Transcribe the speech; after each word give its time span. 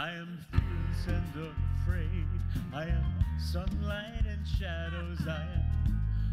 I 0.00 0.12
am 0.12 0.38
fearless 0.50 1.06
and 1.08 1.52
afraid. 1.82 2.26
I 2.72 2.84
am 2.84 3.04
sunlight 3.38 4.24
and 4.26 4.46
shadows. 4.48 5.18
I 5.28 5.46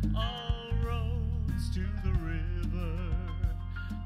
am 0.06 0.16
all 0.16 0.72
roads 0.86 1.70
to 1.74 1.82
the 2.02 2.14
river. 2.14 3.14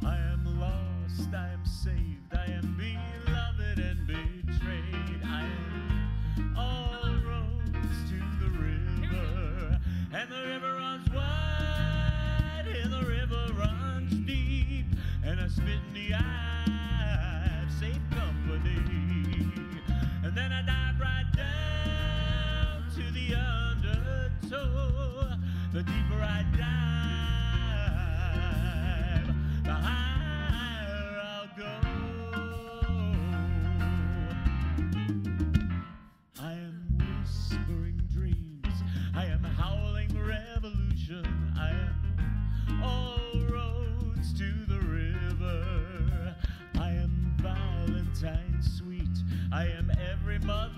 I 0.04 0.18
am 0.18 0.60
lost, 0.60 1.32
I 1.32 1.50
am 1.50 1.64
saved, 1.64 2.34
I 2.34 2.46
am 2.46 2.76
beloved 2.76 3.78
and 3.78 4.08
betrayed. 4.08 5.22
I 5.26 5.44
am 5.44 6.58
all 6.58 7.14
roads 7.24 8.10
to 8.10 8.18
the 8.44 8.50
river, 8.58 9.80
and 10.12 10.32
the 10.32 10.42
river 10.54 10.61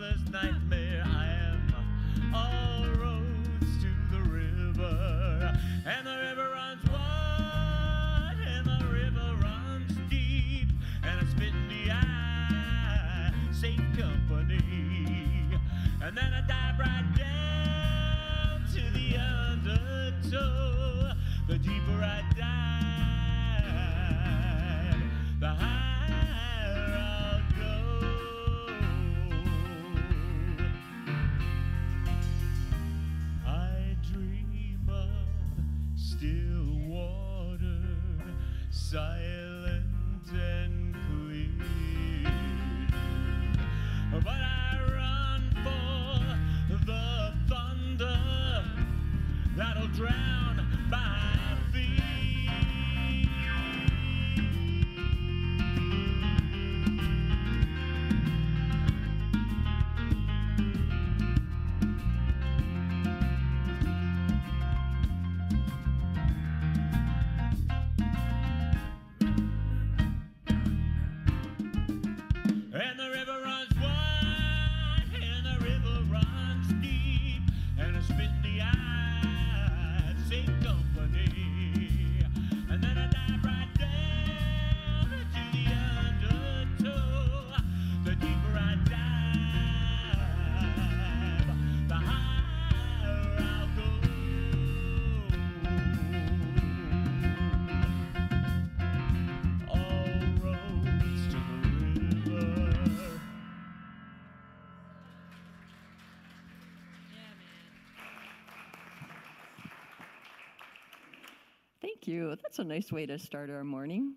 mother's 0.04 0.30
nightmare. 0.32 1.04
I 1.06 1.26
am 1.26 2.34
all 2.34 2.86
roads 3.02 3.82
to 3.82 3.90
the 4.12 4.22
river. 4.30 5.58
And 5.86 6.08
the 6.08 6.18
river 6.30 6.50
runs 6.54 6.84
wide, 6.90 8.38
and 8.46 8.66
the 8.66 8.86
river 8.88 9.36
runs 9.42 9.92
deep. 10.10 10.68
And 11.04 11.22
I 11.22 11.26
spit 11.32 11.54
in 11.54 11.68
the 11.70 11.92
eye, 11.92 13.32
safe 13.52 13.80
company. 13.98 14.60
And 16.02 16.18
then 16.18 16.34
I 16.34 16.42
dive 16.48 16.80
right 16.80 17.14
down 17.18 18.66
to 18.74 18.82
the 18.92 19.18
undertow. 19.18 21.14
The 21.48 21.58
deeper 21.58 22.04
I 22.04 22.24
That's 112.54 112.68
a 112.68 112.70
nice 112.70 112.92
way 112.92 113.08
to 113.08 113.18
start 113.18 113.50
our 113.50 113.64
morning. 113.64 114.14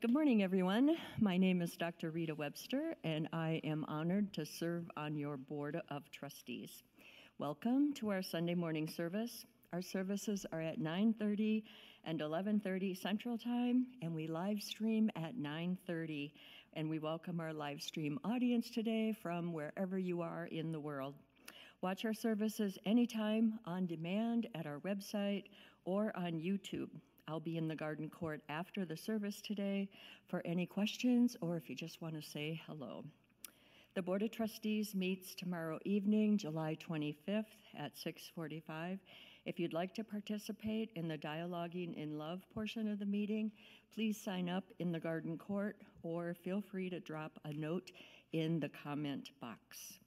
Good 0.00 0.12
morning, 0.12 0.44
everyone. 0.44 0.96
My 1.18 1.36
name 1.36 1.60
is 1.60 1.76
Dr. 1.76 2.12
Rita 2.12 2.32
Webster, 2.32 2.94
and 3.02 3.28
I 3.32 3.60
am 3.64 3.84
honored 3.88 4.32
to 4.34 4.46
serve 4.46 4.88
on 4.96 5.16
your 5.16 5.36
Board 5.36 5.80
of 5.88 6.08
Trustees. 6.12 6.84
Welcome 7.38 7.94
to 7.94 8.10
our 8.10 8.22
Sunday 8.22 8.54
morning 8.54 8.86
service. 8.86 9.44
Our 9.72 9.82
services 9.82 10.46
are 10.52 10.60
at 10.60 10.78
9:30 10.78 11.64
and 12.04 12.20
11:30 12.20 12.94
Central 12.94 13.36
Time, 13.36 13.88
and 14.02 14.14
we 14.14 14.28
live 14.28 14.62
stream 14.62 15.10
at 15.16 15.36
9:30. 15.36 16.32
And 16.74 16.88
we 16.88 17.00
welcome 17.00 17.40
our 17.40 17.52
live 17.52 17.82
stream 17.82 18.20
audience 18.22 18.70
today 18.70 19.10
from 19.20 19.52
wherever 19.52 19.98
you 19.98 20.20
are 20.20 20.46
in 20.46 20.70
the 20.70 20.78
world. 20.78 21.16
Watch 21.80 22.04
our 22.04 22.14
services 22.14 22.78
anytime 22.86 23.58
on 23.64 23.86
demand 23.86 24.46
at 24.54 24.64
our 24.64 24.78
website 24.78 25.46
or 25.84 26.16
on 26.16 26.34
YouTube. 26.34 26.90
I'll 27.28 27.40
be 27.40 27.58
in 27.58 27.68
the 27.68 27.76
garden 27.76 28.08
court 28.08 28.40
after 28.48 28.86
the 28.86 28.96
service 28.96 29.42
today 29.42 29.90
for 30.28 30.40
any 30.46 30.64
questions 30.64 31.36
or 31.42 31.58
if 31.58 31.68
you 31.68 31.76
just 31.76 32.00
want 32.00 32.14
to 32.14 32.22
say 32.22 32.58
hello. 32.66 33.04
The 33.94 34.00
Board 34.00 34.22
of 34.22 34.30
Trustees 34.30 34.94
meets 34.94 35.34
tomorrow 35.34 35.78
evening, 35.84 36.38
July 36.38 36.76
25th 36.80 37.44
at 37.76 37.92
6:45. 37.98 38.98
If 39.44 39.60
you'd 39.60 39.74
like 39.74 39.94
to 39.94 40.04
participate 40.04 40.90
in 40.94 41.06
the 41.06 41.18
Dialoguing 41.18 41.94
in 41.96 42.16
Love 42.16 42.40
portion 42.54 42.90
of 42.90 42.98
the 42.98 43.04
meeting, 43.04 43.52
please 43.94 44.18
sign 44.18 44.48
up 44.48 44.64
in 44.78 44.90
the 44.90 45.00
garden 45.00 45.36
court 45.36 45.76
or 46.02 46.32
feel 46.32 46.62
free 46.62 46.88
to 46.88 47.00
drop 47.00 47.38
a 47.44 47.52
note 47.52 47.92
in 48.32 48.58
the 48.58 48.70
comment 48.70 49.32
box. 49.38 49.98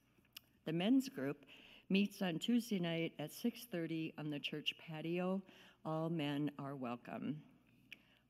The 0.64 0.72
men's 0.72 1.08
group 1.08 1.44
meets 1.88 2.20
on 2.20 2.40
Tuesday 2.40 2.80
night 2.80 3.12
at 3.20 3.30
6:30 3.30 4.12
on 4.18 4.30
the 4.30 4.40
church 4.40 4.74
patio. 4.78 5.40
All 5.84 6.08
men 6.10 6.52
are 6.60 6.76
welcome. 6.76 7.42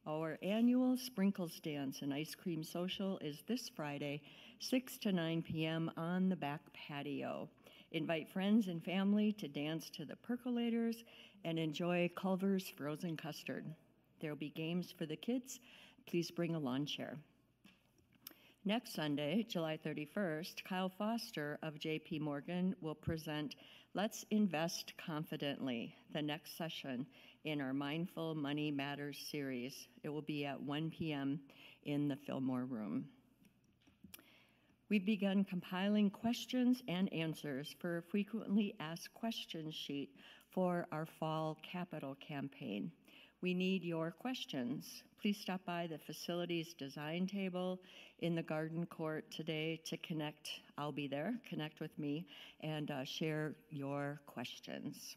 Our 0.07 0.39
annual 0.43 0.97
sprinkles 0.97 1.61
dance 1.61 2.01
and 2.01 2.13
ice 2.13 2.35
cream 2.35 2.65
social 2.65 3.19
is 3.19 3.43
this 3.47 3.69
Friday, 3.69 4.23
6 4.59 4.97
to 4.99 5.13
9 5.13 5.43
p.m. 5.43 5.91
on 5.99 6.31
the 6.31 6.37
back 6.37 6.63
patio. 6.73 7.51
Invite 7.91 8.33
friends 8.33 8.69
and 8.69 8.83
family 8.83 9.33
to 9.35 9.49
dance 9.49 9.91
to 9.91 10.07
the 10.07 10.17
percolators 10.27 11.04
and 11.45 11.59
enjoy 11.59 12.10
Culver's 12.16 12.71
frozen 12.71 13.19
custard. 13.19 13.66
There 14.21 14.31
will 14.31 14.39
be 14.39 14.48
games 14.48 14.91
for 14.97 15.05
the 15.05 15.16
kids. 15.16 15.60
Please 16.07 16.31
bring 16.31 16.55
a 16.55 16.59
lawn 16.59 16.87
chair. 16.87 17.19
Next 18.65 18.95
Sunday, 18.95 19.45
July 19.47 19.78
31st, 19.84 20.65
Kyle 20.65 20.89
Foster 20.89 21.59
of 21.63 21.75
JP 21.75 22.22
Morgan 22.22 22.75
will 22.81 22.95
present 22.95 23.57
Let's 23.93 24.25
Invest 24.31 24.95
Confidently, 24.97 25.95
the 26.15 26.22
next 26.22 26.57
session 26.57 27.05
in 27.44 27.60
our 27.60 27.72
Mindful 27.72 28.34
Money 28.34 28.71
Matters 28.71 29.18
series. 29.30 29.89
It 30.04 30.09
will 30.09 30.22
be 30.22 30.44
at 30.44 30.60
1 30.60 30.91
p.m. 30.91 31.41
in 31.84 32.06
the 32.06 32.16
Fillmore 32.16 32.65
Room. 32.65 33.06
We've 34.89 35.04
begun 35.04 35.44
compiling 35.44 36.10
questions 36.10 36.83
and 36.86 37.12
answers 37.12 37.74
for 37.80 37.98
a 37.98 38.03
frequently 38.03 38.74
asked 38.78 39.12
questions 39.15 39.74
sheet 39.74 40.10
for 40.50 40.86
our 40.92 41.06
fall 41.18 41.59
capital 41.62 42.16
campaign. 42.27 42.92
We 43.41 43.54
need 43.54 43.83
your 43.83 44.12
questions. 44.12 45.03
Please 45.21 45.38
stop 45.38 45.65
by 45.65 45.88
the 45.88 45.98
facilities 45.98 46.74
design 46.74 47.27
table 47.27 47.80
in 48.21 48.36
the 48.36 48.42
garden 48.42 48.86
court 48.86 49.24
today 49.33 49.80
to 49.86 49.97
connect. 49.97 50.48
I'll 50.78 50.92
be 50.92 51.09
there, 51.09 51.34
connect 51.48 51.80
with 51.80 51.98
me, 51.98 52.24
and 52.60 52.91
uh, 52.91 53.04
share 53.04 53.54
your 53.71 54.21
questions. 54.27 55.16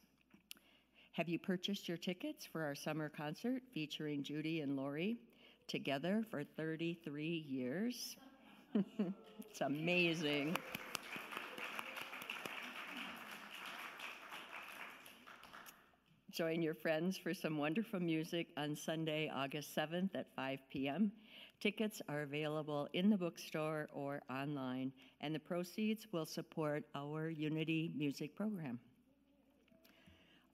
Have 1.15 1.29
you 1.29 1.39
purchased 1.39 1.87
your 1.87 1.95
tickets 1.95 2.45
for 2.45 2.61
our 2.61 2.75
summer 2.75 3.07
concert 3.07 3.61
featuring 3.73 4.21
Judy 4.21 4.59
and 4.59 4.75
Lori 4.75 5.17
together 5.65 6.25
for 6.29 6.43
33 6.43 7.45
years? 7.47 8.17
It's 9.49 9.61
amazing. 9.61 10.57
Join 16.31 16.61
your 16.61 16.73
friends 16.73 17.17
for 17.17 17.33
some 17.33 17.57
wonderful 17.57 18.01
music 18.01 18.47
on 18.57 18.75
Sunday, 18.75 19.31
August 19.33 19.73
7th 19.73 20.13
at 20.15 20.27
5 20.35 20.59
p.m. 20.69 21.13
Tickets 21.61 22.01
are 22.09 22.23
available 22.23 22.89
in 22.91 23.09
the 23.09 23.15
bookstore 23.15 23.87
or 23.93 24.21
online, 24.29 24.91
and 25.21 25.33
the 25.33 25.39
proceeds 25.39 26.07
will 26.11 26.25
support 26.25 26.83
our 26.93 27.29
Unity 27.29 27.93
music 27.95 28.35
program. 28.35 28.77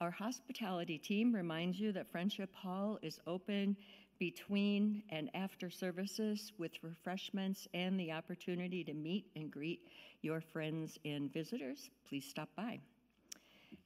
Our 0.01 0.09
hospitality 0.09 0.98
team 0.98 1.31
reminds 1.31 1.80
you 1.80 1.92
that 1.92 2.12
Friendship 2.12 2.51
Hall 2.56 2.98
is 3.03 3.19
open 3.27 3.77
between 4.18 5.03
and 5.12 5.30
after 5.36 5.69
services 5.69 6.51
with 6.57 6.71
refreshments 6.81 7.68
and 7.75 8.00
the 8.00 8.12
opportunity 8.12 8.83
to 8.83 8.95
meet 8.95 9.27
and 9.36 9.51
greet 9.51 9.81
your 10.24 10.42
friends 10.42 10.98
and 11.06 11.31
visitors. 11.31 11.92
Please 12.09 12.25
stop 12.25 12.50
by. 12.57 12.80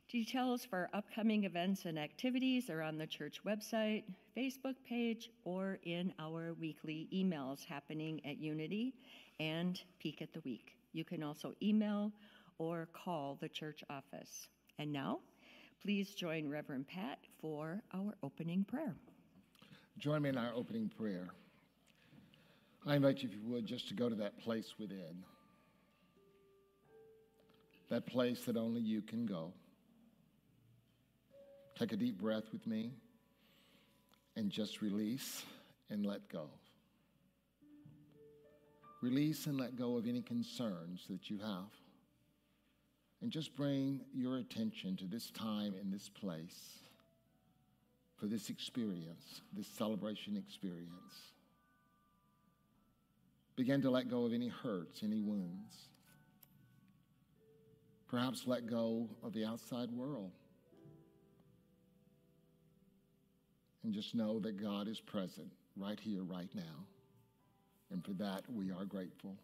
Details 0.10 0.64
for 0.64 0.90
upcoming 0.94 1.44
events 1.44 1.84
and 1.84 2.00
activities 2.00 2.70
are 2.70 2.82
on 2.82 2.98
the 2.98 3.08
church 3.08 3.42
website, 3.46 4.04
Facebook 4.38 4.76
page, 4.88 5.30
or 5.44 5.80
in 5.84 6.14
our 6.18 6.54
weekly 6.54 7.10
emails 7.14 7.66
happening 7.66 8.26
at 8.26 8.38
Unity 8.38 8.94
and 9.42 9.82
Peek 10.00 10.22
at 10.22 10.32
the 10.32 10.40
Week. 10.46 10.78
You 10.94 11.04
can 11.04 11.24
also 11.24 11.56
email 11.62 12.14
or 12.58 12.88
call 12.94 13.38
the 13.42 13.50
church 13.50 13.84
office. 13.90 14.48
And 14.80 14.94
now, 14.94 15.20
please 15.82 16.14
join 16.16 16.50
Reverend 16.50 16.88
Pat 16.88 17.20
for 17.40 17.82
our 17.94 18.14
opening 18.24 18.64
prayer. 18.64 18.96
Join 19.98 20.22
me 20.24 20.30
in 20.30 20.38
our 20.38 20.54
opening 20.54 20.90
prayer. 20.90 21.28
I 22.86 22.96
invite 22.96 23.24
you, 23.24 23.30
if 23.30 23.36
you 23.36 23.42
would, 23.46 23.66
just 23.66 23.88
to 23.88 23.94
go 23.94 24.10
to 24.10 24.16
that 24.16 24.40
place 24.40 24.76
within. 24.78 25.24
That 27.90 28.06
place 28.06 28.42
that 28.46 28.58
only 28.58 28.82
you 28.82 29.02
can 29.02 29.26
go. 29.26 29.54
Take 31.78 31.94
a 31.94 31.98
deep 31.98 32.20
breath 32.20 32.46
with 32.52 32.66
me 32.68 32.92
and 34.36 34.50
just 34.50 34.82
release 34.82 35.44
and 35.90 36.06
let 36.06 36.28
go. 36.30 36.50
Release 39.02 39.46
and 39.46 39.58
let 39.58 39.76
go 39.76 39.98
of 39.98 40.08
any 40.08 40.22
concerns 40.22 41.06
that 41.10 41.30
you 41.30 41.38
have. 41.40 41.70
And 43.26 43.32
just 43.32 43.56
bring 43.56 44.02
your 44.14 44.38
attention 44.38 44.96
to 44.98 45.06
this 45.06 45.32
time 45.32 45.74
in 45.82 45.90
this 45.90 46.10
place 46.10 46.78
for 48.20 48.28
this 48.28 48.52
experience, 48.52 49.42
this 49.52 49.66
celebration 49.66 50.38
experience. 50.38 51.32
Begin 53.56 53.82
to 53.82 53.90
let 53.90 54.12
go 54.12 54.26
of 54.26 54.34
any 54.34 54.50
hurts, 54.50 55.02
any 55.02 55.22
wounds. 55.22 55.76
Perhaps 58.08 58.44
let 58.46 58.68
go 58.68 59.10
of 59.24 59.34
the 59.34 59.44
outside 59.44 59.90
world. 59.90 60.30
And 63.84 63.92
just 63.92 64.14
know 64.14 64.38
that 64.42 64.62
God 64.62 64.88
is 64.88 65.00
present 65.00 65.52
right 65.76 66.00
here, 66.00 66.22
right 66.22 66.54
now. 66.54 66.86
And 67.90 68.06
for 68.06 68.14
that, 68.14 68.44
we 68.54 68.70
are 68.70 68.86
grateful. 68.86 69.36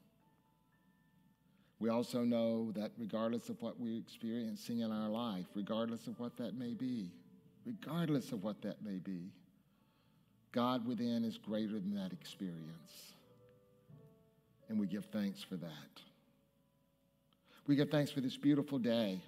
We 1.82 1.90
also 1.90 2.24
know 2.24 2.72
that 2.74 2.92
regardless 2.96 3.50
of 3.50 3.60
what 3.60 3.80
we're 3.80 3.98
experiencing 3.98 4.82
in 4.82 4.92
our 4.92 5.10
life, 5.10 5.48
regardless 5.56 6.06
of 6.06 6.20
what 6.20 6.38
that 6.38 6.56
may 6.56 6.76
be, 6.76 7.10
regardless 7.66 8.32
of 8.32 8.44
what 8.44 8.62
that 8.62 8.84
may 8.84 9.00
be, 9.00 9.32
God 10.52 10.88
within 10.88 11.24
is 11.24 11.40
greater 11.40 11.80
than 11.80 11.96
that 11.96 12.14
experience. 12.14 13.16
And 14.70 14.80
we 14.80 14.86
give 14.86 15.06
thanks 15.06 15.42
for 15.42 15.56
that. 15.56 16.02
We 17.66 17.76
give 17.76 17.90
thanks 17.90 18.12
for 18.12 18.22
this 18.22 18.38
beautiful 18.38 18.78
day, 18.78 19.20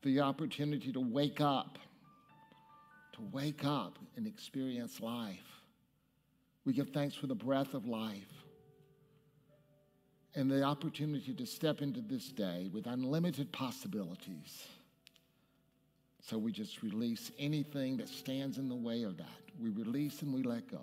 for 0.00 0.10
the 0.10 0.20
opportunity 0.20 0.92
to 0.92 1.00
wake 1.00 1.40
up 1.40 1.76
to 3.14 3.22
wake 3.32 3.64
up 3.64 3.98
and 4.16 4.28
experience 4.28 5.00
life. 5.00 5.62
We 6.64 6.72
give 6.72 6.90
thanks 6.90 7.16
for 7.16 7.26
the 7.26 7.34
breath 7.34 7.74
of 7.74 7.84
life 7.84 8.37
and 10.34 10.50
the 10.50 10.62
opportunity 10.62 11.34
to 11.34 11.46
step 11.46 11.82
into 11.82 12.00
this 12.00 12.28
day 12.28 12.70
with 12.72 12.86
unlimited 12.86 13.50
possibilities. 13.52 14.66
So 16.20 16.36
we 16.36 16.52
just 16.52 16.82
release 16.82 17.30
anything 17.38 17.96
that 17.96 18.08
stands 18.08 18.58
in 18.58 18.68
the 18.68 18.74
way 18.74 19.02
of 19.02 19.16
that. 19.16 19.26
We 19.60 19.70
release 19.70 20.22
and 20.22 20.32
we 20.34 20.42
let 20.42 20.70
go. 20.70 20.82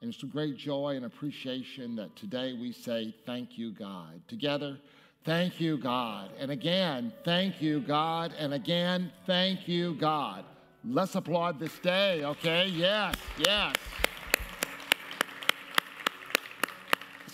And 0.00 0.12
it's 0.12 0.22
a 0.22 0.26
great 0.26 0.56
joy 0.56 0.96
and 0.96 1.04
appreciation 1.04 1.94
that 1.96 2.16
today 2.16 2.54
we 2.54 2.72
say, 2.72 3.14
Thank 3.24 3.56
you, 3.56 3.72
God. 3.72 4.20
Together, 4.26 4.78
Thank 5.24 5.60
you, 5.60 5.78
God. 5.78 6.30
And 6.38 6.50
again, 6.50 7.12
thank 7.24 7.62
you, 7.62 7.80
God. 7.80 8.34
And 8.38 8.54
again, 8.54 9.12
thank 9.24 9.68
you, 9.68 9.94
God. 9.94 10.44
Let's 10.84 11.14
applaud 11.14 11.60
this 11.60 11.78
day, 11.78 12.24
okay? 12.24 12.66
Yes, 12.66 13.14
yes. 13.38 13.76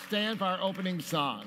Stand 0.09 0.39
for 0.39 0.47
our 0.47 0.63
opening 0.63 1.01
song. 1.01 1.45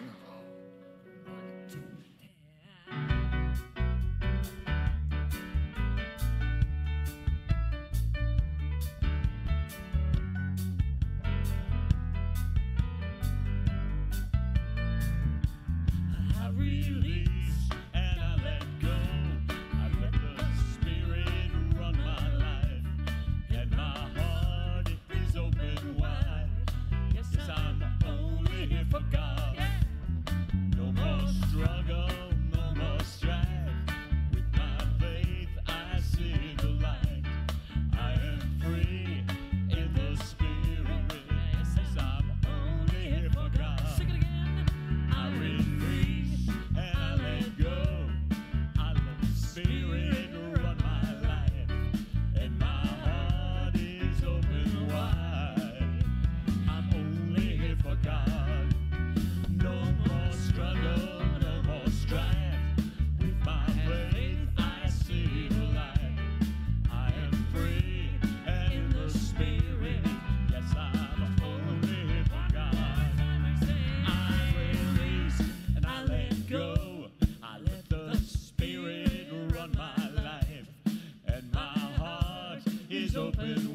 open 83.16 83.71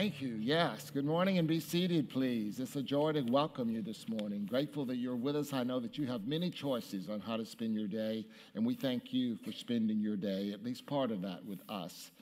Thank 0.00 0.22
you. 0.22 0.36
Yes. 0.40 0.88
Good 0.88 1.04
morning 1.04 1.36
and 1.36 1.46
be 1.46 1.60
seated, 1.60 2.08
please. 2.08 2.58
It's 2.58 2.74
a 2.74 2.82
joy 2.82 3.12
to 3.12 3.20
welcome 3.20 3.68
you 3.68 3.82
this 3.82 4.08
morning. 4.08 4.46
Grateful 4.46 4.86
that 4.86 4.96
you're 4.96 5.14
with 5.14 5.36
us. 5.36 5.52
I 5.52 5.62
know 5.62 5.78
that 5.78 5.98
you 5.98 6.06
have 6.06 6.26
many 6.26 6.48
choices 6.48 7.10
on 7.10 7.20
how 7.20 7.36
to 7.36 7.44
spend 7.44 7.74
your 7.74 7.86
day, 7.86 8.24
and 8.54 8.64
we 8.64 8.74
thank 8.74 9.12
you 9.12 9.36
for 9.36 9.52
spending 9.52 10.00
your 10.00 10.16
day, 10.16 10.52
at 10.54 10.64
least 10.64 10.86
part 10.86 11.10
of 11.10 11.20
that, 11.20 11.44
with 11.44 11.60
us. 11.68 12.12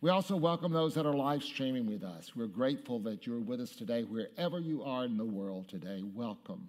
We 0.00 0.10
also 0.10 0.34
welcome 0.34 0.72
those 0.72 0.96
that 0.96 1.06
are 1.06 1.14
live 1.14 1.44
streaming 1.44 1.86
with 1.86 2.02
us. 2.02 2.32
We're 2.34 2.48
grateful 2.48 2.98
that 3.02 3.24
you're 3.24 3.38
with 3.38 3.60
us 3.60 3.70
today, 3.70 4.02
wherever 4.02 4.58
you 4.58 4.82
are 4.82 5.04
in 5.04 5.16
the 5.16 5.24
world 5.24 5.68
today. 5.68 6.02
Welcome. 6.12 6.66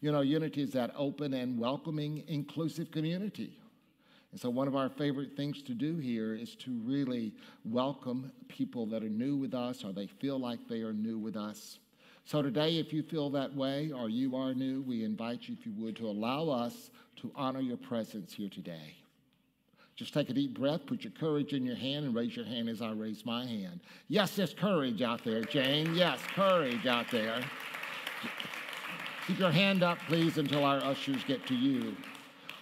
You 0.00 0.12
know, 0.12 0.20
Unity 0.20 0.62
is 0.62 0.70
that 0.74 0.92
open 0.96 1.34
and 1.34 1.58
welcoming, 1.58 2.22
inclusive 2.28 2.92
community. 2.92 3.58
And 4.32 4.40
so, 4.40 4.50
one 4.50 4.68
of 4.68 4.76
our 4.76 4.90
favorite 4.90 5.36
things 5.36 5.62
to 5.62 5.74
do 5.74 5.96
here 5.96 6.34
is 6.34 6.54
to 6.56 6.78
really 6.84 7.32
welcome 7.64 8.30
people 8.48 8.84
that 8.86 9.02
are 9.02 9.08
new 9.08 9.36
with 9.36 9.54
us 9.54 9.84
or 9.84 9.92
they 9.92 10.06
feel 10.06 10.38
like 10.38 10.58
they 10.68 10.82
are 10.82 10.92
new 10.92 11.18
with 11.18 11.36
us. 11.36 11.78
So, 12.24 12.42
today, 12.42 12.78
if 12.78 12.92
you 12.92 13.02
feel 13.02 13.30
that 13.30 13.54
way 13.54 13.90
or 13.90 14.10
you 14.10 14.36
are 14.36 14.52
new, 14.52 14.82
we 14.82 15.02
invite 15.02 15.48
you, 15.48 15.56
if 15.58 15.64
you 15.64 15.72
would, 15.78 15.96
to 15.96 16.06
allow 16.06 16.48
us 16.50 16.90
to 17.16 17.32
honor 17.34 17.60
your 17.60 17.78
presence 17.78 18.34
here 18.34 18.50
today. 18.50 18.96
Just 19.96 20.14
take 20.14 20.30
a 20.30 20.32
deep 20.32 20.56
breath, 20.56 20.86
put 20.86 21.02
your 21.02 21.10
courage 21.12 21.54
in 21.54 21.64
your 21.64 21.74
hand, 21.74 22.04
and 22.04 22.14
raise 22.14 22.36
your 22.36 22.44
hand 22.44 22.68
as 22.68 22.80
I 22.82 22.92
raise 22.92 23.26
my 23.26 23.44
hand. 23.44 23.80
Yes, 24.06 24.36
there's 24.36 24.54
courage 24.54 25.02
out 25.02 25.24
there, 25.24 25.42
Jane. 25.42 25.92
Yes, 25.94 26.20
courage 26.34 26.86
out 26.86 27.10
there. 27.10 27.42
Keep 29.26 29.40
your 29.40 29.50
hand 29.50 29.82
up, 29.82 29.98
please, 30.06 30.38
until 30.38 30.64
our 30.64 30.78
ushers 30.84 31.24
get 31.24 31.44
to 31.46 31.54
you. 31.54 31.96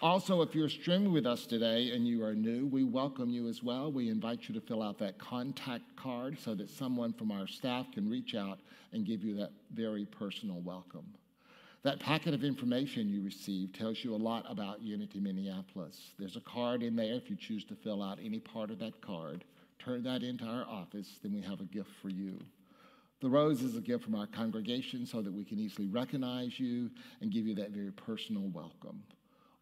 Also, 0.03 0.43
if 0.43 0.55
you're 0.55 0.69
streaming 0.69 1.11
with 1.11 1.25
us 1.25 1.47
today 1.47 1.93
and 1.93 2.07
you 2.07 2.23
are 2.23 2.35
new, 2.35 2.67
we 2.67 2.85
welcome 2.85 3.31
you 3.31 3.49
as 3.49 3.63
well. 3.63 3.91
We 3.91 4.11
invite 4.11 4.47
you 4.47 4.55
to 4.55 4.61
fill 4.61 4.83
out 4.83 4.99
that 4.99 5.17
contact 5.17 5.85
card 5.97 6.39
so 6.39 6.55
that 6.55 6.69
someone 6.69 7.15
from 7.15 7.33
our 7.33 7.47
staff 7.47 7.91
can 7.93 8.11
reach 8.11 8.35
out 8.35 8.59
and 8.93 9.07
give 9.07 9.25
you 9.25 9.35
that 9.37 9.53
very 9.73 10.05
personal 10.05 10.61
welcome. 10.61 11.07
That 11.83 11.99
packet 11.99 12.35
of 12.35 12.45
information 12.45 13.09
you 13.09 13.23
receive 13.23 13.73
tells 13.73 14.05
you 14.05 14.15
a 14.15 14.17
lot 14.17 14.45
about 14.51 14.83
Unity 14.83 15.19
Minneapolis. 15.19 16.13
There's 16.19 16.37
a 16.37 16.41
card 16.41 16.83
in 16.83 16.95
there 16.95 17.15
if 17.15 17.31
you 17.31 17.37
choose 17.37 17.65
to 17.65 17.75
fill 17.75 18.03
out 18.03 18.19
any 18.23 18.39
part 18.39 18.71
of 18.71 18.79
that 18.81 19.01
card. 19.01 19.45
Turn 19.79 20.03
that 20.03 20.23
into 20.23 20.45
our 20.45 20.67
office, 20.67 21.19
then 21.23 21.33
we 21.33 21.41
have 21.41 21.61
a 21.61 21.65
gift 21.65 21.91
for 22.03 22.11
you. 22.11 22.39
The 23.21 23.31
rose 23.31 23.63
is 23.63 23.77
a 23.77 23.81
gift 23.81 24.05
from 24.05 24.15
our 24.15 24.27
congregation 24.27 25.07
so 25.07 25.23
that 25.23 25.33
we 25.33 25.45
can 25.45 25.59
easily 25.59 25.89
recognize 25.89 26.61
you 26.61 26.91
and 27.23 27.33
give 27.33 27.47
you 27.47 27.55
that 27.55 27.71
very 27.71 27.93
personal 27.93 28.51
welcome. 28.53 29.03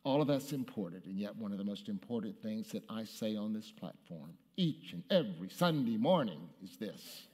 All 0.05 0.21
of 0.21 0.29
that's 0.29 0.53
important, 0.53 1.07
and 1.07 1.19
yet 1.19 1.35
one 1.37 1.51
of 1.51 1.57
the 1.57 1.65
most 1.65 1.89
important 1.89 2.41
things 2.43 2.71
that 2.73 2.85
I 2.91 3.05
say 3.05 3.37
on 3.37 3.55
this 3.55 3.71
platform 3.71 4.35
each 4.59 4.93
and 4.93 5.03
every 5.11 5.49
Sunday 5.49 5.97
morning 5.97 6.41
is 6.63 6.77
this, 6.77 7.27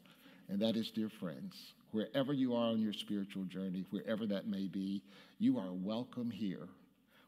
and 0.49 0.61
that 0.61 0.77
is, 0.77 0.91
dear 0.91 1.09
friends, 1.09 1.75
wherever 1.91 2.33
you 2.33 2.55
are 2.55 2.71
on 2.71 2.81
your 2.81 2.93
spiritual 2.93 3.43
journey, 3.45 3.85
wherever 3.91 4.25
that 4.27 4.47
may 4.47 4.69
be, 4.69 5.03
you 5.41 5.59
are 5.59 5.73
welcome 5.73 6.31
here. 6.31 6.69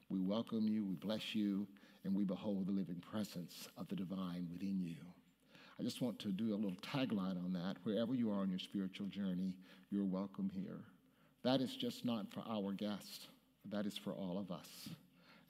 We 0.09 0.21
welcome 0.21 0.69
you, 0.69 0.85
we 0.85 0.95
bless 0.95 1.35
you, 1.35 1.67
and 2.05 2.15
we 2.15 2.23
behold 2.23 2.67
the 2.67 2.73
living 2.73 3.03
presence 3.11 3.69
of 3.77 3.89
the 3.89 3.97
divine 3.97 4.47
within 4.53 4.81
you. 4.81 4.97
I 5.79 5.83
just 5.83 6.01
want 6.01 6.21
to 6.21 6.29
do 6.29 6.55
a 6.55 6.57
little 6.57 6.79
tagline 6.83 7.45
on 7.45 7.53
that. 7.55 7.77
Wherever 7.83 8.15
you 8.15 8.31
are 8.31 8.41
on 8.41 8.51
your 8.51 8.61
spiritual 8.61 9.07
journey, 9.09 9.57
you're 9.91 10.05
welcome 10.05 10.51
here. 10.55 10.81
That 11.43 11.61
is 11.61 11.75
just 11.75 12.05
not 12.05 12.33
for 12.33 12.45
our 12.49 12.73
guests, 12.73 13.27
that 13.71 13.87
is 13.87 13.99
for 13.99 14.13
all 14.13 14.39
of 14.39 14.53
us. 14.53 14.89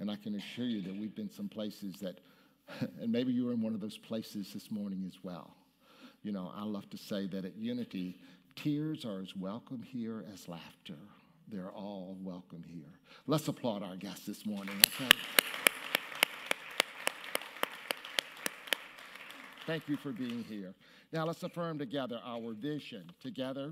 And 0.01 0.11
I 0.11 0.17
can 0.17 0.35
assure 0.35 0.67
you 0.67 0.83
that 0.83 0.97
we've 0.97 1.15
been 1.15 1.31
some 1.31 1.49
places 1.49 1.97
that, 2.01 2.21
and 3.01 3.11
maybe 3.11 3.33
you 3.33 3.47
were 3.47 3.53
in 3.53 3.63
one 3.63 3.75
of 3.75 3.81
those 3.81 3.99
places 3.99 4.53
this 4.53 4.71
morning 4.71 5.05
as 5.07 5.19
well. 5.23 5.57
You 6.23 6.33
know, 6.33 6.53
I 6.55 6.65
love 6.65 6.89
to 6.91 6.97
say 6.97 7.27
that 7.29 7.45
at 7.45 7.57
Unity, 7.57 8.19
Tears 8.55 9.05
are 9.05 9.21
as 9.21 9.35
welcome 9.35 9.83
here 9.83 10.25
as 10.33 10.49
laughter. 10.49 10.99
They're 11.49 11.71
all 11.71 12.17
welcome 12.21 12.63
here. 12.67 12.93
Let's 13.27 13.49
applaud 13.49 13.83
our 13.83 13.97
guests 13.97 14.27
this 14.27 14.47
morning, 14.47 14.75
okay? 14.87 15.11
Thank 19.67 19.89
you 19.89 19.97
for 19.97 20.13
being 20.13 20.45
here. 20.49 20.75
Now 21.13 21.25
let's 21.25 21.43
affirm 21.43 21.79
together 21.79 22.21
our 22.25 22.53
vision. 22.53 23.11
Together, 23.21 23.71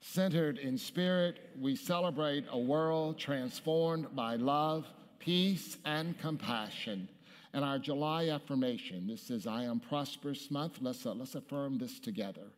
centered 0.00 0.58
in 0.58 0.78
spirit, 0.78 1.50
we 1.58 1.76
celebrate 1.76 2.44
a 2.50 2.58
world 2.58 3.18
transformed 3.18 4.14
by 4.14 4.36
love, 4.36 4.86
peace, 5.20 5.76
and 5.84 6.18
compassion. 6.18 7.08
And 7.52 7.64
our 7.64 7.78
July 7.78 8.28
affirmation, 8.28 9.06
this 9.06 9.30
is 9.30 9.46
I 9.46 9.64
am 9.64 9.80
prosperous 9.80 10.50
month. 10.50 10.78
Let's, 10.80 11.06
uh, 11.06 11.14
let's 11.14 11.34
affirm 11.36 11.78
this 11.78 12.00
together. 12.00 12.48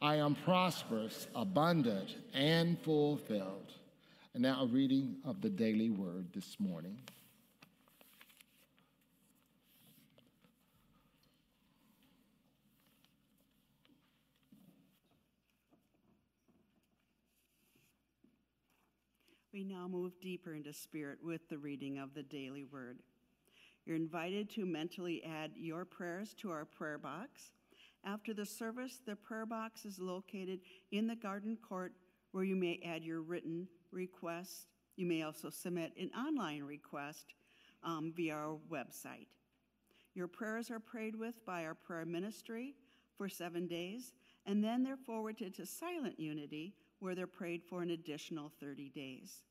I 0.00 0.16
am 0.16 0.34
prosperous, 0.34 1.28
abundant, 1.34 2.16
and 2.32 2.78
fulfilled. 2.80 3.72
And 4.34 4.42
now 4.42 4.62
a 4.62 4.66
reading 4.66 5.16
of 5.24 5.40
the 5.40 5.48
daily 5.50 5.90
word 5.90 6.26
this 6.34 6.56
morning. 6.58 6.98
We 19.54 19.62
now 19.62 19.86
move 19.86 20.20
deeper 20.20 20.52
into 20.52 20.72
spirit 20.72 21.18
with 21.22 21.48
the 21.48 21.58
reading 21.58 21.98
of 21.98 22.12
the 22.12 22.24
daily 22.24 22.64
word. 22.64 22.98
You're 23.86 23.94
invited 23.94 24.50
to 24.50 24.66
mentally 24.66 25.22
add 25.24 25.52
your 25.54 25.84
prayers 25.84 26.34
to 26.40 26.50
our 26.50 26.64
prayer 26.64 26.98
box 26.98 27.52
after 28.04 28.34
the 28.34 28.44
service, 28.44 28.98
the 29.06 29.14
prayer 29.14 29.46
box 29.46 29.84
is 29.84 30.00
located 30.00 30.58
in 30.90 31.06
the 31.06 31.14
garden 31.14 31.56
court 31.56 31.92
where 32.32 32.42
you 32.42 32.56
may 32.56 32.80
add 32.84 33.04
your 33.04 33.22
written 33.22 33.68
request. 33.92 34.66
You 34.96 35.06
may 35.06 35.22
also 35.22 35.50
submit 35.50 35.92
an 36.00 36.10
online 36.18 36.64
request 36.64 37.34
um, 37.84 38.12
via 38.16 38.34
our 38.34 38.56
website. 38.68 39.28
Your 40.16 40.26
prayers 40.26 40.68
are 40.68 40.80
prayed 40.80 41.14
with 41.14 41.46
by 41.46 41.64
our 41.64 41.76
prayer 41.76 42.04
ministry 42.04 42.74
for 43.16 43.28
seven 43.28 43.68
days, 43.68 44.14
and 44.46 44.64
then 44.64 44.82
they're 44.82 44.96
forwarded 44.96 45.54
to 45.54 45.64
Silent 45.64 46.18
Unity, 46.18 46.74
where 47.00 47.14
they're 47.14 47.26
prayed 47.26 47.62
for 47.62 47.82
an 47.82 47.90
additional 47.90 48.50
30 48.60 48.90
days. 48.90 49.42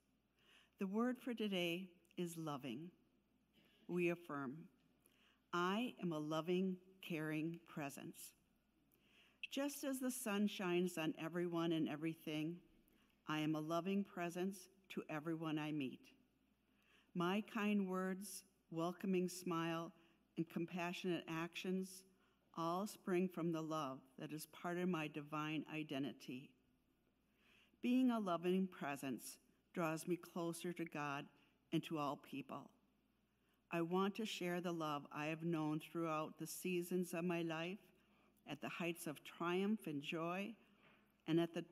The 0.79 0.87
word 0.87 1.17
for 1.19 1.33
today 1.33 1.89
is 2.17 2.37
loving. 2.37 2.89
We 3.87 4.09
affirm, 4.09 4.55
I 5.53 5.93
am 6.01 6.13
a 6.13 6.19
loving, 6.19 6.77
caring 7.07 7.59
presence. 7.67 8.17
Just 9.51 9.83
as 9.83 9.99
the 9.99 10.09
sun 10.09 10.47
shines 10.47 10.97
on 10.97 11.13
everyone 11.23 11.73
and 11.73 11.87
everything, 11.87 12.55
I 13.27 13.39
am 13.39 13.55
a 13.55 13.59
loving 13.59 14.03
presence 14.03 14.57
to 14.89 15.03
everyone 15.09 15.59
I 15.59 15.71
meet. 15.71 16.09
My 17.13 17.43
kind 17.53 17.87
words, 17.87 18.43
welcoming 18.71 19.29
smile, 19.29 19.91
and 20.37 20.49
compassionate 20.49 21.23
actions 21.29 22.03
all 22.57 22.85
spring 22.87 23.27
from 23.27 23.51
the 23.51 23.61
love 23.61 23.99
that 24.19 24.31
is 24.31 24.47
part 24.47 24.77
of 24.77 24.89
my 24.89 25.07
divine 25.07 25.65
identity. 25.73 26.49
Being 27.83 28.11
a 28.11 28.19
loving 28.19 28.65
presence 28.65 29.37
draws 29.73 30.07
me 30.07 30.15
closer 30.15 30.71
to 30.71 30.85
God 30.85 31.25
and 31.73 31.83
to 31.83 31.97
all 31.97 32.15
people. 32.15 32.69
I 33.73 33.81
want 33.81 34.15
to 34.15 34.25
share 34.25 34.61
the 34.61 34.71
love 34.71 35.05
I 35.13 35.25
have 35.25 35.43
known 35.43 35.81
throughout 35.81 36.39
the 36.39 36.47
seasons 36.47 37.13
of 37.13 37.25
my 37.25 37.41
life 37.41 37.79
at 38.49 38.61
the 38.61 38.69
heights 38.69 39.05
of 39.05 39.21
triumph 39.25 39.85
and 39.85 40.01
joy, 40.01 40.53
and 41.27 41.41
at 41.41 41.53
the 41.53 41.65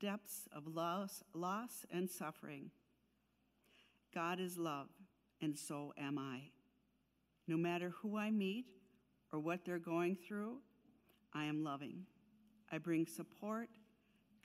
depths 0.00 0.48
of 0.54 0.66
loss, 0.66 1.22
loss 1.34 1.84
and 1.90 2.08
suffering. 2.08 2.70
God 4.14 4.40
is 4.40 4.56
love, 4.56 4.88
and 5.42 5.58
so 5.58 5.92
am 5.98 6.18
I. 6.18 6.40
No 7.46 7.58
matter 7.58 7.92
who 8.00 8.16
I 8.16 8.30
meet 8.30 8.64
or 9.30 9.40
what 9.40 9.64
they're 9.66 9.78
going 9.78 10.16
through, 10.16 10.56
I 11.34 11.44
am 11.44 11.64
loving. 11.64 12.06
I 12.72 12.78
bring 12.78 13.06
support, 13.06 13.68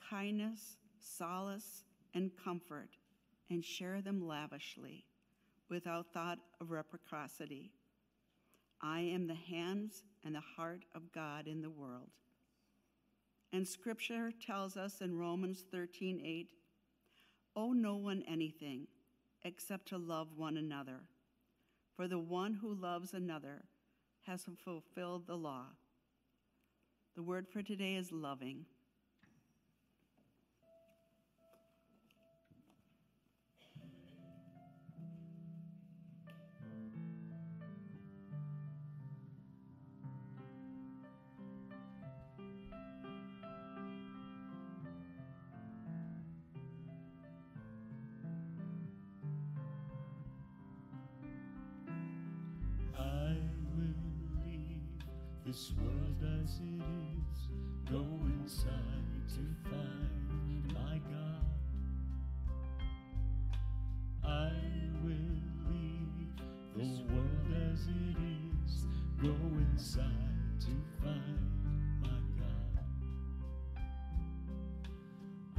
kindness, 0.10 0.78
solace, 1.06 1.84
and 2.14 2.32
comfort, 2.44 2.90
and 3.50 3.64
share 3.64 4.02
them 4.02 4.26
lavishly 4.26 5.06
without 5.70 6.08
thought 6.14 6.40
of 6.60 6.72
reciprocity. 6.72 7.72
I 8.82 9.00
am 9.02 9.28
the 9.28 9.36
hands 9.36 10.04
and 10.24 10.36
the 10.36 10.44
heart 10.58 10.86
of 10.94 11.12
God 11.12 11.48
in 11.48 11.62
the 11.62 11.70
world. 11.70 12.10
And 13.52 13.68
scripture 13.68 14.32
tells 14.46 14.78
us 14.78 15.02
in 15.02 15.18
Romans 15.18 15.64
13 15.72 16.22
8, 16.24 16.50
owe 17.56 17.72
no 17.72 17.96
one 17.96 18.24
anything 18.28 18.88
except 19.44 19.88
to 19.90 19.98
love 19.98 20.30
one 20.36 20.58
another. 20.58 21.02
For 21.96 22.08
the 22.08 22.20
one 22.20 22.54
who 22.54 22.74
loves 22.74 23.14
another 23.14 23.64
has 24.24 24.46
fulfilled 24.64 25.28
the 25.28 25.38
law. 25.38 25.68
The 27.16 27.24
word 27.24 27.48
for 27.48 27.62
today 27.62 27.96
is 27.96 28.12
loving. 28.12 28.66
This 55.56 55.72
world 55.80 56.42
as 56.44 56.60
it 56.60 56.84
is. 56.84 57.48
Go 57.90 58.06
inside 58.42 58.76
to 59.30 59.70
find 59.70 60.74
my 60.74 61.00
God. 61.10 61.46
I 64.22 64.52
will 65.02 65.40
leave 65.72 66.36
this 66.76 67.00
world 67.10 67.72
as 67.72 67.88
it 67.88 68.18
inside 69.72 70.60
to 70.60 70.72
find 71.02 71.40
my 72.02 72.20
God. 72.38 72.84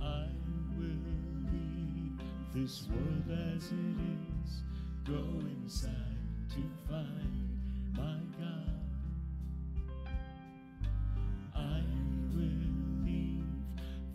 I 0.02 0.28
will 0.76 1.04
leave 1.54 2.20
this 2.52 2.86
world 2.90 3.30
as 3.56 3.72
it 3.72 3.98
is, 4.44 4.62
go 5.04 5.24
inside 5.62 6.18
to 6.50 6.60
find 6.86 7.48
my 7.96 8.20
God. 8.38 8.85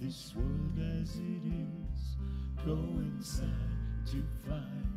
This 0.01 0.33
world 0.35 0.79
as 0.99 1.15
it 1.17 1.45
is, 1.45 2.17
go 2.65 2.79
inside 3.01 3.47
to 4.03 4.23
find 4.47 4.89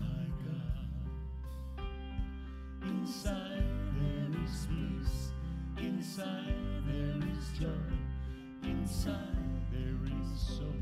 my 0.00 0.26
God. 0.42 1.86
Inside 2.82 3.62
there 4.00 4.42
is 4.42 4.66
peace, 4.66 5.30
inside 5.78 6.56
there 6.88 7.20
is 7.30 7.56
joy, 7.56 7.94
inside 8.64 9.38
there 9.70 10.00
is 10.20 10.40
soul 10.40 10.74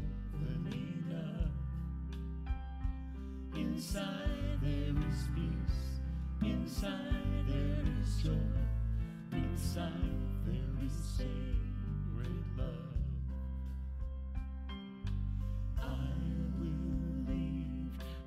enough. 0.73 1.53
Inside 3.55 4.59
there 4.63 4.95
is 5.11 5.29
peace, 5.35 6.01
inside 6.43 7.45
there 7.47 7.85
is 8.01 8.23
joy, 8.23 8.57
inside 9.33 10.17
there 10.47 10.87
is 10.87 10.93
sacred 11.19 12.43
love. 12.57 12.90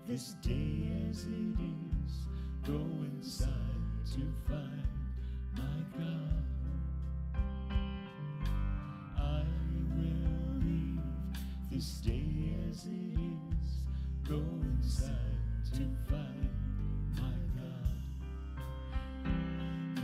This 0.07 0.35
day 0.41 0.91
as 1.09 1.23
it 1.23 1.59
is, 1.59 2.27
go 2.67 2.79
inside 3.15 3.49
to 4.05 4.21
find 4.47 4.87
my 5.55 5.79
God. 5.97 6.43
I 9.17 9.43
will 9.95 10.59
leave 10.59 10.99
this 11.71 12.01
day 12.01 12.53
as 12.69 12.85
it 12.85 13.17
is, 13.17 13.69
go 14.27 14.43
inside 14.61 15.39
to 15.71 15.83
find 16.09 16.49
my 17.15 17.37
God. 17.55 17.97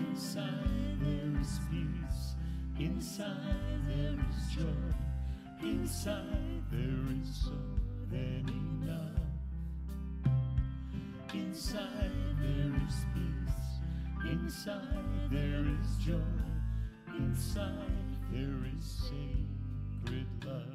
Inside 0.09 0.97
there 1.01 1.41
is 1.41 1.59
peace, 1.69 2.35
inside 2.79 3.79
there 3.87 4.17
is 4.29 4.55
joy, 4.55 4.93
inside 5.61 6.63
there 6.71 7.03
is 7.21 7.45
more 7.47 8.07
than 8.09 8.45
enough. 8.81 9.18
Inside 11.31 12.11
there 12.41 12.73
is 12.87 12.95
peace, 13.13 14.31
inside 14.31 15.29
there 15.29 15.63
is 15.79 15.97
joy, 16.03 16.15
inside 17.17 18.17
there 18.31 18.65
is 18.75 18.83
sacred 18.83 20.27
love. 20.43 20.65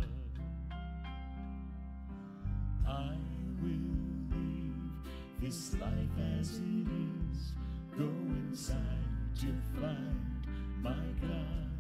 I 2.87 3.17
will 3.61 3.91
leave 4.31 4.93
this 5.41 5.75
life 5.75 6.19
as 6.41 6.59
it 6.59 6.89
is, 6.89 7.55
go 7.99 8.09
inside 8.49 9.09
to 9.41 9.47
find 9.81 10.47
my 10.81 11.05
God. 11.21 11.71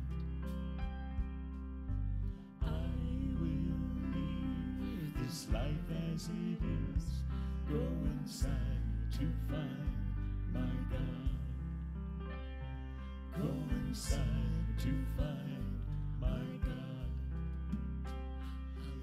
I 2.63 2.91
will 3.39 3.71
leave 4.15 5.15
this 5.23 5.47
life 5.53 5.89
as 6.13 6.29
it 6.29 6.63
is, 6.97 7.05
go 7.69 7.81
inside 8.21 8.51
to 9.13 9.27
find 9.49 9.95
my 10.53 10.61
God. 10.91 11.31
Go 13.37 13.51
inside 13.87 14.21
to 14.79 14.91
find 15.17 15.81
my 16.21 16.45
God. 16.63 17.09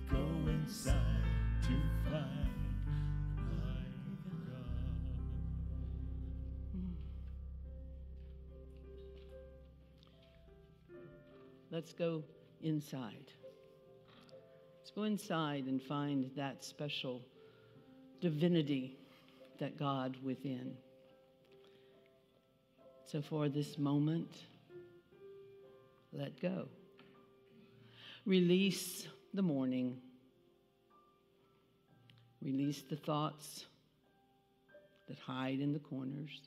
Go 0.10 0.26
inside 0.50 0.95
to 1.63 1.76
find 2.10 2.52
my 3.38 3.84
God. 4.45 4.82
Let's 11.71 11.93
go 11.93 12.24
inside. 12.62 13.32
Let's 14.80 14.91
go 14.91 15.04
inside 15.04 15.65
and 15.65 15.82
find 15.82 16.30
that 16.36 16.63
special 16.63 17.21
divinity, 18.21 18.97
that 19.60 19.77
God 19.77 20.15
within. 20.23 20.73
So, 23.05 23.21
for 23.21 23.49
this 23.49 23.77
moment, 23.77 24.31
let 26.13 26.39
go. 26.41 26.67
Release 28.25 29.07
the 29.34 29.41
morning. 29.41 29.97
Release 32.41 32.84
the 32.84 32.95
thoughts 32.95 33.65
that 35.07 35.19
hide 35.19 35.60
in 35.60 35.73
the 35.73 35.79
corners. 35.79 36.41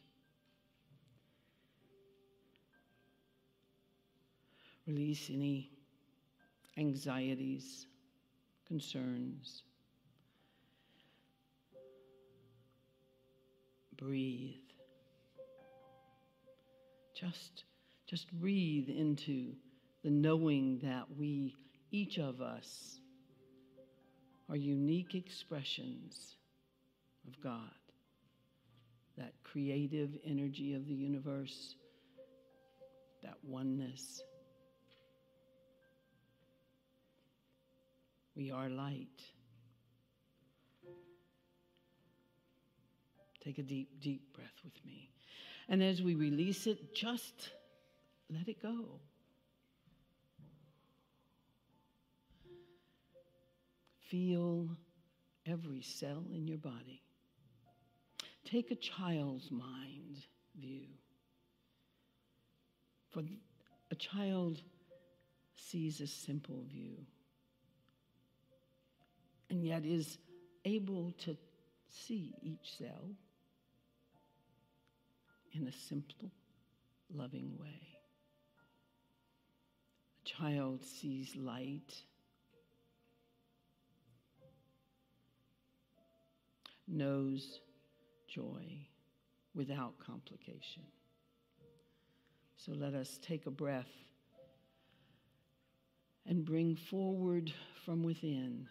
Release 4.87 5.30
any 5.30 5.70
anxieties, 6.76 7.87
concerns. 8.66 9.62
Breathe. 13.96 14.57
Just, 17.14 17.64
just 18.07 18.33
breathe 18.33 18.88
into 18.88 19.52
the 20.02 20.11
knowing 20.11 20.80
that 20.83 21.04
we, 21.16 21.54
each 21.90 22.18
of 22.18 22.40
us, 22.40 23.00
are 24.50 24.57
unique 24.57 25.14
expressions 25.14 26.37
of 27.26 27.40
God, 27.40 27.70
that 29.16 29.33
creative 29.42 30.11
energy 30.26 30.74
of 30.74 30.87
the 30.87 30.94
universe, 30.94 31.76
that 33.22 33.37
oneness. 33.42 34.22
We 38.37 38.50
are 38.50 38.68
light. 38.68 39.22
Take 43.44 43.59
a 43.59 43.62
deep, 43.62 44.00
deep 44.00 44.35
breath 44.35 44.61
with 44.64 44.85
me. 44.85 45.11
And 45.68 45.83
as 45.83 46.02
we 46.02 46.14
release 46.14 46.66
it, 46.66 46.94
just 46.94 47.50
let 48.30 48.48
it 48.48 48.62
go. 48.62 49.00
Feel 54.09 54.68
every 55.46 55.83
cell 55.83 56.24
in 56.33 56.46
your 56.46 56.59
body. 56.59 57.02
Take 58.44 58.70
a 58.70 58.76
child's 58.76 59.50
mind 59.50 60.18
view. 60.59 60.87
For 63.11 63.22
a 63.90 63.94
child 63.94 64.62
sees 65.54 66.00
a 66.00 66.07
simple 66.07 66.64
view 66.70 66.96
and 69.50 69.64
yet 69.64 69.85
is 69.85 70.18
able 70.64 71.12
to 71.12 71.37
see 71.88 72.35
each 72.42 72.76
cell 72.78 73.14
in 75.55 75.67
a 75.69 75.73
simple, 75.73 76.31
loving 77.14 77.57
way. 77.59 77.81
A 80.25 80.29
child 80.29 80.83
sees 80.83 81.37
light, 81.37 81.95
knows 86.88 87.61
joy 88.29 88.87
without 89.55 89.95
complication. 90.05 90.83
So 92.57 92.73
let 92.73 92.95
us 92.95 93.19
take 93.23 93.47
a 93.47 93.51
breath 93.51 93.93
and 96.27 96.45
bring 96.45 96.75
forward 96.75 97.53
from 97.85 98.03
within 98.03 98.67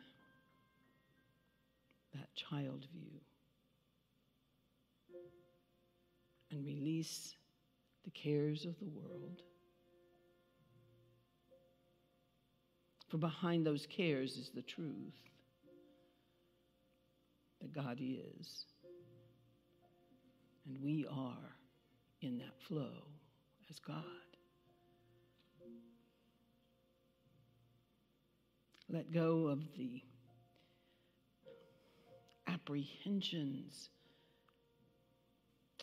that 2.14 2.34
child 2.36 2.88
view 2.92 3.23
and 6.54 6.66
release 6.66 7.36
the 8.04 8.12
cares 8.12 8.66
of 8.66 8.78
the 8.80 8.88
world. 8.88 9.42
For 13.10 13.18
behind 13.18 13.66
those 13.66 13.88
cares 13.88 14.38
is 14.38 14.52
the 14.54 14.62
truth 14.62 15.18
that 17.62 17.74
God 17.74 18.00
is. 18.00 18.66
And 20.66 20.82
we 20.82 21.06
are 21.10 21.56
in 22.22 22.38
that 22.38 22.62
flow 22.68 23.04
as 23.70 23.80
God. 23.80 24.04
Let 28.90 29.12
go 29.12 29.48
of 29.48 29.60
the 29.76 30.02
apprehensions 32.48 33.90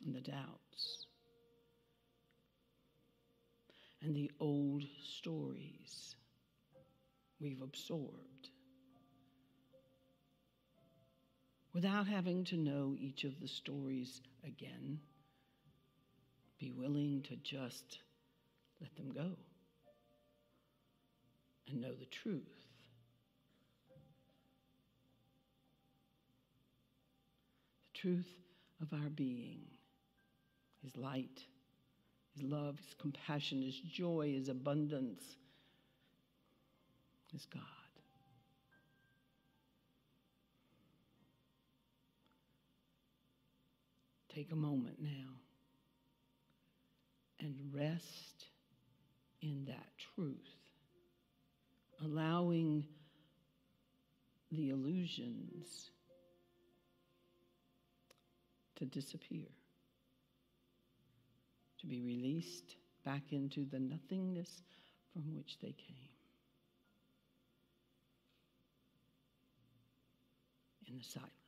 and 0.04 0.14
the 0.14 0.20
doubts. 0.20 1.06
and 4.02 4.16
the 4.16 4.30
old 4.40 4.84
stories 5.02 6.14
we've 7.40 7.62
absorbed 7.62 8.50
without 11.72 12.06
having 12.06 12.44
to 12.44 12.56
know 12.56 12.96
each 12.98 13.24
of 13.24 13.38
the 13.40 13.48
stories 13.48 14.20
again. 14.44 14.98
Be 16.58 16.72
willing 16.72 17.22
to 17.28 17.36
just 17.36 18.00
let 18.80 18.94
them 18.96 19.10
go 19.12 19.36
and 21.68 21.80
know 21.80 21.94
the 21.94 22.06
truth. 22.06 22.42
The 27.92 27.98
truth 27.98 28.28
of 28.82 28.92
our 28.92 29.10
being, 29.10 29.60
His 30.82 30.96
light, 30.96 31.44
His 32.34 32.42
love, 32.42 32.78
His 32.78 32.94
compassion, 32.94 33.62
His 33.62 33.78
joy, 33.80 34.32
His 34.32 34.48
abundance, 34.48 35.22
His 37.32 37.44
God. 37.46 37.62
Take 44.34 44.52
a 44.52 44.56
moment 44.56 44.96
now 45.00 45.40
and 47.40 47.58
rest 47.74 48.46
in 49.42 49.64
that 49.66 49.88
truth, 50.14 50.36
allowing 52.02 52.86
the 54.52 54.70
illusions 54.70 55.90
to 58.76 58.84
disappear, 58.84 59.46
to 61.80 61.86
be 61.86 62.00
released 62.02 62.76
back 63.04 63.32
into 63.32 63.64
the 63.64 63.80
nothingness 63.80 64.62
from 65.12 65.34
which 65.36 65.58
they 65.60 65.72
came. 65.72 66.08
In 70.88 70.98
the 70.98 71.04
silence. 71.04 71.39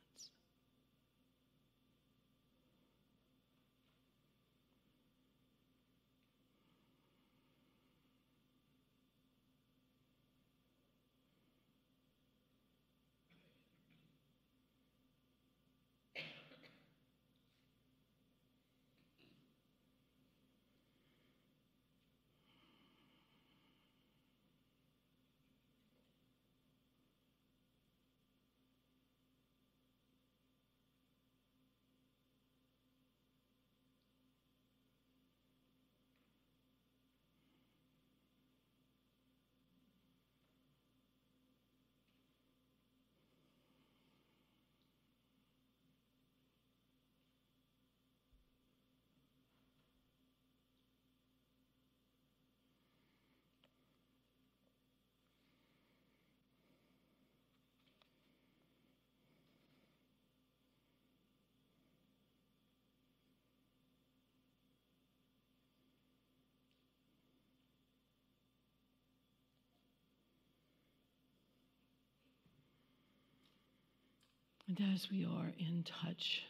And 74.67 74.79
as 74.93 75.09
we 75.11 75.25
are 75.25 75.51
in 75.59 75.83
touch 75.83 76.43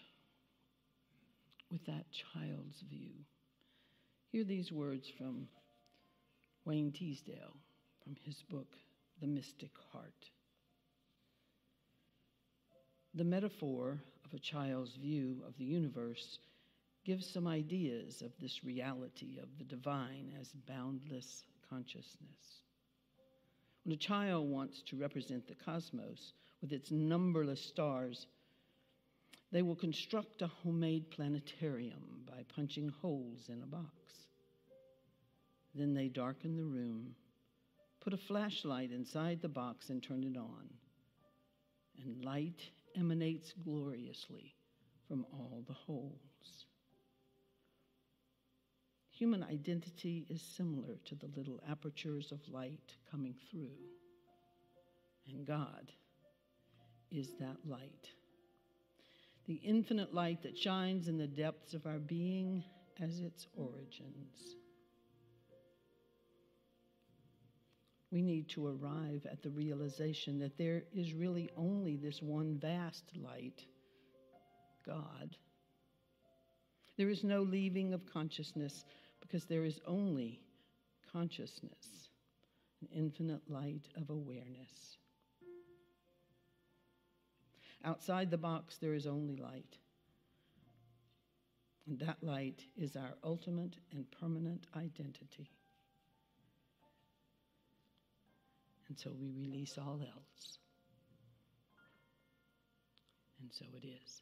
with 1.72 1.84
that 1.88 2.06
child's 2.12 2.82
view, 2.88 3.12
hear 4.32 4.44
these 4.44 4.72
words 4.72 5.10
from 5.18 5.48
Wayne 6.64 6.92
Teasdale 6.92 7.58
from 8.04 8.16
his 8.24 8.44
book, 8.50 8.78
The 9.20 9.28
Mystic 9.28 9.72
Heart. 9.92 10.30
The 13.16 13.24
metaphor 13.24 14.00
of 14.26 14.34
a 14.34 14.40
child's 14.40 14.96
view 14.96 15.42
of 15.48 15.58
the 15.58 15.66
universe 15.66 16.38
gives 17.04 17.28
some 17.28 17.48
ideas 17.48 18.22
of 18.22 18.32
this 18.40 18.64
reality 18.64 19.40
of 19.42 19.50
the 19.58 19.64
divine 19.64 20.34
as 20.40 20.50
boundless 20.68 21.44
consciousness. 21.68 22.62
When 23.84 23.94
a 23.94 23.98
child 23.98 24.50
wants 24.50 24.84
to 24.84 24.98
represent 24.98 25.48
the 25.48 25.56
cosmos, 25.56 26.34
with 26.64 26.72
its 26.72 26.92
numberless 26.92 27.60
stars, 27.62 28.26
they 29.52 29.62
will 29.62 29.76
construct 29.76 30.42
a 30.42 30.48
homemade 30.48 31.12
planetarium 31.12 32.24
by 32.26 32.42
punching 32.56 32.88
holes 33.02 33.50
in 33.50 33.62
a 33.62 33.66
box. 33.66 33.92
Then 35.76 35.94
they 35.94 36.08
darken 36.08 36.56
the 36.56 36.64
room, 36.64 37.16
put 38.00 38.14
a 38.14 38.18
flashlight 38.18 38.92
inside 38.92 39.42
the 39.42 39.50
box, 39.50 39.90
and 39.90 40.02
turn 40.02 40.24
it 40.24 40.38
on. 40.38 40.70
And 42.02 42.24
light 42.24 42.62
emanates 42.96 43.54
gloriously 43.66 44.56
from 45.06 45.26
all 45.34 45.66
the 45.68 45.74
holes. 45.74 46.66
Human 49.12 49.44
identity 49.44 50.26
is 50.30 50.42
similar 50.42 50.98
to 51.06 51.16
the 51.16 51.30
little 51.36 51.60
apertures 51.70 52.32
of 52.32 52.40
light 52.48 52.96
coming 53.12 53.36
through. 53.52 53.78
And 55.28 55.46
God 55.46 55.92
is 57.14 57.30
that 57.40 57.58
light. 57.66 58.10
The 59.46 59.56
infinite 59.64 60.14
light 60.14 60.42
that 60.44 60.58
shines 60.58 61.08
in 61.08 61.18
the 61.18 61.28
depths 61.28 61.74
of 61.74 61.86
our 61.86 62.00
being 62.00 62.64
as 63.02 63.20
its 63.20 63.48
origins. 63.56 64.56
We 68.12 68.22
need 68.22 68.50
to 68.50 68.68
arrive 68.68 69.26
at 69.30 69.42
the 69.42 69.50
realization 69.50 70.40
that 70.40 70.58
there 70.58 70.84
is 70.94 71.14
really 71.14 71.50
only 71.58 71.98
this 71.98 72.22
one 72.22 72.58
vast 72.60 73.04
light, 73.16 73.66
God. 74.86 75.36
There 76.96 77.10
is 77.10 77.24
no 77.24 77.42
leaving 77.42 77.94
of 77.94 78.06
consciousness 78.06 78.86
because 79.20 79.46
there 79.46 79.64
is 79.64 79.80
only 79.88 80.42
consciousness, 81.12 82.10
an 82.82 82.88
infinite 82.96 83.42
light 83.50 83.88
of 83.98 84.12
awareness. 84.12 84.98
Outside 87.84 88.32
the 88.32 88.38
box, 88.38 88.78
there 88.78 88.94
is 88.94 89.06
only 89.06 89.36
light. 89.36 89.78
And 91.86 92.00
that 92.00 92.24
light 92.24 92.64
is 92.78 92.96
our 92.96 93.16
ultimate 93.24 93.76
and 93.92 94.06
permanent 94.10 94.68
identity. 94.76 95.52
And 98.88 98.98
so 98.98 99.12
we 99.20 99.32
release 99.32 99.78
all 99.78 100.00
else. 100.02 100.60
And 103.42 103.52
so 103.52 103.66
it 103.76 103.86
is. 103.86 104.22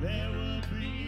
There 0.00 0.30
will 0.30 0.62
be 0.70 0.99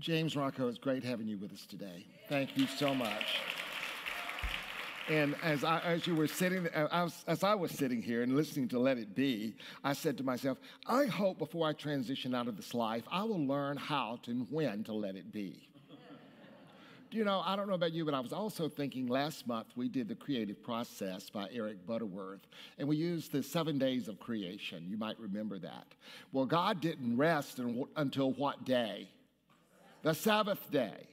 James 0.00 0.34
Rocco, 0.34 0.68
it's 0.68 0.78
great 0.78 1.04
having 1.04 1.28
you 1.28 1.36
with 1.36 1.52
us 1.52 1.66
today. 1.66 2.06
Thank 2.28 2.56
you 2.56 2.66
so 2.66 2.94
much. 2.94 3.38
And 5.10 5.34
as 5.42 5.62
I, 5.62 5.80
as 5.80 6.06
you 6.06 6.14
were 6.14 6.26
sitting, 6.26 6.68
uh, 6.68 6.88
was, 6.90 7.24
as 7.26 7.44
I 7.44 7.54
was 7.54 7.72
sitting 7.72 8.00
here 8.00 8.22
and 8.22 8.34
listening 8.34 8.68
to 8.68 8.78
Let 8.78 8.96
It 8.96 9.14
Be, 9.14 9.54
I 9.84 9.92
said 9.92 10.16
to 10.18 10.24
myself, 10.24 10.58
I 10.86 11.04
hope 11.04 11.38
before 11.38 11.68
I 11.68 11.72
transition 11.74 12.34
out 12.34 12.48
of 12.48 12.56
this 12.56 12.74
life, 12.74 13.02
I 13.10 13.24
will 13.24 13.44
learn 13.44 13.76
how 13.76 14.20
to 14.22 14.30
and 14.30 14.46
when 14.50 14.84
to 14.84 14.92
let 14.92 15.16
it 15.16 15.32
be. 15.32 15.68
You 17.10 17.24
know, 17.24 17.42
I 17.44 17.56
don't 17.56 17.66
know 17.66 17.74
about 17.74 17.92
you, 17.92 18.04
but 18.04 18.14
I 18.14 18.20
was 18.20 18.32
also 18.32 18.68
thinking 18.68 19.08
last 19.08 19.48
month 19.48 19.66
we 19.74 19.88
did 19.88 20.06
the 20.06 20.14
creative 20.14 20.62
process 20.62 21.28
by 21.28 21.48
Eric 21.52 21.84
Butterworth, 21.84 22.46
and 22.78 22.86
we 22.86 22.96
used 22.96 23.32
the 23.32 23.42
seven 23.42 23.78
days 23.78 24.06
of 24.06 24.20
creation. 24.20 24.86
You 24.88 24.96
might 24.96 25.18
remember 25.18 25.58
that. 25.58 25.88
Well, 26.30 26.46
God 26.46 26.80
didn't 26.80 27.16
rest 27.16 27.60
until 27.96 28.30
what 28.32 28.64
day? 28.64 29.08
The 30.02 30.14
Sabbath 30.14 30.70
day. 30.70 31.06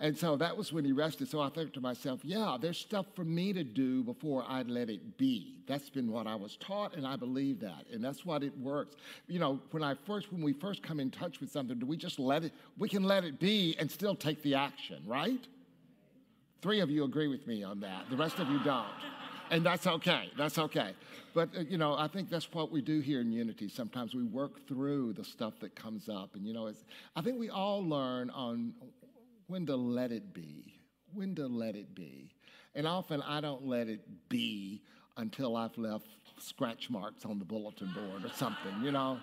And 0.00 0.16
so 0.18 0.36
that 0.36 0.56
was 0.56 0.72
when 0.72 0.84
he 0.84 0.92
rested. 0.92 1.28
So 1.28 1.40
I 1.40 1.48
thought 1.48 1.72
to 1.74 1.80
myself, 1.80 2.20
yeah, 2.24 2.58
there's 2.60 2.78
stuff 2.78 3.06
for 3.14 3.24
me 3.24 3.52
to 3.52 3.62
do 3.62 4.02
before 4.02 4.44
I 4.46 4.62
let 4.62 4.90
it 4.90 5.16
be. 5.16 5.62
That's 5.68 5.88
been 5.88 6.10
what 6.10 6.26
I 6.26 6.34
was 6.34 6.56
taught, 6.56 6.96
and 6.96 7.06
I 7.06 7.16
believe 7.16 7.60
that. 7.60 7.86
And 7.92 8.04
that's 8.04 8.26
what 8.26 8.42
it 8.42 8.56
works. 8.58 8.96
You 9.28 9.38
know, 9.38 9.60
when 9.70 9.84
I 9.84 9.94
first, 10.04 10.32
when 10.32 10.42
we 10.42 10.52
first 10.52 10.82
come 10.82 10.98
in 10.98 11.10
touch 11.10 11.40
with 11.40 11.50
something, 11.50 11.78
do 11.78 11.86
we 11.86 11.96
just 11.96 12.18
let 12.18 12.42
it, 12.42 12.52
we 12.76 12.88
can 12.88 13.04
let 13.04 13.24
it 13.24 13.38
be 13.38 13.76
and 13.78 13.88
still 13.90 14.16
take 14.16 14.42
the 14.42 14.56
action, 14.56 15.00
right? 15.06 15.46
Three 16.60 16.80
of 16.80 16.90
you 16.90 17.04
agree 17.04 17.28
with 17.28 17.46
me 17.46 17.62
on 17.62 17.80
that. 17.80 18.10
The 18.10 18.16
rest 18.16 18.40
of 18.40 18.48
you 18.48 18.58
don't. 18.64 18.86
And 19.50 19.64
that's 19.64 19.86
okay. 19.86 20.30
That's 20.36 20.58
okay. 20.58 20.92
But, 21.34 21.50
uh, 21.56 21.60
you 21.60 21.78
know, 21.78 21.94
I 21.94 22.08
think 22.08 22.30
that's 22.30 22.50
what 22.52 22.70
we 22.70 22.80
do 22.80 23.00
here 23.00 23.20
in 23.20 23.32
Unity. 23.32 23.68
Sometimes 23.68 24.14
we 24.14 24.24
work 24.24 24.66
through 24.66 25.14
the 25.14 25.24
stuff 25.24 25.54
that 25.60 25.74
comes 25.74 26.08
up. 26.08 26.34
And, 26.34 26.46
you 26.46 26.54
know, 26.54 26.66
it's, 26.66 26.84
I 27.14 27.22
think 27.22 27.38
we 27.38 27.50
all 27.50 27.86
learn 27.86 28.30
on 28.30 28.72
when 29.46 29.66
to 29.66 29.76
let 29.76 30.12
it 30.12 30.32
be, 30.32 30.80
when 31.12 31.34
to 31.34 31.46
let 31.46 31.76
it 31.76 31.94
be. 31.94 32.30
And 32.74 32.86
often 32.86 33.22
I 33.22 33.40
don't 33.40 33.66
let 33.66 33.88
it 33.88 34.28
be 34.28 34.82
until 35.16 35.56
I've 35.56 35.76
left 35.76 36.08
scratch 36.38 36.90
marks 36.90 37.24
on 37.24 37.38
the 37.38 37.44
bulletin 37.44 37.92
board 37.92 38.24
or 38.24 38.30
something, 38.34 38.82
you 38.82 38.90
know? 38.90 39.18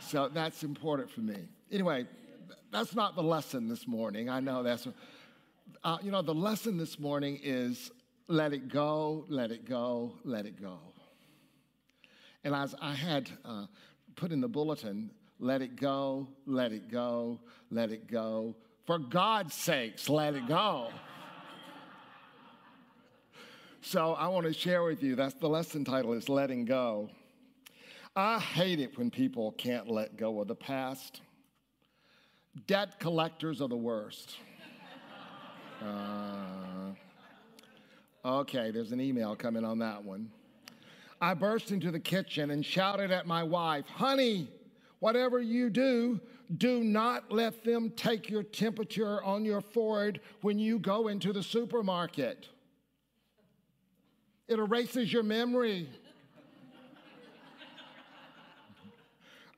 So 0.00 0.28
that's 0.28 0.62
important 0.62 1.10
for 1.10 1.20
me. 1.20 1.48
Anyway, 1.70 2.06
that's 2.70 2.94
not 2.94 3.14
the 3.14 3.22
lesson 3.22 3.68
this 3.68 3.86
morning. 3.86 4.28
I 4.28 4.40
know 4.40 4.62
that's. 4.62 4.86
Uh, 5.82 5.98
you 6.02 6.10
know, 6.10 6.22
the 6.22 6.34
lesson 6.34 6.76
this 6.76 6.98
morning 6.98 7.38
is 7.42 7.90
let 8.28 8.52
it 8.52 8.68
go, 8.68 9.24
let 9.28 9.50
it 9.50 9.68
go, 9.68 10.14
let 10.24 10.46
it 10.46 10.60
go. 10.60 10.78
And 12.42 12.54
as 12.54 12.74
I 12.80 12.94
had 12.94 13.30
uh, 13.44 13.66
put 14.16 14.32
in 14.32 14.40
the 14.40 14.48
bulletin, 14.48 15.10
let 15.38 15.62
it 15.62 15.76
go, 15.76 16.28
let 16.46 16.72
it 16.72 16.90
go, 16.90 17.40
let 17.70 17.90
it 17.90 18.06
go. 18.06 18.54
For 18.86 18.98
God's 18.98 19.54
sakes, 19.54 20.08
let 20.08 20.34
it 20.34 20.46
go. 20.46 20.90
so 23.80 24.12
I 24.12 24.28
want 24.28 24.46
to 24.46 24.52
share 24.52 24.82
with 24.82 25.02
you, 25.02 25.16
that's 25.16 25.34
the 25.34 25.48
lesson 25.48 25.84
title 25.84 26.12
is 26.12 26.28
Letting 26.28 26.64
Go. 26.64 27.10
I 28.14 28.38
hate 28.38 28.78
it 28.78 28.96
when 28.96 29.10
people 29.10 29.52
can't 29.52 29.88
let 29.88 30.16
go 30.16 30.40
of 30.40 30.48
the 30.48 30.54
past. 30.54 31.20
Debt 32.66 33.00
collectors 33.00 33.60
are 33.60 33.68
the 33.68 33.76
worst. 33.76 34.36
Uh, 35.82 36.73
okay, 38.24 38.70
there's 38.70 38.92
an 38.92 39.00
email 39.00 39.36
coming 39.36 39.64
on 39.64 39.78
that 39.80 40.04
one. 40.04 40.30
I 41.20 41.34
burst 41.34 41.70
into 41.70 41.90
the 41.90 42.00
kitchen 42.00 42.50
and 42.50 42.64
shouted 42.64 43.10
at 43.10 43.26
my 43.26 43.42
wife, 43.42 43.86
Honey, 43.86 44.48
whatever 45.00 45.40
you 45.40 45.70
do, 45.70 46.20
do 46.58 46.84
not 46.84 47.32
let 47.32 47.64
them 47.64 47.90
take 47.96 48.28
your 48.28 48.42
temperature 48.42 49.22
on 49.22 49.44
your 49.44 49.60
forehead 49.60 50.20
when 50.42 50.58
you 50.58 50.78
go 50.78 51.08
into 51.08 51.32
the 51.32 51.42
supermarket. 51.42 52.48
It 54.46 54.58
erases 54.58 55.12
your 55.12 55.22
memory. 55.22 55.88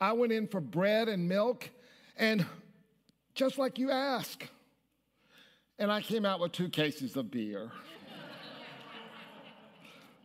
I 0.00 0.12
went 0.12 0.33
in 0.33 0.46
for 0.46 0.61
bread 0.61 1.09
and 1.09 1.26
milk, 1.29 1.70
and 2.16 2.44
just 3.35 3.59
like 3.59 3.79
you 3.79 3.90
ask, 3.90 4.46
and 5.79 5.90
I 5.90 6.02
came 6.02 6.24
out 6.24 6.38
with 6.38 6.52
two 6.52 6.68
cases 6.68 7.16
of 7.16 7.31
beer. 7.31 7.70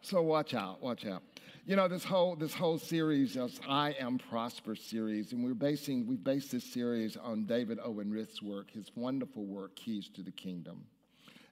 So 0.04 0.22
watch 0.24 0.56
out, 0.56 0.82
watch 0.82 1.06
out. 1.06 1.22
You 1.64 1.76
know, 1.76 1.88
this 1.88 2.04
whole 2.04 2.36
this 2.36 2.56
whole 2.56 2.80
series 2.80 3.36
is 3.38 3.60
I 3.70 3.96
Am 4.00 4.18
Prosper 4.18 4.76
series, 4.76 5.32
and 5.32 5.44
we're 5.44 5.54
basing 5.54 6.08
we've 6.08 6.24
based 6.24 6.52
this 6.52 6.64
series 6.64 7.18
on 7.18 7.46
David 7.46 7.78
Owen 7.84 8.10
Ritz's 8.10 8.42
work, 8.42 8.72
his 8.72 8.92
wonderful 8.96 9.46
work, 9.46 9.76
Keys 9.76 10.10
to 10.16 10.24
the 10.24 10.32
Kingdom. 10.32 10.86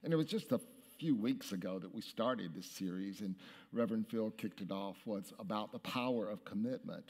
And 0.02 0.12
it 0.12 0.16
was 0.16 0.26
just 0.26 0.50
a 0.50 0.60
few 0.98 1.14
weeks 1.14 1.52
ago 1.52 1.78
that 1.78 1.94
we 1.94 2.00
started 2.00 2.52
this 2.52 2.66
series, 2.66 3.20
and 3.20 3.36
Reverend 3.72 4.08
Phil 4.08 4.32
kicked 4.32 4.60
it 4.60 4.72
off, 4.72 4.96
was 5.04 5.32
about 5.38 5.70
the 5.70 5.78
power 5.78 6.28
of 6.28 6.44
commitment. 6.44 7.04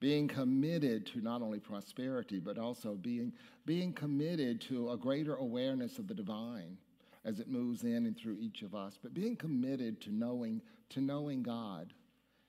Being 0.00 0.26
committed 0.26 1.06
to 1.06 1.20
not 1.20 1.40
only 1.40 1.60
prosperity, 1.60 2.40
but 2.40 2.58
also 2.58 2.94
being, 2.94 3.32
being 3.64 3.92
committed 3.92 4.60
to 4.62 4.90
a 4.90 4.96
greater 4.96 5.36
awareness 5.36 5.98
of 5.98 6.08
the 6.08 6.14
divine 6.14 6.76
as 7.24 7.40
it 7.40 7.48
moves 7.48 7.84
in 7.84 8.06
and 8.06 8.16
through 8.16 8.36
each 8.38 8.62
of 8.62 8.74
us, 8.74 8.98
but 9.02 9.14
being 9.14 9.36
committed 9.36 10.00
to 10.02 10.14
knowing, 10.14 10.60
to 10.90 11.00
knowing 11.00 11.42
God. 11.42 11.92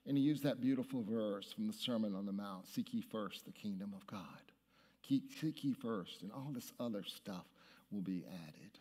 And 0.06 0.16
he 0.16 0.22
used 0.22 0.42
that 0.44 0.60
beautiful 0.60 1.02
verse 1.02 1.52
from 1.52 1.66
the 1.66 1.72
Sermon 1.72 2.14
on 2.14 2.26
the 2.26 2.32
Mount 2.32 2.68
Seek 2.68 2.92
ye 2.92 3.00
first 3.00 3.44
the 3.44 3.52
kingdom 3.52 3.92
of 3.96 4.06
God. 4.06 4.20
seek 5.08 5.64
ye 5.64 5.72
first, 5.72 6.22
and 6.22 6.30
all 6.30 6.50
this 6.52 6.72
other 6.78 7.02
stuff 7.02 7.46
will 7.90 8.02
be 8.02 8.24
added. 8.46 8.78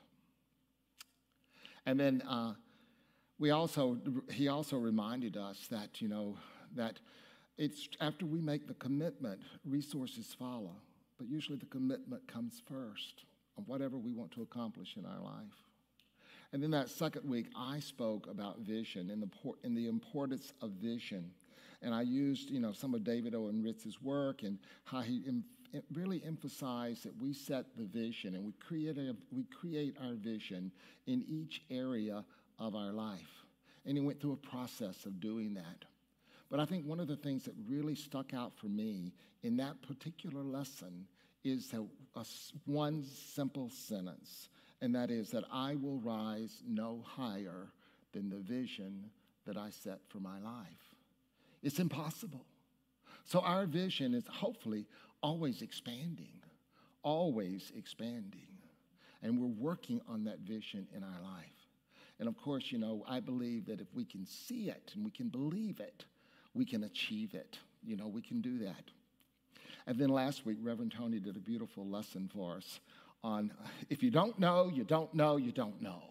And 1.86 2.00
then 2.00 2.22
uh, 2.28 2.54
we 3.40 3.52
also, 3.52 3.98
he 4.32 4.48
also 4.48 4.78
reminded 4.78 5.38
us 5.38 5.68
that, 5.70 6.02
you 6.02 6.08
know, 6.08 6.38
that 6.76 7.00
it's 7.58 7.88
after 8.02 8.26
we 8.26 8.42
make 8.42 8.68
the 8.68 8.74
commitment, 8.76 9.40
resources 9.64 10.36
follow. 10.38 10.76
But 11.18 11.28
usually 11.28 11.58
the 11.58 11.66
commitment 11.68 12.28
comes 12.28 12.62
first 12.68 13.24
of 13.58 13.68
whatever 13.68 13.98
we 13.98 14.12
want 14.12 14.32
to 14.32 14.42
accomplish 14.42 14.98
in 14.98 15.06
our 15.06 15.22
life. 15.22 15.65
And 16.54 16.62
then 16.64 16.72
that 16.72 16.90
second 16.90 17.30
week, 17.30 17.48
I 17.56 17.80
spoke 17.80 18.28
about 18.30 18.60
vision 18.60 19.10
and 19.10 19.22
the, 19.22 19.30
and 19.64 19.78
the 19.78 19.88
importance 19.88 20.54
of 20.62 20.72
vision. 20.72 21.32
And 21.82 21.94
I 21.94 22.02
used, 22.02 22.50
you 22.50 22.60
know, 22.60 22.72
some 22.72 22.94
of 22.94 23.04
David 23.04 23.36
Owen 23.36 23.62
Ritz's 23.62 24.02
work 24.02 24.44
and 24.44 24.58
how 24.86 25.02
he 25.02 25.24
really 25.94 26.24
emphasized 26.26 27.04
that 27.04 27.20
we 27.22 27.34
set 27.34 27.66
the 27.78 27.84
vision 27.84 28.36
and 28.36 28.46
we 28.46 28.54
create, 28.54 28.98
a, 28.98 29.16
we 29.32 29.44
create 29.46 29.96
our 30.02 30.14
vision 30.14 30.72
in 31.08 31.24
each 31.28 31.62
area 31.70 32.24
of 32.60 32.76
our 32.76 32.92
life. 32.92 33.46
And 33.86 33.98
he 33.98 34.04
went 34.04 34.20
through 34.20 34.34
a 34.34 34.48
process 34.50 35.06
of 35.06 35.20
doing 35.20 35.54
that. 35.56 35.86
But 36.50 36.60
I 36.60 36.66
think 36.66 36.86
one 36.86 37.00
of 37.00 37.08
the 37.08 37.18
things 37.18 37.44
that 37.44 37.54
really 37.68 37.96
stuck 37.96 38.34
out 38.34 38.54
for 38.56 38.68
me 38.68 39.14
in 39.44 39.58
that 39.58 39.82
particular 39.82 40.44
lesson 40.44 41.06
is 41.44 41.70
that 41.70 41.86
a, 42.16 42.26
one 42.66 43.04
simple 43.36 43.70
sentence, 43.70 44.50
and 44.86 44.94
that 44.94 45.10
is 45.10 45.32
that 45.32 45.44
I 45.52 45.76
will 45.76 45.98
rise 45.98 46.62
no 46.66 47.04
higher 47.04 47.70
than 48.14 48.30
the 48.30 48.38
vision 48.38 49.10
that 49.48 49.58
I 49.58 49.72
set 49.72 50.00
for 50.08 50.20
my 50.20 50.40
life. 50.40 50.94
It's 51.64 51.80
impossible. 51.80 52.46
So 53.26 53.40
our 53.40 53.66
vision 53.66 54.14
is 54.14 54.26
hopefully 54.30 54.86
always 55.22 55.64
expanding, 55.64 56.40
always 57.02 57.72
expanding. 57.76 58.48
And 59.24 59.42
we're 59.42 59.48
working 59.48 60.02
on 60.08 60.24
that 60.26 60.42
vision 60.42 60.88
in 60.96 61.04
our 61.04 61.22
life. 61.24 61.68
And 62.20 62.30
of 62.30 62.38
course, 62.38 62.72
you 62.72 62.78
know, 62.78 63.04
I 63.10 63.20
believe 63.20 63.66
that 63.66 63.82
if 63.82 63.88
we 63.96 64.06
can 64.06 64.24
see 64.28 64.70
it 64.70 64.92
and 64.94 65.04
we 65.04 65.10
can 65.10 65.30
believe 65.30 65.80
it, 65.80 66.06
we 66.54 66.64
can 66.64 66.84
achieve 66.84 67.34
it. 67.34 67.58
You 67.84 67.98
know, 67.98 68.08
we 68.08 68.22
can 68.22 68.40
do 68.40 68.60
that. 68.60 68.92
And 69.88 69.98
then 69.98 70.10
last 70.10 70.46
week, 70.46 70.58
Reverend 70.62 70.94
Toni 70.96 71.20
did 71.20 71.36
a 71.36 71.40
beautiful 71.40 71.88
lesson 71.88 72.30
for 72.32 72.58
us 72.58 72.80
on 73.26 73.52
if 73.90 74.04
you 74.04 74.12
don't 74.12 74.38
know, 74.40 74.70
you 74.74 74.84
don't 74.84 75.14
know, 75.14 75.38
you 75.38 75.52
don't 75.52 75.82
know. 75.82 76.04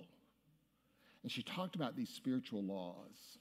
And 1.22 1.30
she 1.30 1.42
talked 1.42 1.76
about 1.76 1.96
these 1.96 2.10
spiritual 2.10 2.62
laws. 2.62 3.38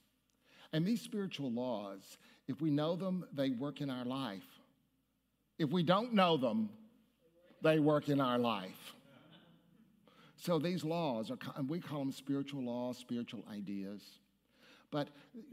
And 0.71 0.86
these 0.86 1.01
spiritual 1.01 1.51
laws, 1.51 2.17
if 2.47 2.62
we 2.62 2.69
know 2.69 2.95
them, 2.95 3.25
they 3.33 3.49
work 3.49 3.81
in 3.81 3.89
our 3.89 4.05
life. 4.05 4.45
If 5.59 5.69
we 5.69 5.83
don't 5.83 6.13
know 6.13 6.38
them, 6.38 6.69
they 7.62 7.79
work 7.79 8.09
in 8.09 8.21
our 8.21 8.38
life. 8.38 8.93
So 10.38 10.59
these 10.59 10.83
laws 10.83 11.31
are, 11.31 11.38
we 11.67 11.79
call 11.79 11.99
them 11.99 12.12
spiritual 12.12 12.63
laws, 12.63 12.97
spiritual 12.97 13.43
ideas. 13.51 14.01
But 14.91 15.09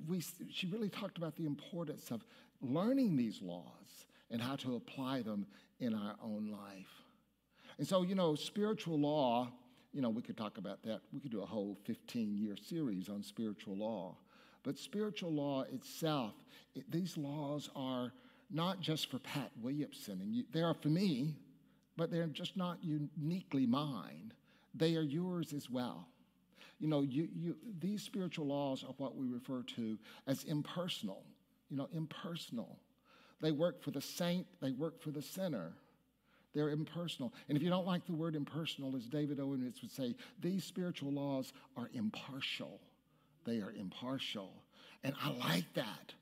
we, 0.08 0.22
she 0.50 0.66
really 0.66 0.88
talked 0.88 1.16
about 1.16 1.36
the 1.36 1.46
importance 1.46 2.10
of 2.10 2.24
learning 2.60 3.16
these 3.16 3.40
laws 3.40 4.06
and 4.30 4.40
how 4.40 4.56
to 4.56 4.76
apply 4.76 5.22
them 5.22 5.46
in 5.78 5.94
our 5.94 6.16
own 6.22 6.50
life. 6.50 7.09
And 7.80 7.88
so, 7.88 8.02
you 8.02 8.14
know, 8.14 8.36
spiritual 8.36 9.00
law, 9.00 9.48
you 9.92 10.00
know, 10.00 10.10
we 10.10 10.22
could 10.22 10.36
talk 10.36 10.58
about 10.58 10.84
that. 10.84 11.00
We 11.12 11.18
could 11.18 11.32
do 11.32 11.42
a 11.42 11.46
whole 11.46 11.76
15 11.84 12.36
year 12.36 12.54
series 12.56 13.08
on 13.08 13.24
spiritual 13.24 13.76
law. 13.76 14.16
But 14.62 14.78
spiritual 14.78 15.32
law 15.32 15.62
itself, 15.62 16.34
it, 16.76 16.88
these 16.92 17.16
laws 17.16 17.70
are 17.74 18.12
not 18.52 18.80
just 18.80 19.10
for 19.10 19.18
Pat 19.18 19.50
Williamson, 19.60 20.20
and 20.20 20.32
you, 20.32 20.44
they 20.52 20.60
are 20.60 20.74
for 20.74 20.90
me, 20.90 21.34
but 21.96 22.12
they're 22.12 22.26
just 22.26 22.56
not 22.56 22.78
uniquely 22.84 23.66
mine. 23.66 24.32
They 24.74 24.94
are 24.94 25.02
yours 25.02 25.52
as 25.52 25.68
well 25.68 26.06
you 26.80 26.88
know, 26.88 27.02
you, 27.02 27.28
you, 27.36 27.56
these 27.78 28.02
spiritual 28.02 28.46
laws 28.46 28.82
are 28.82 28.94
what 28.96 29.14
we 29.14 29.26
refer 29.26 29.62
to 29.62 29.98
as 30.26 30.44
impersonal, 30.44 31.22
you 31.68 31.76
know, 31.76 31.88
impersonal. 31.92 32.78
They 33.42 33.52
work 33.52 33.82
for 33.82 33.90
the 33.90 34.00
saint, 34.00 34.46
they 34.60 34.72
work 34.72 35.00
for 35.00 35.10
the 35.10 35.22
sinner. 35.22 35.74
They're 36.54 36.70
impersonal. 36.70 37.32
And 37.48 37.56
if 37.56 37.62
you 37.62 37.70
don't 37.70 37.86
like 37.86 38.06
the 38.06 38.12
word 38.12 38.34
impersonal, 38.34 38.96
as 38.96 39.06
David 39.06 39.38
Owen 39.38 39.62
would 39.62 39.90
say, 39.90 40.16
these 40.40 40.64
spiritual 40.64 41.12
laws 41.12 41.52
are 41.76 41.90
impartial. 41.94 42.80
They 43.44 43.60
are 43.60 43.72
impartial. 43.72 44.52
And 45.04 45.14
I 45.22 45.30
like 45.30 45.72
that. 45.74 46.14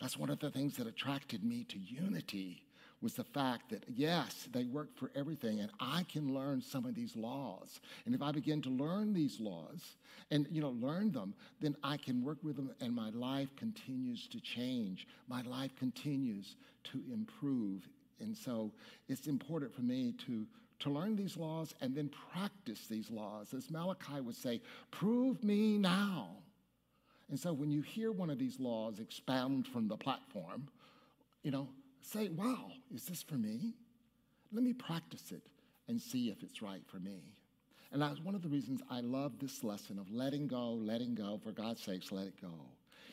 That's 0.00 0.16
one 0.16 0.30
of 0.30 0.40
the 0.40 0.50
things 0.50 0.76
that 0.76 0.86
attracted 0.86 1.44
me 1.44 1.64
to 1.64 1.78
unity 1.78 2.64
was 3.00 3.14
the 3.14 3.24
fact 3.24 3.70
that, 3.70 3.84
yes, 3.88 4.48
they 4.52 4.64
work 4.64 4.96
for 4.96 5.10
everything, 5.16 5.58
and 5.58 5.70
I 5.80 6.04
can 6.04 6.32
learn 6.32 6.62
some 6.62 6.84
of 6.86 6.94
these 6.94 7.16
laws. 7.16 7.80
And 8.06 8.14
if 8.14 8.22
I 8.22 8.30
begin 8.30 8.62
to 8.62 8.70
learn 8.70 9.12
these 9.12 9.40
laws 9.40 9.96
and, 10.30 10.46
you 10.50 10.60
know, 10.60 10.70
learn 10.70 11.10
them, 11.10 11.34
then 11.60 11.76
I 11.82 11.96
can 11.96 12.22
work 12.22 12.38
with 12.44 12.54
them, 12.54 12.70
and 12.80 12.94
my 12.94 13.10
life 13.10 13.48
continues 13.56 14.28
to 14.28 14.40
change. 14.40 15.08
My 15.28 15.42
life 15.42 15.74
continues 15.76 16.54
to 16.84 17.02
improve. 17.12 17.88
And 18.22 18.36
so 18.36 18.72
it's 19.08 19.26
important 19.26 19.74
for 19.74 19.82
me 19.82 20.14
to 20.26 20.46
to 20.82 20.90
learn 20.90 21.14
these 21.14 21.36
laws 21.36 21.74
and 21.80 21.94
then 21.94 22.10
practice 22.32 22.86
these 22.88 23.10
laws. 23.10 23.54
As 23.54 23.70
Malachi 23.70 24.20
would 24.20 24.34
say, 24.34 24.60
prove 24.90 25.42
me 25.44 25.78
now. 25.78 26.30
And 27.30 27.38
so 27.38 27.52
when 27.52 27.70
you 27.70 27.82
hear 27.82 28.10
one 28.10 28.30
of 28.30 28.38
these 28.38 28.58
laws 28.58 28.98
expound 28.98 29.68
from 29.68 29.86
the 29.86 29.96
platform, 29.96 30.68
you 31.44 31.52
know, 31.52 31.68
say, 32.00 32.28
wow, 32.30 32.72
is 32.92 33.04
this 33.04 33.22
for 33.22 33.36
me? 33.36 33.74
Let 34.52 34.64
me 34.64 34.72
practice 34.72 35.30
it 35.30 35.42
and 35.88 36.00
see 36.00 36.30
if 36.30 36.42
it's 36.42 36.60
right 36.62 36.82
for 36.86 36.98
me. 36.98 37.36
And 37.92 38.02
that's 38.02 38.20
one 38.20 38.34
of 38.34 38.42
the 38.42 38.48
reasons 38.48 38.80
I 38.90 39.00
love 39.00 39.38
this 39.38 39.62
lesson 39.62 39.98
of 39.98 40.10
letting 40.10 40.48
go, 40.48 40.72
letting 40.72 41.14
go, 41.14 41.38
for 41.42 41.52
God's 41.52 41.82
sakes, 41.82 42.10
let 42.10 42.26
it 42.26 42.40
go, 42.40 42.52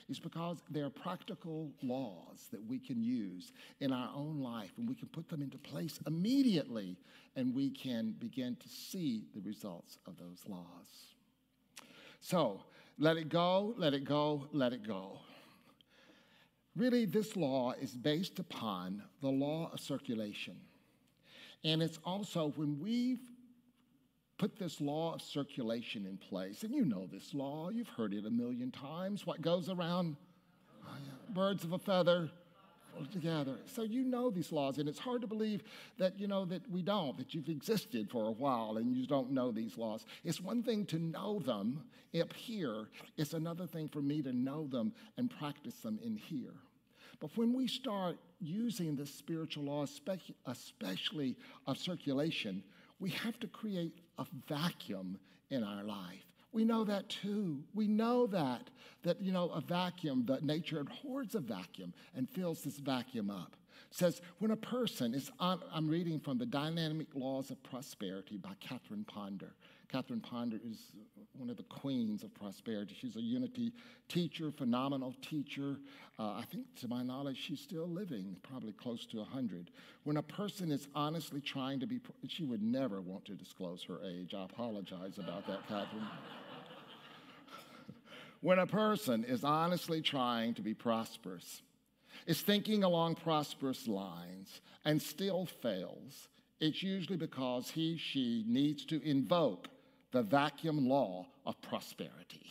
is 0.09 0.19
because 0.19 0.57
there 0.69 0.85
are 0.85 0.89
practical 0.89 1.71
laws 1.83 2.47
that 2.51 2.65
we 2.67 2.79
can 2.79 3.01
use 3.01 3.53
in 3.79 3.93
our 3.93 4.09
own 4.15 4.39
life 4.39 4.71
and 4.77 4.89
we 4.89 4.95
can 4.95 5.07
put 5.07 5.29
them 5.29 5.41
into 5.41 5.57
place 5.57 5.99
immediately 6.07 6.97
and 7.35 7.53
we 7.53 7.69
can 7.69 8.15
begin 8.19 8.55
to 8.55 8.67
see 8.67 9.25
the 9.35 9.41
results 9.41 9.99
of 10.07 10.17
those 10.17 10.41
laws. 10.47 11.13
So, 12.21 12.63
let 12.97 13.17
it 13.17 13.29
go, 13.29 13.75
let 13.77 13.93
it 13.93 14.03
go, 14.03 14.47
let 14.51 14.73
it 14.73 14.85
go. 14.85 15.19
Really, 16.75 17.05
this 17.05 17.35
law 17.35 17.73
is 17.79 17.91
based 17.91 18.39
upon 18.39 19.03
the 19.21 19.29
law 19.29 19.69
of 19.71 19.79
circulation. 19.79 20.57
And 21.63 21.81
it's 21.81 21.99
also 22.05 22.53
when 22.55 22.79
we've 22.79 23.21
put 24.39 24.57
this 24.57 24.81
law 24.81 25.13
of 25.13 25.21
circulation 25.21 26.05
in 26.05 26.17
place, 26.17 26.63
and 26.63 26.73
you 26.73 26.85
know 26.85 27.07
this 27.11 27.33
law, 27.33 27.69
you've 27.69 27.89
heard 27.89 28.13
it 28.13 28.25
a 28.25 28.29
million 28.29 28.71
times 28.71 29.27
what 29.27 29.41
goes 29.41 29.69
around 29.69 30.15
uh, 30.87 30.93
birds 31.33 31.63
of 31.63 31.73
a 31.73 31.77
feather 31.77 32.31
together. 33.11 33.57
So 33.65 33.83
you 33.83 34.03
know 34.03 34.29
these 34.29 34.51
laws, 34.51 34.77
and 34.77 34.89
it's 34.89 34.99
hard 34.99 35.21
to 35.21 35.27
believe 35.27 35.61
that 35.97 36.19
you 36.19 36.27
know 36.27 36.45
that 36.45 36.69
we 36.71 36.81
don't, 36.81 37.17
that 37.17 37.33
you've 37.33 37.49
existed 37.49 38.09
for 38.09 38.27
a 38.27 38.31
while 38.31 38.77
and 38.77 38.95
you 38.95 39.05
don't 39.05 39.31
know 39.31 39.51
these 39.51 39.77
laws. 39.77 40.05
It's 40.23 40.41
one 40.41 40.63
thing 40.63 40.85
to 40.87 40.99
know 40.99 41.39
them 41.39 41.83
up 42.19 42.33
here, 42.33 42.87
it's 43.17 43.33
another 43.33 43.67
thing 43.67 43.87
for 43.87 44.01
me 44.01 44.21
to 44.21 44.33
know 44.33 44.67
them 44.67 44.93
and 45.17 45.29
practice 45.29 45.75
them 45.75 45.99
in 46.03 46.15
here. 46.15 46.55
But 47.19 47.31
when 47.35 47.53
we 47.53 47.67
start 47.67 48.17
using 48.39 48.95
the 48.95 49.05
spiritual 49.05 49.65
law, 49.65 49.85
especially 50.45 51.35
of 51.67 51.77
circulation, 51.77 52.63
we 52.99 53.09
have 53.11 53.39
to 53.39 53.47
create 53.47 53.93
a 54.19 54.27
vacuum 54.47 55.17
in 55.49 55.63
our 55.63 55.83
life 55.83 56.29
We 56.51 56.65
know 56.65 56.83
that 56.85 57.09
too. 57.09 57.63
We 57.75 57.87
know 57.87 58.25
that, 58.27 58.69
that, 59.03 59.21
you 59.21 59.31
know, 59.31 59.49
a 59.49 59.61
vacuum, 59.61 60.25
that 60.27 60.43
nature 60.43 60.79
abhors 60.79 61.35
a 61.35 61.39
vacuum 61.39 61.93
and 62.15 62.27
fills 62.29 62.63
this 62.63 62.79
vacuum 62.79 63.29
up. 63.29 63.55
says, 63.91 64.21
when 64.39 64.51
a 64.51 64.55
person 64.55 65.13
is 65.13 65.31
on, 65.39 65.61
I'm 65.71 65.87
reading 65.87 66.19
from 66.19 66.37
The 66.37 66.45
Dynamic 66.45 67.07
Laws 67.13 67.51
of 67.51 67.61
Prosperity 67.63 68.37
by 68.37 68.51
Catherine 68.59 69.05
Ponder. 69.05 69.53
Catherine 69.91 70.21
Ponder 70.21 70.57
is 70.63 70.77
one 71.33 71.49
of 71.49 71.57
the 71.57 71.63
queens 71.63 72.21
of 72.21 72.33
prosperity. 72.35 72.95
She's 72.99 73.15
a 73.15 73.21
unity 73.21 73.73
teacher, 74.07 74.51
phenomenal 74.51 75.15
teacher. 75.27 75.77
Uh, 76.19 76.33
I 76.33 76.43
think, 76.51 76.67
to 76.81 76.87
my 76.87 77.01
knowledge, 77.01 77.37
she's 77.37 77.59
still 77.59 77.87
living, 77.87 78.35
probably 78.43 78.73
close 78.73 79.07
to 79.07 79.17
100. 79.17 79.71
When 80.03 80.17
a 80.17 80.21
person 80.21 80.71
is 80.71 80.87
honestly 80.93 81.41
trying 81.41 81.79
to 81.79 81.87
be, 81.87 81.99
she 82.27 82.45
would 82.45 82.61
never 82.61 83.01
want 83.01 83.25
to 83.25 83.33
disclose 83.33 83.83
her 83.85 83.99
age. 84.05 84.35
I 84.35 84.43
apologize 84.43 85.17
about 85.17 85.47
that, 85.47 85.67
Catherine. 85.67 86.07
when 88.41 88.59
a 88.59 88.67
person 88.67 89.23
is 89.23 89.43
honestly 89.43 90.01
trying 90.01 90.53
to 90.53 90.61
be 90.61 90.75
prosperous, 90.75 91.63
is 92.27 92.41
thinking 92.41 92.83
along 92.83 93.15
prosperous 93.15 93.87
lines, 93.87 94.61
and 94.85 95.01
still 95.01 95.47
fails, 95.63 96.27
it's 96.59 96.83
usually 96.83 97.17
because 97.17 97.71
he, 97.71 97.97
she 97.97 98.43
needs 98.47 98.85
to 98.85 99.01
invoke 99.03 99.67
the 100.11 100.23
vacuum 100.23 100.87
law 100.87 101.25
of 101.45 101.61
prosperity. 101.61 102.45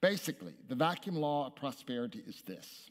Basically, 0.00 0.54
the 0.68 0.74
vacuum 0.74 1.16
law 1.16 1.46
of 1.46 1.56
prosperity 1.56 2.22
is 2.26 2.42
this 2.42 2.90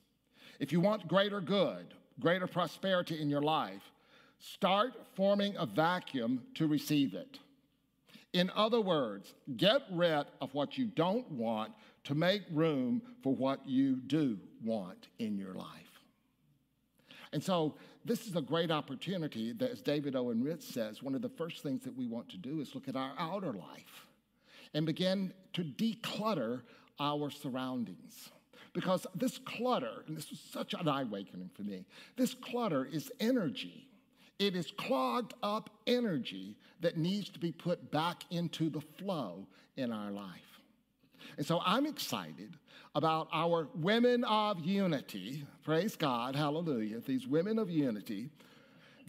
if 0.60 0.72
you 0.72 0.80
want 0.80 1.08
greater 1.08 1.42
good, 1.42 1.94
greater 2.20 2.48
prosperity 2.48 3.22
in 3.22 3.30
your 3.30 3.42
life, 3.42 3.92
start 4.40 4.94
forming 5.16 5.56
a 5.58 5.66
vacuum 5.66 6.42
to 6.56 6.68
receive 6.68 7.14
it. 7.14 7.40
In 8.34 8.52
other 8.56 8.82
words, 8.82 9.34
get 9.56 9.82
rid 9.92 10.26
of 10.42 10.54
what 10.54 10.78
you 10.78 10.86
don't 10.88 11.30
want 11.32 11.72
to 12.06 12.16
make 12.16 12.44
room 12.52 13.02
for 13.24 13.34
what 13.34 13.66
you 13.66 13.96
do 13.96 14.38
want 14.64 15.08
in 15.20 15.38
your 15.38 15.54
life. 15.54 15.70
And 17.32 17.44
so 17.44 17.76
this 18.06 18.28
is 18.28 18.36
a 18.36 18.42
great 18.42 18.70
opportunity 18.70 19.52
that, 19.54 19.72
as 19.72 19.82
David 19.82 20.16
Owen 20.16 20.44
Ritz 20.44 20.68
says, 20.68 21.02
one 21.02 21.16
of 21.16 21.22
the 21.24 21.30
first 21.30 21.64
things 21.64 21.84
that 21.84 21.98
we 21.98 22.08
want 22.08 22.30
to 22.30 22.38
do 22.38 22.62
is 22.62 22.76
look 22.76 22.88
at 22.88 22.96
our 22.96 23.14
outer 23.18 23.52
life 23.52 24.06
and 24.76 24.86
begin 24.86 25.34
to 25.54 25.64
declutter 25.64 26.62
our 27.00 27.32
surroundings. 27.32 28.30
Because 28.74 29.08
this 29.16 29.40
clutter, 29.40 30.04
and 30.08 30.16
this 30.16 30.30
was 30.30 30.40
such 30.40 30.74
an 30.74 30.88
eye 30.88 31.02
awakening 31.02 31.50
for 31.56 31.64
me, 31.64 31.86
this 32.16 32.34
clutter 32.34 32.86
is 32.86 33.12
energy. 33.20 33.88
It 34.38 34.56
is 34.56 34.72
clogged 34.78 35.34
up 35.42 35.70
energy 35.88 36.58
that 36.82 36.98
needs 36.98 37.30
to 37.30 37.40
be 37.40 37.52
put 37.52 37.90
back 37.90 38.24
into 38.30 38.70
the 38.70 38.82
flow 38.82 39.48
in 39.78 39.92
our 39.92 40.12
life. 40.12 40.62
And 41.38 41.46
so 41.46 41.62
I'm 41.66 41.86
excited 41.86 42.58
about 42.96 43.28
our 43.34 43.68
women 43.76 44.24
of 44.24 44.60
unity. 44.62 45.46
Praise 45.64 45.96
God, 45.96 46.36
hallelujah. 46.36 47.00
These 47.02 47.28
women 47.28 47.60
of 47.60 47.70
unity, 47.70 48.30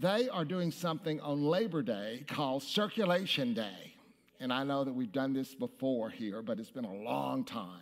they 0.00 0.28
are 0.28 0.44
doing 0.44 0.70
something 0.70 1.20
on 1.20 1.44
Labor 1.44 1.82
Day 1.82 2.24
called 2.26 2.62
Circulation 2.62 3.54
Day. 3.54 3.94
And 4.40 4.52
I 4.52 4.64
know 4.64 4.84
that 4.84 4.92
we've 4.92 5.12
done 5.12 5.32
this 5.32 5.54
before 5.54 6.10
here, 6.10 6.42
but 6.42 6.58
it's 6.58 6.70
been 6.70 6.84
a 6.84 6.94
long 6.94 7.44
time. 7.44 7.80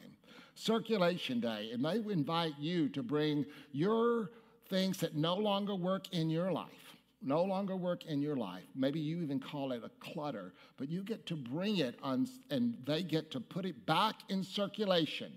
Circulation 0.54 1.40
Day, 1.40 1.70
and 1.72 1.84
they 1.84 1.96
invite 2.12 2.54
you 2.58 2.88
to 2.90 3.02
bring 3.02 3.44
your 3.72 4.30
things 4.68 4.98
that 4.98 5.16
no 5.16 5.34
longer 5.34 5.74
work 5.74 6.12
in 6.12 6.30
your 6.30 6.52
life 6.52 6.83
no 7.24 7.42
longer 7.42 7.76
work 7.76 8.04
in 8.04 8.20
your 8.20 8.36
life. 8.36 8.64
Maybe 8.74 9.00
you 9.00 9.22
even 9.22 9.40
call 9.40 9.72
it 9.72 9.82
a 9.84 9.90
clutter, 10.00 10.52
but 10.76 10.88
you 10.88 11.02
get 11.02 11.26
to 11.26 11.36
bring 11.36 11.78
it 11.78 11.98
on, 12.02 12.28
and 12.50 12.76
they 12.86 13.02
get 13.02 13.30
to 13.32 13.40
put 13.40 13.64
it 13.64 13.86
back 13.86 14.16
in 14.28 14.44
circulation 14.44 15.32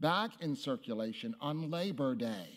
back 0.00 0.30
in 0.40 0.56
circulation 0.56 1.34
on 1.40 1.70
Labor 1.70 2.14
Day. 2.14 2.48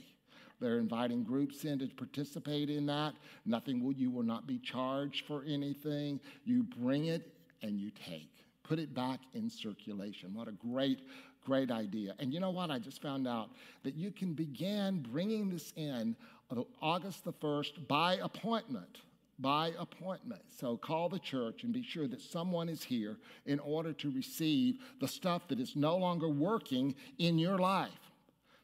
They're 0.60 0.80
inviting 0.80 1.24
groups 1.24 1.66
in 1.66 1.80
to 1.80 1.88
participate 1.88 2.70
in 2.70 2.86
that. 2.86 3.16
Nothing 3.46 3.84
will, 3.84 3.92
you 3.92 4.10
will 4.10 4.24
not 4.24 4.48
be 4.48 4.60
charged 4.60 5.26
for 5.26 5.44
anything. 5.46 6.22
You 6.46 6.64
bring 6.64 7.06
it 7.06 7.34
and 7.62 7.78
you 7.78 7.92
take. 7.92 8.30
Put 8.64 8.80
it 8.80 8.94
back 8.94 9.20
in 9.34 9.50
circulation. 9.50 10.34
What 10.34 10.48
a 10.48 10.54
great, 10.54 11.02
great 11.46 11.70
idea. 11.70 12.16
And 12.20 12.34
you 12.34 12.40
know 12.40 12.52
what? 12.52 12.72
I 12.72 12.80
just 12.80 13.02
found 13.02 13.28
out 13.28 13.50
that 13.84 13.96
you 13.96 14.10
can 14.10 14.34
begin 14.34 15.06
bringing 15.12 15.50
this 15.50 15.74
in 15.76 16.16
Uh, 16.52 16.62
August 16.82 17.24
the 17.24 17.34
1st 17.34 17.88
by 17.88 18.16
appointment 18.16 19.00
by 19.40 19.74
appointment. 19.80 20.42
So 20.58 20.78
call 20.78 21.10
the 21.10 21.20
church 21.20 21.64
and 21.64 21.74
be 21.74 21.84
sure 21.84 22.08
that 22.08 22.22
someone 22.22 22.70
is 22.70 22.84
here 22.84 23.18
in 23.46 23.60
order 23.60 23.94
to 23.94 24.12
receive 24.12 24.80
the 25.00 25.08
stuff 25.08 25.48
that 25.48 25.60
is 25.60 25.76
no 25.76 25.98
longer 25.98 26.30
working 26.30 26.96
in 27.18 27.38
your 27.40 27.58
life. 27.58 27.92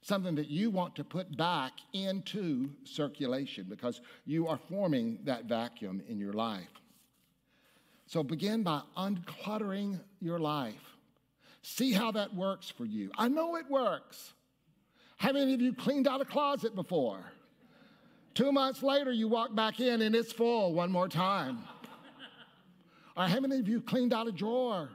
Something 0.02 0.36
that 0.36 0.48
you 0.48 0.70
want 0.70 0.96
to 0.96 1.04
put 1.04 1.36
back 1.36 1.74
into 1.94 2.70
circulation 2.84 3.66
because 3.68 4.00
you 4.26 4.48
are 4.48 4.60
forming 4.70 5.20
that 5.26 5.46
vacuum 5.46 6.02
in 6.08 6.20
your 6.20 6.34
life. 6.34 6.70
So 8.08 8.24
begin 8.24 8.64
by 8.64 8.82
uncluttering 8.98 10.00
your 10.22 10.40
life. 10.40 10.76
See 11.62 11.92
how 11.92 12.12
that 12.12 12.34
works 12.34 12.70
for 12.70 12.86
you. 12.86 13.12
I 13.18 13.28
know 13.28 13.58
it 13.58 13.70
works. 13.70 14.34
How 15.18 15.34
many 15.34 15.54
of 15.54 15.62
you 15.62 15.74
cleaned 15.74 16.08
out 16.08 16.22
a 16.22 16.26
closet 16.26 16.74
before? 16.74 17.26
Two 18.34 18.52
months 18.52 18.84
later, 18.84 19.12
you 19.12 19.28
walk 19.28 19.56
back 19.56 19.80
in 19.80 20.02
and 20.02 20.16
it's 20.16 20.32
full 20.32 20.74
one 20.74 20.92
more 20.92 21.08
time. 21.08 21.60
or 23.18 23.26
how 23.26 23.40
many 23.40 23.60
of 23.60 23.68
you 23.68 23.82
cleaned 23.82 24.14
out 24.14 24.28
a 24.28 24.32
drawer? 24.32 24.90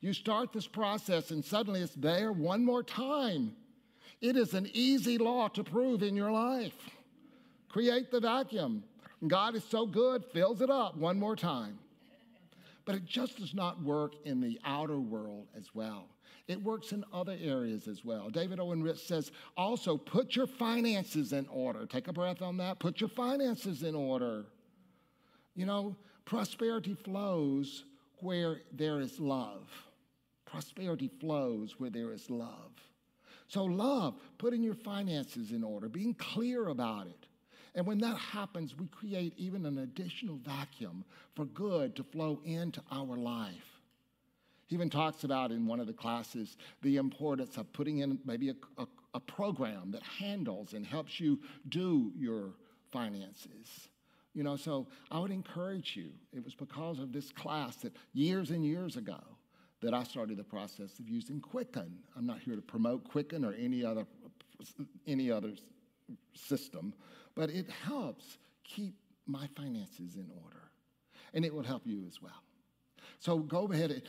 You 0.00 0.12
start 0.12 0.52
this 0.52 0.66
process 0.66 1.30
and 1.30 1.44
suddenly 1.44 1.80
it's 1.80 1.94
there 1.94 2.32
one 2.32 2.64
more 2.64 2.82
time. 2.82 3.54
It 4.20 4.36
is 4.36 4.54
an 4.54 4.68
easy 4.72 5.18
law 5.18 5.48
to 5.48 5.64
prove 5.64 6.02
in 6.02 6.16
your 6.16 6.30
life. 6.30 6.74
Create 7.68 8.10
the 8.10 8.20
vacuum. 8.20 8.82
God 9.26 9.54
is 9.54 9.64
so 9.64 9.86
good, 9.86 10.24
fills 10.32 10.60
it 10.60 10.70
up 10.70 10.96
one 10.96 11.18
more 11.18 11.36
time. 11.36 11.78
But 12.84 12.94
it 12.94 13.04
just 13.04 13.38
does 13.38 13.54
not 13.54 13.82
work 13.82 14.14
in 14.24 14.40
the 14.40 14.58
outer 14.64 14.98
world 14.98 15.46
as 15.56 15.74
well. 15.74 16.06
It 16.48 16.62
works 16.62 16.92
in 16.92 17.04
other 17.12 17.36
areas 17.40 17.86
as 17.86 18.04
well. 18.04 18.28
David 18.30 18.60
Owen 18.60 18.82
Ritz 18.82 19.02
says 19.02 19.30
also 19.56 19.96
put 19.96 20.34
your 20.34 20.46
finances 20.46 21.32
in 21.32 21.46
order. 21.48 21.86
Take 21.86 22.08
a 22.08 22.12
breath 22.12 22.42
on 22.42 22.56
that. 22.58 22.78
Put 22.80 23.00
your 23.00 23.10
finances 23.10 23.82
in 23.82 23.94
order. 23.94 24.44
You 25.54 25.66
know, 25.66 25.96
prosperity 26.24 26.94
flows 26.94 27.84
where 28.20 28.62
there 28.72 29.00
is 29.00 29.20
love. 29.20 29.68
Prosperity 30.44 31.10
flows 31.20 31.78
where 31.78 31.90
there 31.90 32.12
is 32.12 32.28
love. 32.28 32.72
So, 33.48 33.64
love, 33.64 34.14
putting 34.38 34.62
your 34.62 34.74
finances 34.74 35.50
in 35.50 35.64
order, 35.64 35.88
being 35.88 36.14
clear 36.14 36.68
about 36.68 37.08
it. 37.08 37.26
And 37.74 37.86
when 37.86 37.98
that 37.98 38.16
happens, 38.16 38.76
we 38.76 38.86
create 38.88 39.34
even 39.36 39.66
an 39.66 39.78
additional 39.78 40.36
vacuum 40.36 41.04
for 41.34 41.44
good 41.46 41.94
to 41.96 42.04
flow 42.04 42.40
into 42.44 42.82
our 42.90 43.16
life. 43.16 43.69
He 44.70 44.76
even 44.76 44.88
talks 44.88 45.24
about 45.24 45.50
in 45.50 45.66
one 45.66 45.80
of 45.80 45.88
the 45.88 45.92
classes 45.92 46.56
the 46.82 46.96
importance 46.96 47.56
of 47.56 47.72
putting 47.72 47.98
in 47.98 48.20
maybe 48.24 48.50
a, 48.50 48.54
a, 48.78 48.86
a 49.14 49.20
program 49.20 49.90
that 49.90 50.02
handles 50.04 50.74
and 50.74 50.86
helps 50.86 51.18
you 51.18 51.40
do 51.68 52.12
your 52.16 52.52
finances. 52.92 53.88
You 54.32 54.44
know, 54.44 54.54
so 54.54 54.86
I 55.10 55.18
would 55.18 55.32
encourage 55.32 55.96
you. 55.96 56.10
It 56.32 56.44
was 56.44 56.54
because 56.54 57.00
of 57.00 57.12
this 57.12 57.32
class 57.32 57.74
that 57.78 57.96
years 58.12 58.50
and 58.50 58.64
years 58.64 58.96
ago 58.96 59.18
that 59.82 59.92
I 59.92 60.04
started 60.04 60.36
the 60.36 60.44
process 60.44 61.00
of 61.00 61.08
using 61.08 61.40
Quicken. 61.40 61.90
I'm 62.16 62.26
not 62.26 62.38
here 62.38 62.54
to 62.54 62.62
promote 62.62 63.02
Quicken 63.02 63.44
or 63.44 63.52
any 63.54 63.84
other 63.84 64.06
any 65.04 65.32
other 65.32 65.50
system, 66.34 66.94
but 67.34 67.50
it 67.50 67.68
helps 67.68 68.38
keep 68.62 68.94
my 69.26 69.48
finances 69.56 70.14
in 70.14 70.30
order. 70.44 70.70
And 71.34 71.44
it 71.44 71.52
will 71.52 71.64
help 71.64 71.82
you 71.86 72.04
as 72.06 72.22
well. 72.22 72.44
So 73.20 73.38
go 73.38 73.70
ahead 73.70 73.90
and 73.90 74.02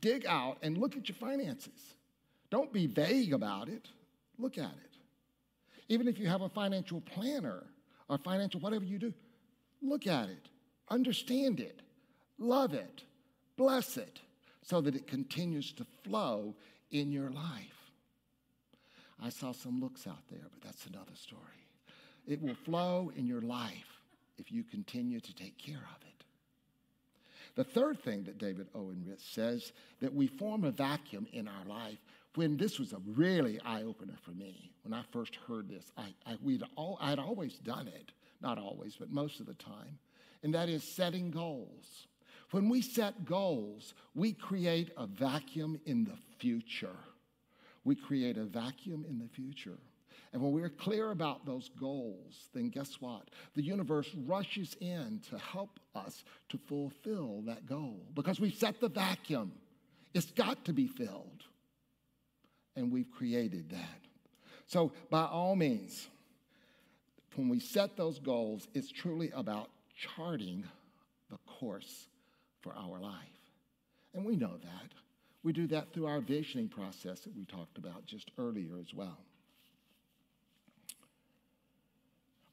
dig 0.00 0.26
out 0.26 0.58
and 0.62 0.76
look 0.76 0.96
at 0.96 1.08
your 1.08 1.16
finances. 1.16 1.94
Don't 2.50 2.72
be 2.72 2.86
vague 2.86 3.32
about 3.32 3.68
it. 3.68 3.88
Look 4.38 4.58
at 4.58 4.64
it. 4.64 4.96
Even 5.88 6.08
if 6.08 6.18
you 6.18 6.26
have 6.26 6.42
a 6.42 6.48
financial 6.48 7.00
planner 7.00 7.64
or 8.08 8.18
financial 8.18 8.60
whatever 8.60 8.84
you 8.84 8.98
do, 8.98 9.14
look 9.80 10.06
at 10.06 10.28
it, 10.28 10.48
understand 10.90 11.60
it, 11.60 11.80
love 12.38 12.74
it, 12.74 13.04
bless 13.56 13.96
it, 13.96 14.20
so 14.62 14.80
that 14.80 14.96
it 14.96 15.06
continues 15.06 15.72
to 15.72 15.86
flow 16.04 16.54
in 16.90 17.12
your 17.12 17.30
life. 17.30 17.92
I 19.22 19.28
saw 19.28 19.52
some 19.52 19.80
looks 19.80 20.06
out 20.06 20.26
there, 20.30 20.46
but 20.50 20.60
that's 20.60 20.86
another 20.86 21.14
story. 21.14 21.42
It 22.26 22.42
will 22.42 22.54
flow 22.54 23.12
in 23.16 23.26
your 23.26 23.40
life 23.40 24.00
if 24.38 24.50
you 24.50 24.64
continue 24.64 25.20
to 25.20 25.34
take 25.34 25.56
care 25.56 25.76
of 25.76 26.02
it. 26.02 26.15
The 27.56 27.64
third 27.64 28.02
thing 28.02 28.24
that 28.24 28.38
David 28.38 28.68
Owen 28.74 29.02
Ritz 29.06 29.24
says 29.24 29.72
that 30.00 30.14
we 30.14 30.26
form 30.26 30.64
a 30.64 30.70
vacuum 30.70 31.26
in 31.32 31.48
our 31.48 31.64
life 31.66 31.98
when 32.34 32.58
this 32.58 32.78
was 32.78 32.92
a 32.92 33.00
really 33.06 33.58
eye 33.64 33.82
opener 33.82 34.16
for 34.22 34.32
me. 34.32 34.70
When 34.84 34.92
I 34.92 35.02
first 35.10 35.36
heard 35.48 35.68
this, 35.68 35.90
I, 35.96 36.14
I, 36.26 36.36
we'd 36.42 36.62
all, 36.76 36.98
I'd 37.00 37.18
always 37.18 37.54
done 37.54 37.88
it, 37.88 38.12
not 38.42 38.58
always, 38.58 38.96
but 38.96 39.10
most 39.10 39.40
of 39.40 39.46
the 39.46 39.54
time, 39.54 39.98
and 40.42 40.54
that 40.54 40.68
is 40.68 40.84
setting 40.84 41.30
goals. 41.30 42.06
When 42.50 42.68
we 42.68 42.82
set 42.82 43.24
goals, 43.24 43.94
we 44.14 44.34
create 44.34 44.92
a 44.98 45.06
vacuum 45.06 45.80
in 45.86 46.04
the 46.04 46.16
future. 46.38 46.96
We 47.84 47.96
create 47.96 48.36
a 48.36 48.44
vacuum 48.44 49.06
in 49.08 49.18
the 49.18 49.28
future. 49.28 49.78
And 50.36 50.44
when 50.44 50.52
we're 50.52 50.68
clear 50.68 51.12
about 51.12 51.46
those 51.46 51.70
goals, 51.80 52.50
then 52.52 52.68
guess 52.68 53.00
what? 53.00 53.30
The 53.54 53.62
universe 53.62 54.10
rushes 54.26 54.76
in 54.80 55.22
to 55.30 55.38
help 55.38 55.80
us 55.94 56.24
to 56.50 56.58
fulfill 56.58 57.40
that 57.46 57.64
goal 57.64 58.02
because 58.12 58.38
we've 58.38 58.54
set 58.54 58.78
the 58.78 58.90
vacuum. 58.90 59.52
It's 60.12 60.30
got 60.32 60.62
to 60.66 60.74
be 60.74 60.88
filled. 60.88 61.44
And 62.76 62.92
we've 62.92 63.10
created 63.10 63.70
that. 63.70 64.00
So, 64.66 64.92
by 65.08 65.22
all 65.22 65.56
means, 65.56 66.06
when 67.36 67.48
we 67.48 67.58
set 67.58 67.96
those 67.96 68.18
goals, 68.18 68.68
it's 68.74 68.92
truly 68.92 69.30
about 69.30 69.70
charting 69.96 70.64
the 71.30 71.38
course 71.46 72.08
for 72.60 72.74
our 72.74 73.00
life. 73.00 73.14
And 74.12 74.22
we 74.22 74.36
know 74.36 74.58
that. 74.62 74.92
We 75.42 75.54
do 75.54 75.66
that 75.68 75.94
through 75.94 76.08
our 76.08 76.20
visioning 76.20 76.68
process 76.68 77.20
that 77.20 77.34
we 77.34 77.46
talked 77.46 77.78
about 77.78 78.04
just 78.04 78.32
earlier 78.36 78.78
as 78.78 78.92
well. 78.92 79.16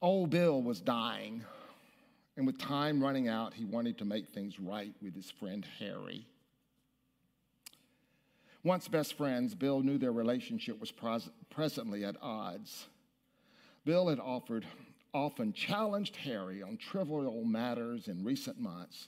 Old 0.04 0.32
Bill 0.32 0.62
was 0.62 0.82
dying, 0.82 1.46
and 2.36 2.46
with 2.46 2.60
time 2.60 3.02
running 3.02 3.30
out, 3.30 3.54
he 3.54 3.64
wanted 3.64 3.98
to 4.00 4.06
make 4.06 4.28
things 4.28 4.60
right 4.60 4.94
with 5.02 5.16
his 5.16 5.32
friend 5.32 5.66
Harry. 5.80 6.28
Once 8.66 8.90
best 8.90 9.14
friends, 9.14 9.56
Bill 9.56 9.80
knew 9.80 9.98
their 9.98 10.12
relationship 10.12 10.78
was 10.78 10.92
pres- 10.92 11.30
presently 11.50 12.04
at 12.04 12.18
odds. 12.22 12.88
Bill 13.86 14.10
had 14.10 14.20
offered, 14.20 14.66
often 15.14 15.54
challenged 15.54 16.18
Harry 16.18 16.62
on 16.62 16.76
trivial 16.76 17.46
matters 17.46 18.10
in 18.10 18.26
recent 18.26 18.60
months. 18.60 19.08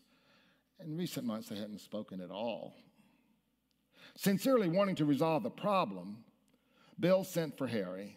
In 0.81 0.95
recent 0.95 1.25
months, 1.25 1.49
they 1.49 1.57
hadn't 1.57 1.81
spoken 1.81 2.21
at 2.21 2.31
all. 2.31 2.73
Sincerely 4.15 4.69
wanting 4.69 4.95
to 4.95 5.05
resolve 5.05 5.43
the 5.43 5.49
problem, 5.49 6.23
Bill 6.97 7.25
sent 7.25 7.57
for 7.57 7.67
Harry 7.67 8.15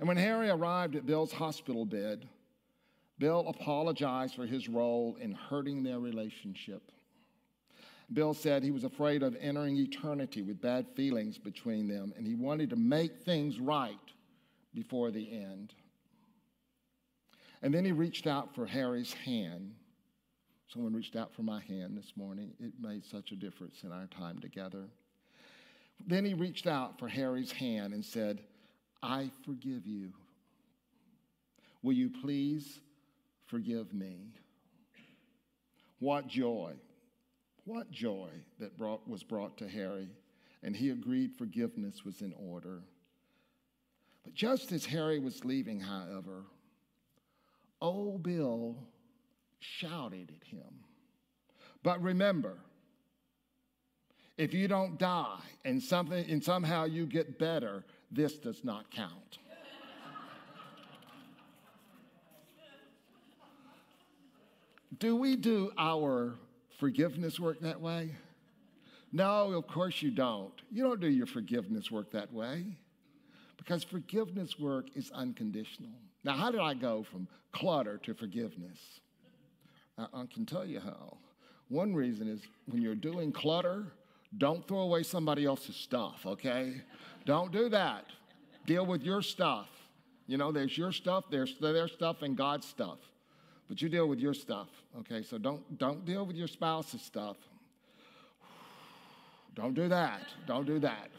and 0.00 0.08
when 0.08 0.16
Harry 0.16 0.48
arrived 0.48 0.96
at 0.96 1.04
Bill's 1.04 1.30
hospital 1.30 1.84
bed, 1.84 2.26
Bill 3.18 3.46
apologized 3.46 4.34
for 4.34 4.46
his 4.46 4.66
role 4.66 5.18
in 5.20 5.32
hurting 5.32 5.82
their 5.82 6.00
relationship. 6.00 6.90
Bill 8.10 8.32
said 8.32 8.62
he 8.62 8.70
was 8.70 8.84
afraid 8.84 9.22
of 9.22 9.36
entering 9.38 9.76
eternity 9.76 10.40
with 10.40 10.60
bad 10.60 10.86
feelings 10.96 11.36
between 11.36 11.86
them, 11.86 12.14
and 12.16 12.26
he 12.26 12.34
wanted 12.34 12.70
to 12.70 12.76
make 12.76 13.18
things 13.18 13.60
right 13.60 13.98
before 14.72 15.10
the 15.10 15.30
end. 15.30 15.74
And 17.62 17.74
then 17.74 17.84
he 17.84 17.92
reached 17.92 18.26
out 18.26 18.54
for 18.54 18.64
Harry's 18.64 19.12
hand. 19.12 19.74
Someone 20.68 20.94
reached 20.94 21.14
out 21.14 21.34
for 21.34 21.42
my 21.42 21.60
hand 21.60 21.98
this 21.98 22.14
morning. 22.16 22.54
It 22.58 22.72
made 22.80 23.04
such 23.04 23.32
a 23.32 23.36
difference 23.36 23.82
in 23.84 23.92
our 23.92 24.06
time 24.06 24.38
together. 24.40 24.84
Then 26.06 26.24
he 26.24 26.32
reached 26.32 26.66
out 26.66 26.98
for 26.98 27.06
Harry's 27.06 27.52
hand 27.52 27.92
and 27.92 28.02
said, 28.02 28.40
I 29.02 29.30
forgive 29.44 29.86
you. 29.86 30.12
Will 31.82 31.94
you 31.94 32.10
please 32.10 32.80
forgive 33.46 33.94
me? 33.94 34.34
What 35.98 36.28
joy, 36.28 36.74
what 37.64 37.90
joy 37.90 38.30
that 38.58 38.76
brought, 38.76 39.08
was 39.08 39.22
brought 39.22 39.56
to 39.58 39.68
Harry. 39.68 40.08
And 40.62 40.76
he 40.76 40.90
agreed 40.90 41.32
forgiveness 41.38 42.04
was 42.04 42.20
in 42.20 42.34
order. 42.34 42.82
But 44.24 44.34
just 44.34 44.72
as 44.72 44.84
Harry 44.84 45.18
was 45.18 45.44
leaving, 45.44 45.80
however, 45.80 46.44
old 47.80 48.22
Bill 48.22 48.76
shouted 49.58 50.32
at 50.38 50.46
him. 50.46 50.84
But 51.82 52.02
remember, 52.02 52.58
if 54.36 54.52
you 54.52 54.68
don't 54.68 54.98
die 54.98 55.40
and 55.64 55.82
something 55.82 56.30
and 56.30 56.44
somehow 56.44 56.84
you 56.84 57.06
get 57.06 57.38
better, 57.38 57.84
this 58.10 58.34
does 58.38 58.64
not 58.64 58.90
count. 58.90 59.38
do 64.98 65.16
we 65.16 65.34
do 65.34 65.72
our 65.78 66.34
forgiveness 66.78 67.40
work 67.40 67.60
that 67.60 67.80
way? 67.80 68.10
No, 69.12 69.52
of 69.52 69.66
course 69.66 70.02
you 70.02 70.10
don't. 70.10 70.52
You 70.70 70.84
don't 70.84 71.00
do 71.00 71.08
your 71.08 71.26
forgiveness 71.26 71.90
work 71.90 72.12
that 72.12 72.32
way 72.32 72.64
because 73.56 73.82
forgiveness 73.82 74.58
work 74.58 74.86
is 74.94 75.10
unconditional. 75.12 75.90
Now, 76.22 76.34
how 76.34 76.50
did 76.50 76.60
I 76.60 76.74
go 76.74 77.02
from 77.02 77.26
clutter 77.52 77.98
to 78.04 78.14
forgiveness? 78.14 78.78
I, 79.98 80.06
I 80.12 80.24
can 80.32 80.46
tell 80.46 80.64
you 80.64 80.80
how. 80.80 81.16
One 81.68 81.94
reason 81.94 82.28
is 82.28 82.40
when 82.66 82.82
you're 82.82 82.94
doing 82.94 83.32
clutter, 83.32 83.86
don't 84.36 84.66
throw 84.68 84.80
away 84.80 85.02
somebody 85.02 85.44
else's 85.44 85.76
stuff, 85.76 86.24
okay? 86.24 86.82
Don't 87.24 87.52
do 87.52 87.68
that. 87.68 88.06
Deal 88.66 88.86
with 88.86 89.02
your 89.02 89.22
stuff. 89.22 89.68
You 90.26 90.36
know, 90.36 90.52
there's 90.52 90.76
your 90.78 90.92
stuff, 90.92 91.24
there's 91.30 91.56
their 91.58 91.88
stuff, 91.88 92.22
and 92.22 92.36
God's 92.36 92.66
stuff. 92.66 92.98
But 93.68 93.82
you 93.82 93.88
deal 93.88 94.08
with 94.08 94.20
your 94.20 94.34
stuff, 94.34 94.68
okay? 95.00 95.22
So 95.22 95.38
don't, 95.38 95.78
don't 95.78 96.04
deal 96.04 96.24
with 96.24 96.36
your 96.36 96.48
spouse's 96.48 97.02
stuff. 97.02 97.36
Don't 99.54 99.74
do 99.74 99.88
that. 99.88 100.22
Don't 100.46 100.66
do 100.66 100.78
that. 100.78 101.10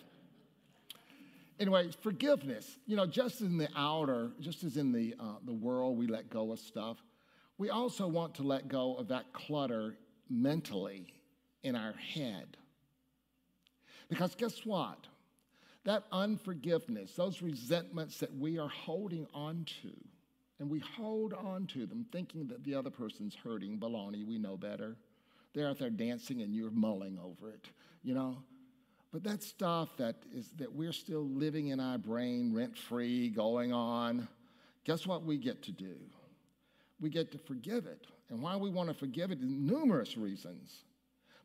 Anyway, 1.59 1.91
forgiveness. 2.01 2.77
You 2.87 2.95
know, 2.95 3.05
just 3.05 3.41
in 3.41 3.57
the 3.57 3.67
outer, 3.75 4.31
just 4.39 4.63
as 4.63 4.77
in 4.77 4.91
the, 4.91 5.13
uh, 5.19 5.35
the 5.45 5.53
world, 5.53 5.97
we 5.97 6.07
let 6.07 6.29
go 6.29 6.51
of 6.53 6.59
stuff, 6.59 6.97
we 7.57 7.69
also 7.69 8.07
want 8.07 8.33
to 8.35 8.43
let 8.43 8.67
go 8.67 8.95
of 8.95 9.09
that 9.09 9.31
clutter 9.33 9.95
mentally 10.29 11.13
in 11.63 11.75
our 11.75 11.93
head. 11.93 12.57
Because 14.09 14.33
guess 14.35 14.65
what? 14.65 14.97
That 15.83 16.03
unforgiveness, 16.11 17.13
those 17.13 17.41
resentments 17.41 18.19
that 18.19 18.35
we 18.35 18.59
are 18.59 18.69
holding 18.69 19.27
on 19.33 19.65
to, 19.81 19.91
and 20.59 20.69
we 20.69 20.79
hold 20.79 21.33
on 21.33 21.65
to 21.67 21.87
them 21.87 22.05
thinking 22.11 22.47
that 22.49 22.63
the 22.63 22.75
other 22.75 22.91
person's 22.91 23.35
hurting, 23.35 23.79
baloney, 23.79 24.25
we 24.25 24.37
know 24.37 24.57
better. 24.57 24.95
They're 25.53 25.67
out 25.67 25.79
there 25.79 25.89
dancing 25.89 26.43
and 26.43 26.53
you're 26.53 26.69
mulling 26.69 27.17
over 27.17 27.49
it, 27.49 27.67
you 28.03 28.13
know? 28.13 28.37
But 29.11 29.23
that 29.23 29.43
stuff 29.43 29.97
that 29.97 30.15
is 30.31 30.51
that 30.57 30.71
we're 30.71 30.93
still 30.93 31.25
living 31.25 31.67
in 31.69 31.79
our 31.79 31.97
brain 31.97 32.53
rent 32.53 32.77
free, 32.77 33.29
going 33.29 33.73
on, 33.73 34.27
guess 34.85 35.05
what 35.05 35.25
we 35.25 35.37
get 35.37 35.63
to 35.63 35.71
do? 35.71 35.95
We 37.01 37.09
get 37.09 37.31
to 37.31 37.37
forgive 37.37 37.87
it. 37.87 38.05
And 38.29 38.41
why 38.41 38.55
we 38.55 38.69
want 38.69 38.87
to 38.87 38.95
forgive 38.95 39.31
it 39.31 39.39
is 39.39 39.49
numerous 39.49 40.15
reasons. 40.15 40.85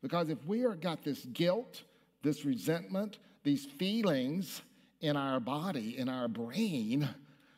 Because 0.02 0.28
if 0.28 0.38
we 0.44 0.64
are 0.64 0.76
got 0.76 1.02
this 1.02 1.24
guilt, 1.24 1.82
this 2.22 2.44
resentment, 2.44 3.18
these 3.46 3.64
feelings 3.64 4.60
in 5.00 5.16
our 5.16 5.38
body, 5.38 5.96
in 5.96 6.08
our 6.08 6.26
brain, 6.26 7.08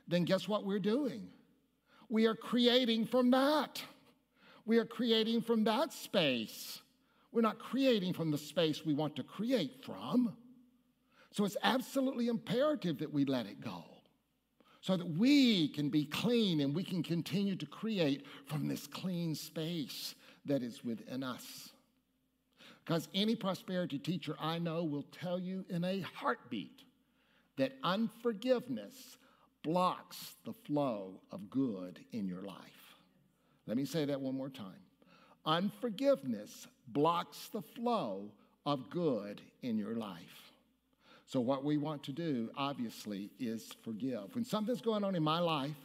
then 0.07 0.25
guess 0.25 0.47
what 0.47 0.67
we're 0.67 0.79
doing? 0.79 1.27
We 2.11 2.27
are 2.27 2.35
creating 2.35 3.07
from 3.07 3.31
that. 3.31 3.83
We 4.67 4.77
are 4.77 4.85
creating 4.85 5.41
from 5.41 5.65
that 5.65 5.95
space. 5.95 6.83
We're 7.33 7.41
not 7.41 7.59
creating 7.59 8.13
from 8.13 8.31
the 8.31 8.37
space 8.37 8.85
we 8.85 8.93
want 8.93 9.17
to 9.17 9.23
create 9.23 9.83
from. 9.83 10.37
So 11.31 11.47
it's 11.47 11.57
absolutely 11.63 12.29
imperative 12.29 12.99
that 12.99 13.13
we 13.13 13.25
let 13.25 13.47
it 13.47 13.63
go 13.63 13.85
so 14.83 14.95
that 14.95 15.09
we 15.09 15.69
can 15.69 15.89
be 15.89 16.05
clean 16.05 16.61
and 16.61 16.75
we 16.75 16.85
can 16.85 17.03
continue 17.03 17.57
to 17.57 17.67
create 17.67 18.27
from 18.45 18.69
this 18.69 18.87
clean 18.87 19.35
space 19.35 20.15
that 20.45 20.63
is 20.63 20.85
within 20.85 21.23
us. 21.23 21.71
Because 22.89 23.07
any 23.13 23.37
prosperity 23.37 23.99
teacher 23.99 24.35
I 24.41 24.59
know 24.59 24.83
will 24.83 25.05
tell 25.13 25.39
you 25.39 25.63
in 25.69 25.85
a 25.85 26.01
heartbeat 26.01 26.85
that 27.59 27.73
unforgiveness 27.85 29.19
blocks 29.63 30.37
the 30.47 30.55
flow 30.55 31.21
of 31.31 31.51
good 31.51 31.99
in 32.13 32.27
your 32.27 32.41
life. 32.41 32.97
Let 33.67 33.77
me 33.77 33.85
say 33.85 34.07
that 34.07 34.19
one 34.19 34.35
more 34.35 34.49
time. 34.49 34.81
Unforgiveness 35.45 36.67
blocks 36.87 37.51
the 37.53 37.61
flow 37.61 38.31
of 38.65 38.89
good 38.89 39.43
in 39.61 39.77
your 39.77 39.95
life. 39.95 40.55
So, 41.27 41.41
what 41.41 41.67
we 41.67 41.77
want 41.77 42.03
to 42.05 42.13
do, 42.13 42.49
obviously, 42.57 43.29
is 43.39 43.71
forgive. 43.85 44.35
When 44.35 44.47
something's 44.47 44.81
going 44.81 45.05
on 45.05 45.15
in 45.15 45.23
my 45.23 45.41
life, 45.41 45.77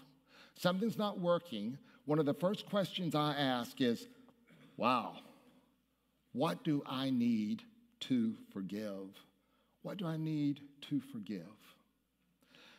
something's 0.56 0.98
not 0.98 1.20
working, 1.20 1.78
one 2.06 2.20
of 2.20 2.26
the 2.26 2.34
first 2.34 2.66
questions 2.70 3.14
I 3.14 3.34
ask 3.34 3.82
is, 3.82 4.08
Wow, 4.78 5.18
what 6.34 6.64
do 6.64 6.84
I 6.86 7.10
need 7.10 7.64
to 8.02 8.36
forgive? 8.52 9.08
What 9.84 9.98
do 9.98 10.06
I 10.06 10.18
need 10.18 10.62
to 10.90 11.00
forgive? 11.00 11.42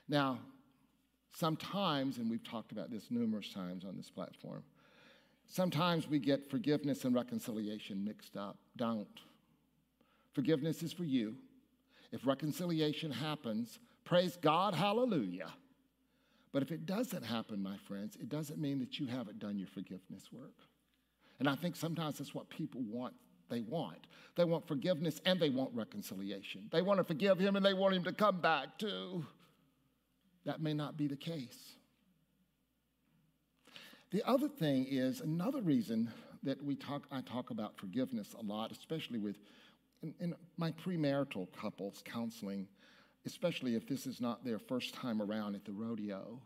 Now, 0.08 0.38
sometimes, 1.32 2.18
and 2.18 2.30
we've 2.30 2.44
talked 2.44 2.72
about 2.72 2.90
this 2.90 3.10
numerous 3.10 3.52
times 3.52 3.84
on 3.84 3.96
this 3.96 4.10
platform, 4.10 4.62
sometimes 5.46 6.08
we 6.08 6.18
get 6.18 6.50
forgiveness 6.50 7.04
and 7.04 7.14
reconciliation 7.14 8.04
mixed 8.04 8.36
up. 8.36 8.58
Don't. 8.76 9.20
Forgiveness 10.32 10.82
is 10.82 10.92
for 10.92 11.04
you. 11.04 11.36
If 12.12 12.26
reconciliation 12.26 13.10
happens, 13.10 13.78
praise 14.04 14.36
God, 14.36 14.74
hallelujah. 14.74 15.52
But 16.52 16.62
if 16.62 16.70
it 16.70 16.86
doesn't 16.86 17.24
happen, 17.24 17.62
my 17.62 17.76
friends, 17.88 18.16
it 18.20 18.28
doesn't 18.28 18.60
mean 18.60 18.78
that 18.78 18.98
you 19.00 19.06
haven't 19.06 19.40
done 19.40 19.58
your 19.58 19.66
forgiveness 19.68 20.28
work. 20.32 20.54
And 21.40 21.48
I 21.48 21.56
think 21.56 21.74
sometimes 21.74 22.18
that's 22.18 22.34
what 22.34 22.48
people 22.48 22.80
want. 22.86 23.14
They 23.48 23.60
want. 23.60 24.06
They 24.36 24.44
want 24.44 24.66
forgiveness 24.66 25.20
and 25.24 25.38
they 25.38 25.50
want 25.50 25.70
reconciliation. 25.74 26.68
They 26.72 26.82
want 26.82 26.98
to 26.98 27.04
forgive 27.04 27.38
him 27.38 27.56
and 27.56 27.64
they 27.64 27.74
want 27.74 27.94
him 27.94 28.04
to 28.04 28.12
come 28.12 28.40
back 28.40 28.78
too. 28.78 29.24
That 30.44 30.60
may 30.60 30.74
not 30.74 30.96
be 30.96 31.06
the 31.06 31.16
case. 31.16 31.74
The 34.10 34.22
other 34.28 34.48
thing 34.48 34.86
is 34.88 35.20
another 35.20 35.60
reason 35.60 36.10
that 36.42 36.62
we 36.62 36.76
talk, 36.76 37.06
I 37.10 37.20
talk 37.22 37.50
about 37.50 37.76
forgiveness 37.76 38.34
a 38.38 38.42
lot, 38.42 38.70
especially 38.70 39.18
with 39.18 39.36
in, 40.02 40.14
in 40.20 40.34
my 40.56 40.72
premarital 40.72 41.48
couples 41.52 42.02
counseling, 42.04 42.68
especially 43.26 43.74
if 43.74 43.88
this 43.88 44.06
is 44.06 44.20
not 44.20 44.44
their 44.44 44.58
first 44.58 44.94
time 44.94 45.22
around 45.22 45.54
at 45.54 45.64
the 45.64 45.72
rodeo. 45.72 46.40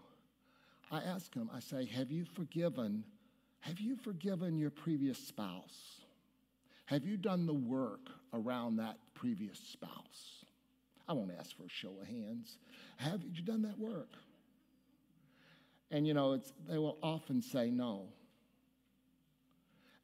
I 0.91 1.01
ask 1.01 1.35
them, 1.35 1.51
I 1.53 1.61
say, 1.61 1.85
have 1.87 2.11
you 2.11 2.25
forgiven, 2.25 3.05
have 3.61 3.81
you 3.81 3.97
forgiven 3.97 4.57
your 4.57 4.71
previous 4.71 5.19
spouse? 5.19 6.01
Have 6.89 7.05
you 7.05 7.19
done 7.19 7.45
the 7.45 7.53
work 7.53 8.09
around 8.33 8.77
that 8.77 8.97
previous 9.15 9.59
spouse? 9.59 10.45
I 11.07 11.13
won't 11.13 11.33
ask 11.39 11.55
for 11.55 11.65
a 11.65 11.69
show 11.69 11.93
of 12.01 12.07
hands. 12.07 12.57
Have 12.97 13.21
you 13.23 13.43
done 13.43 13.61
that 13.63 13.79
work? 13.79 14.09
And 15.91 16.07
you 16.07 16.15
know, 16.15 16.41
they 16.67 16.79
will 16.79 16.97
often 17.03 17.43
say 17.43 17.71
no. 17.71 18.09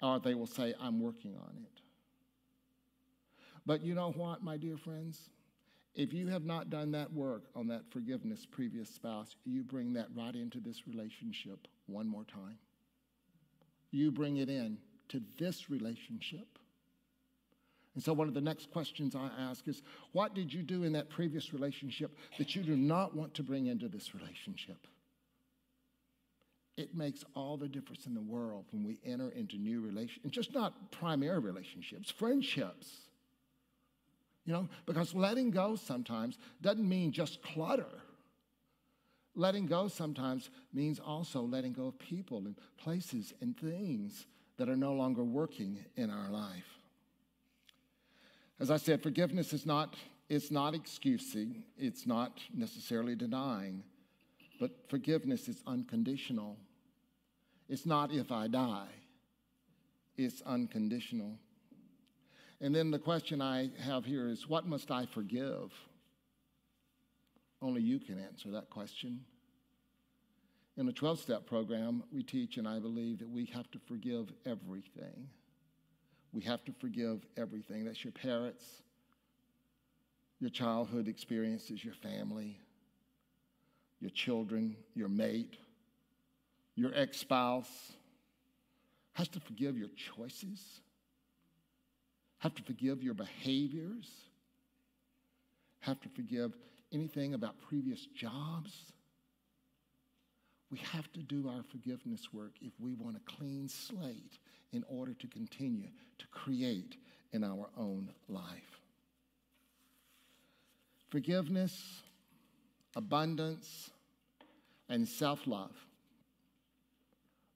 Or 0.03 0.21
they 0.21 0.35
will 0.35 0.47
say, 0.47 0.75
I'm 0.79 1.01
working 1.01 1.35
on 1.37 1.57
it. 1.57 1.81
But 3.65 3.81
you 3.83 3.95
know 3.95 4.13
what, 4.13 4.43
my 4.43 4.59
dear 4.59 4.77
friends? 4.77 5.31
If 5.95 6.13
you 6.13 6.27
have 6.27 6.45
not 6.45 6.69
done 6.69 6.91
that 6.93 7.11
work 7.15 7.45
on 7.55 7.67
that 7.69 7.91
forgiveness 7.91 8.47
previous 8.51 8.91
spouse, 8.91 9.37
you 9.47 9.63
bring 9.63 9.95
that 9.95 10.09
right 10.15 10.35
into 10.35 10.61
this 10.61 10.87
relationship 10.87 11.67
one 11.87 12.07
more 12.07 12.25
time. 12.25 12.59
You 13.91 14.13
bring 14.13 14.37
it 14.37 14.51
in 14.51 14.77
to 15.09 15.23
this 15.39 15.71
relationship. 15.71 16.54
And 17.95 18.03
so, 18.03 18.13
one 18.13 18.27
of 18.27 18.35
the 18.35 18.41
next 18.41 18.71
questions 18.73 19.15
I 19.15 19.31
ask 19.39 19.67
is 19.69 19.83
what 20.13 20.35
did 20.35 20.53
you 20.53 20.63
do 20.63 20.83
in 20.83 20.93
that 20.93 21.11
previous 21.11 21.53
relationship 21.53 22.17
that 22.39 22.57
you 22.57 22.63
do 22.63 22.77
not 22.77 23.15
want 23.15 23.35
to 23.35 23.43
bring 23.43 23.67
into 23.67 23.89
this 23.89 24.15
relationship? 24.15 24.87
It 26.77 26.95
makes 26.95 27.25
all 27.35 27.57
the 27.57 27.69
difference 27.69 28.07
in 28.07 28.15
the 28.15 28.21
world 28.21 28.65
when 28.73 28.85
we 28.85 28.99
enter 29.05 29.31
into 29.31 29.57
new 29.57 29.81
relationships, 29.81 30.35
just 30.35 30.55
not 30.55 30.91
primary 30.91 31.39
relationships, 31.39 32.11
friendships. 32.11 33.03
You 34.45 34.53
know, 34.53 34.69
because 34.85 35.15
letting 35.15 35.51
go 35.51 35.77
sometimes 35.77 36.37
doesn't 36.61 36.87
mean 36.87 37.13
just 37.13 37.43
clutter. 37.43 38.03
Letting 39.37 39.67
go 39.67 39.89
sometimes 39.89 40.51
means 40.73 40.99
also 40.99 41.43
letting 41.43 41.73
go 41.73 41.87
of 41.87 41.99
people 41.99 42.39
and 42.39 42.57
places 42.77 43.33
and 43.41 43.57
things 43.57 44.27
that 44.59 44.69
are 44.69 44.77
no 44.77 44.93
longer 44.93 45.25
working 45.25 45.79
in 45.97 46.11
our 46.11 46.31
life. 46.31 46.84
As 48.61 48.71
I 48.71 48.77
said, 48.77 49.03
forgiveness 49.03 49.53
is 49.53 49.67
not, 49.67 49.97
it's 50.29 50.51
not 50.51 50.75
excusing, 50.75 51.65
it's 51.77 52.07
not 52.07 52.41
necessarily 52.55 53.17
denying, 53.17 53.83
but 54.61 54.71
forgiveness 54.89 55.49
is 55.49 55.63
unconditional. 55.67 56.57
It's 57.69 57.87
not 57.87 58.13
if 58.13 58.31
I 58.31 58.47
die, 58.47 58.89
it's 60.17 60.43
unconditional. 60.43 61.39
And 62.61 62.75
then 62.75 62.91
the 62.91 62.99
question 62.99 63.43
I 63.43 63.71
have 63.81 64.05
here 64.05 64.29
is 64.29 64.49
what 64.49 64.67
must 64.67 64.91
I 64.91 65.07
forgive? 65.07 65.73
Only 67.61 67.83
you 67.83 67.99
can 67.99 68.19
answer 68.19 68.51
that 68.53 68.71
question. 68.71 69.21
In 70.77 70.87
the 70.87 70.93
12 70.93 71.21
step 71.21 71.47
program, 71.47 72.03
we 72.13 72.23
teach, 72.23 72.57
and 72.57 72.67
I 72.67 72.79
believe 72.79 73.19
that 73.21 73.29
we 73.29 73.47
have 73.47 73.71
to 73.73 73.79
forgive 73.87 74.33
everything. 74.45 75.29
We 76.35 76.43
have 76.43 76.65
to 76.65 76.73
forgive 76.81 77.25
everything. 77.37 77.85
That's 77.85 78.05
your 78.05 78.13
parents, 78.13 78.65
your 80.41 80.51
childhood 80.51 81.09
experiences, 81.09 81.85
your 81.85 81.95
family, 81.95 82.59
your 84.01 84.11
children, 84.11 84.77
your 84.95 85.09
mate, 85.09 85.57
your 86.75 86.93
ex 86.95 87.19
spouse. 87.19 87.93
Has 89.13 89.29
to 89.29 89.41
forgive 89.41 89.79
your 89.79 89.91
choices 90.17 90.81
have 92.45 92.55
to 92.55 92.63
forgive 92.63 93.03
your 93.03 93.15
behaviors, 93.15 94.07
have 95.81 95.99
to 96.03 96.11
forgive 96.11 96.55
anything 96.93 97.33
about 97.33 97.59
previous 97.59 98.05
jobs. 98.15 98.93
We 100.71 100.77
have 100.93 101.11
to 101.15 101.21
do 101.21 101.49
our 101.49 101.63
forgiveness 101.63 102.35
work 102.35 102.53
if 102.61 102.73
we 102.79 102.93
want 102.93 103.17
a 103.17 103.21
clean 103.21 103.71
slate 103.71 104.39
in 104.75 104.85
order 104.89 105.15
to 105.15 105.27
continue 105.29 105.89
to 106.19 106.27
create 106.29 106.97
in 107.33 107.43
our 107.43 107.69
own 107.77 108.11
life. 108.29 108.81
Forgiveness, 111.11 112.03
abundance, 112.97 113.91
and 114.89 115.09
self 115.09 115.47
love, 115.47 115.75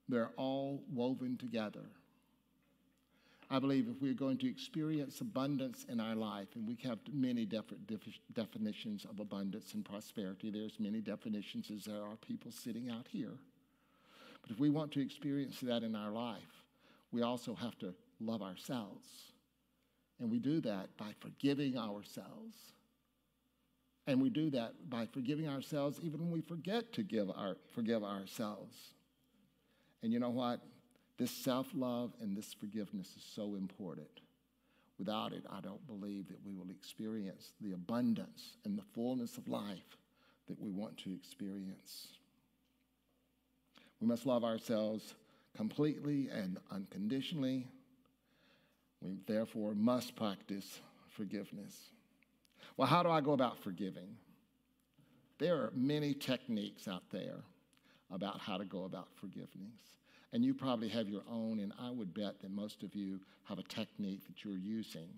they're 0.09 0.31
all 0.37 0.83
woven 0.93 1.37
together 1.37 1.85
I 3.51 3.59
believe 3.59 3.89
if 3.89 4.03
we're 4.03 4.13
going 4.13 4.37
to 4.39 4.49
experience 4.49 5.23
abundance 5.23 5.87
in 5.89 6.01
our 6.01 6.15
life, 6.15 6.49
and 6.55 6.67
we 6.67 6.77
have 6.87 6.99
many 7.11 7.47
different 7.47 7.91
definitions 8.35 9.07
of 9.09 9.21
abundance 9.21 9.73
and 9.73 9.85
prosperity, 9.85 10.51
there's 10.51 10.79
many 10.79 11.01
definitions 11.01 11.71
as 11.75 11.85
there 11.85 12.03
are 12.03 12.17
people 12.17 12.51
sitting 12.51 12.91
out 12.91 13.07
here. 13.09 13.33
But 14.43 14.51
if 14.51 14.61
we 14.61 14.69
want 14.69 14.93
to 14.93 15.01
experience 15.01 15.61
that 15.61 15.83
in 15.83 15.97
our 15.97 16.11
life, 16.11 16.58
we 17.13 17.23
also 17.23 17.55
have 17.55 17.79
to 17.79 17.95
love 18.21 18.43
ourselves. 18.43 19.09
And 20.21 20.31
we 20.31 20.39
do 20.39 20.61
that 20.63 20.97
by 20.97 21.13
forgiving 21.21 21.79
ourselves. 21.79 22.57
And 24.07 24.21
we 24.21 24.31
do 24.31 24.51
that 24.51 24.73
by 24.89 25.07
forgiving 25.07 25.49
ourselves 25.49 26.01
even 26.03 26.21
when 26.21 26.31
we 26.31 26.41
forget 26.41 26.93
to 26.95 27.03
give 27.03 27.31
our, 27.31 27.57
forgive 27.75 28.03
ourselves. 28.03 28.77
And 30.03 30.13
you 30.13 30.19
know 30.19 30.31
what? 30.31 30.61
This 31.19 31.31
self 31.31 31.69
love 31.75 32.13
and 32.21 32.37
this 32.37 32.55
forgiveness 32.55 33.09
is 33.17 33.25
so 33.35 33.55
important. 33.55 34.09
Without 34.99 35.33
it, 35.33 35.45
I 35.51 35.61
don't 35.61 35.87
believe 35.87 36.29
that 36.29 36.45
we 36.45 36.55
will 36.55 36.71
experience 36.71 37.53
the 37.61 37.73
abundance 37.73 38.57
and 38.65 38.77
the 38.77 38.83
fullness 38.95 39.37
of 39.37 39.49
life 39.49 39.97
that 40.49 40.61
we 40.61 40.71
want 40.71 40.97
to 40.99 41.13
experience. 41.13 42.09
We 44.01 44.07
must 44.07 44.27
love 44.27 44.45
ourselves 44.45 45.15
completely 45.57 46.29
and 46.33 46.59
unconditionally. 46.71 47.67
We 49.01 49.19
therefore 49.27 49.75
must 49.75 50.17
practice 50.17 50.81
forgiveness. 51.17 51.77
Well, 52.77 52.89
how 52.89 53.03
do 53.03 53.11
I 53.11 53.21
go 53.21 53.33
about 53.33 53.59
forgiving? 53.59 54.17
There 55.39 55.57
are 55.57 55.73
many 55.75 56.15
techniques 56.15 56.89
out 56.89 57.05
there 57.11 57.37
about 58.11 58.41
how 58.41 58.57
to 58.57 58.65
go 58.65 58.85
about 58.85 59.09
forgiveness. 59.17 59.99
And 60.33 60.45
you 60.45 60.53
probably 60.53 60.89
have 60.89 61.09
your 61.09 61.23
own, 61.31 61.61
and 61.61 61.73
I 61.81 61.91
would 61.91 62.13
bet 62.13 62.41
that 62.41 62.51
most 62.51 62.83
of 62.83 62.95
you 62.95 63.21
have 63.45 63.59
a 63.59 63.63
technique 63.63 64.27
that 64.27 64.45
you're 64.45 64.59
using, 64.59 65.09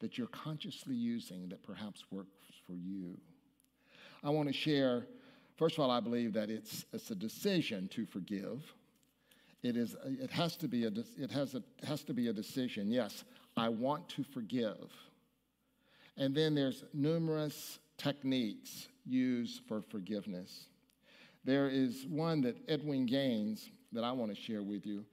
that 0.00 0.18
you're 0.18 0.26
consciously 0.28 0.94
using 0.94 1.48
that 1.48 1.62
perhaps 1.62 2.04
works 2.10 2.28
for 2.66 2.74
you. 2.74 3.16
I 4.22 4.30
want 4.30 4.48
to 4.48 4.52
share, 4.52 5.06
first 5.56 5.76
of 5.78 5.84
all, 5.84 5.90
I 5.90 6.00
believe 6.00 6.32
that 6.34 6.50
it's, 6.50 6.84
it's 6.92 7.10
a 7.10 7.14
decision 7.14 7.88
to 7.88 8.04
forgive. 8.04 8.74
It, 9.62 9.76
is, 9.76 9.96
it, 10.04 10.30
has 10.30 10.56
to 10.58 10.68
be 10.68 10.84
a, 10.84 10.92
it 11.18 11.30
has, 11.30 11.54
a, 11.54 11.62
has 11.86 12.04
to 12.04 12.14
be 12.14 12.28
a 12.28 12.32
decision. 12.32 12.90
Yes, 12.90 13.24
I 13.56 13.68
want 13.68 14.08
to 14.10 14.22
forgive. 14.22 14.92
And 16.16 16.34
then 16.34 16.54
there's 16.54 16.84
numerous 16.94 17.78
techniques 17.96 18.88
used 19.04 19.62
for 19.66 19.82
forgiveness. 19.82 20.66
There 21.44 21.68
is 21.68 22.06
one 22.08 22.40
that 22.42 22.66
Edwene 22.68 23.06
Gaines 23.06 23.68
that 23.92 24.04
I 24.04 24.12
want 24.12 24.34
to 24.34 24.40
share 24.40 24.62
with 24.62 24.86
you. 24.86 25.04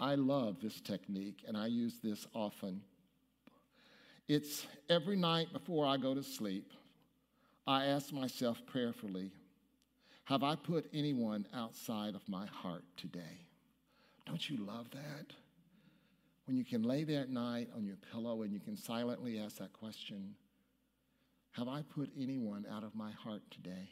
I 0.00 0.16
love 0.16 0.56
this 0.60 0.80
technique 0.80 1.44
and 1.46 1.56
I 1.56 1.66
use 1.66 2.00
this 2.02 2.26
often. 2.34 2.80
It's 4.28 4.66
every 4.88 5.16
night 5.16 5.52
before 5.52 5.86
I 5.86 5.96
go 5.96 6.14
to 6.14 6.22
sleep, 6.22 6.72
I 7.66 7.86
ask 7.86 8.12
myself 8.12 8.60
prayerfully, 8.66 9.30
Have 10.24 10.42
I 10.42 10.56
put 10.56 10.88
anyone 10.92 11.46
outside 11.54 12.14
of 12.14 12.28
my 12.28 12.46
heart 12.46 12.84
today? 12.96 13.46
Don't 14.26 14.48
you 14.48 14.58
love 14.58 14.90
that? 14.90 15.26
When 16.46 16.56
you 16.56 16.64
can 16.64 16.82
lay 16.82 17.04
there 17.04 17.22
at 17.22 17.30
night 17.30 17.68
on 17.74 17.84
your 17.84 17.96
pillow 18.12 18.42
and 18.42 18.52
you 18.52 18.60
can 18.60 18.76
silently 18.76 19.38
ask 19.38 19.58
that 19.58 19.72
question 19.72 20.34
Have 21.52 21.68
I 21.68 21.82
put 21.94 22.10
anyone 22.18 22.66
out 22.70 22.84
of 22.84 22.94
my 22.94 23.10
heart 23.12 23.42
today? 23.50 23.90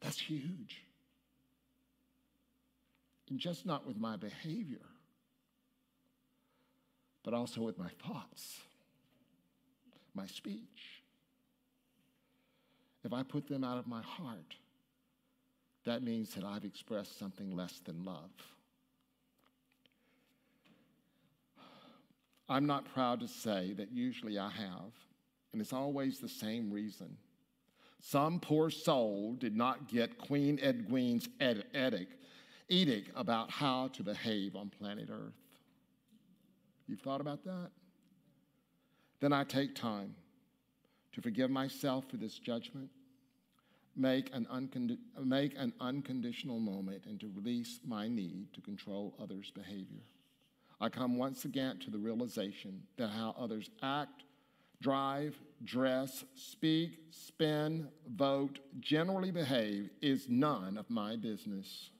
That's 0.00 0.20
huge. 0.20 0.82
And 3.28 3.38
just 3.38 3.66
not 3.66 3.86
with 3.86 3.96
my 3.96 4.16
behavior, 4.16 4.86
but 7.24 7.34
also 7.34 7.60
with 7.60 7.76
my 7.76 7.88
thoughts, 8.06 8.60
my 10.14 10.26
speech. 10.26 11.02
If 13.02 13.12
I 13.12 13.22
put 13.24 13.48
them 13.48 13.64
out 13.64 13.78
of 13.78 13.86
my 13.86 14.02
heart, 14.02 14.54
that 15.86 16.02
means 16.02 16.34
that 16.34 16.44
I've 16.44 16.64
expressed 16.64 17.18
something 17.18 17.56
less 17.56 17.80
than 17.84 18.04
love. 18.04 18.30
I'm 22.48 22.66
not 22.66 22.92
proud 22.92 23.20
to 23.20 23.28
say 23.28 23.72
that 23.76 23.90
usually 23.90 24.38
I 24.38 24.50
have, 24.50 24.92
and 25.52 25.62
it's 25.62 25.72
always 25.72 26.18
the 26.18 26.28
same 26.28 26.70
reason. 26.70 27.16
Some 28.00 28.38
poor 28.38 28.68
soul 28.70 29.34
did 29.38 29.56
not 29.56 29.88
get 29.88 30.18
Queen 30.18 30.58
Edwene's 30.58 31.28
edict, 31.40 32.12
edict 32.68 33.10
about 33.16 33.50
how 33.50 33.88
to 33.88 34.02
behave 34.02 34.54
on 34.54 34.70
planet 34.70 35.08
Earth. 35.10 35.34
You've 36.86 37.00
thought 37.00 37.20
about 37.20 37.42
that? 37.44 37.70
Then 39.20 39.32
I 39.32 39.44
take 39.44 39.74
time 39.74 40.14
to 41.14 41.22
forgive 41.22 41.50
myself 41.50 42.04
for 42.10 42.16
this 42.16 42.38
judgment, 42.38 42.90
make 43.96 44.30
an, 44.32 44.46
make 45.24 45.54
an 45.56 45.72
unconditional 45.80 46.58
moment, 46.58 47.04
and 47.06 47.18
to 47.20 47.30
release 47.34 47.80
my 47.84 48.08
need 48.08 48.52
to 48.54 48.60
control 48.60 49.14
others' 49.20 49.50
behavior. 49.50 50.02
I 50.80 50.88
come 50.88 51.16
once 51.16 51.44
again 51.44 51.78
to 51.80 51.90
the 51.90 51.98
realization 51.98 52.82
that 52.98 53.08
how 53.08 53.34
others 53.38 53.70
act, 53.82 54.24
drive, 54.82 55.34
dress, 55.64 56.24
speak, 56.34 56.98
spend, 57.10 57.88
vote, 58.14 58.58
generally 58.80 59.30
behave 59.30 59.90
is 60.02 60.28
none 60.28 60.76
of 60.76 60.90
my 60.90 61.16
business. 61.16 61.90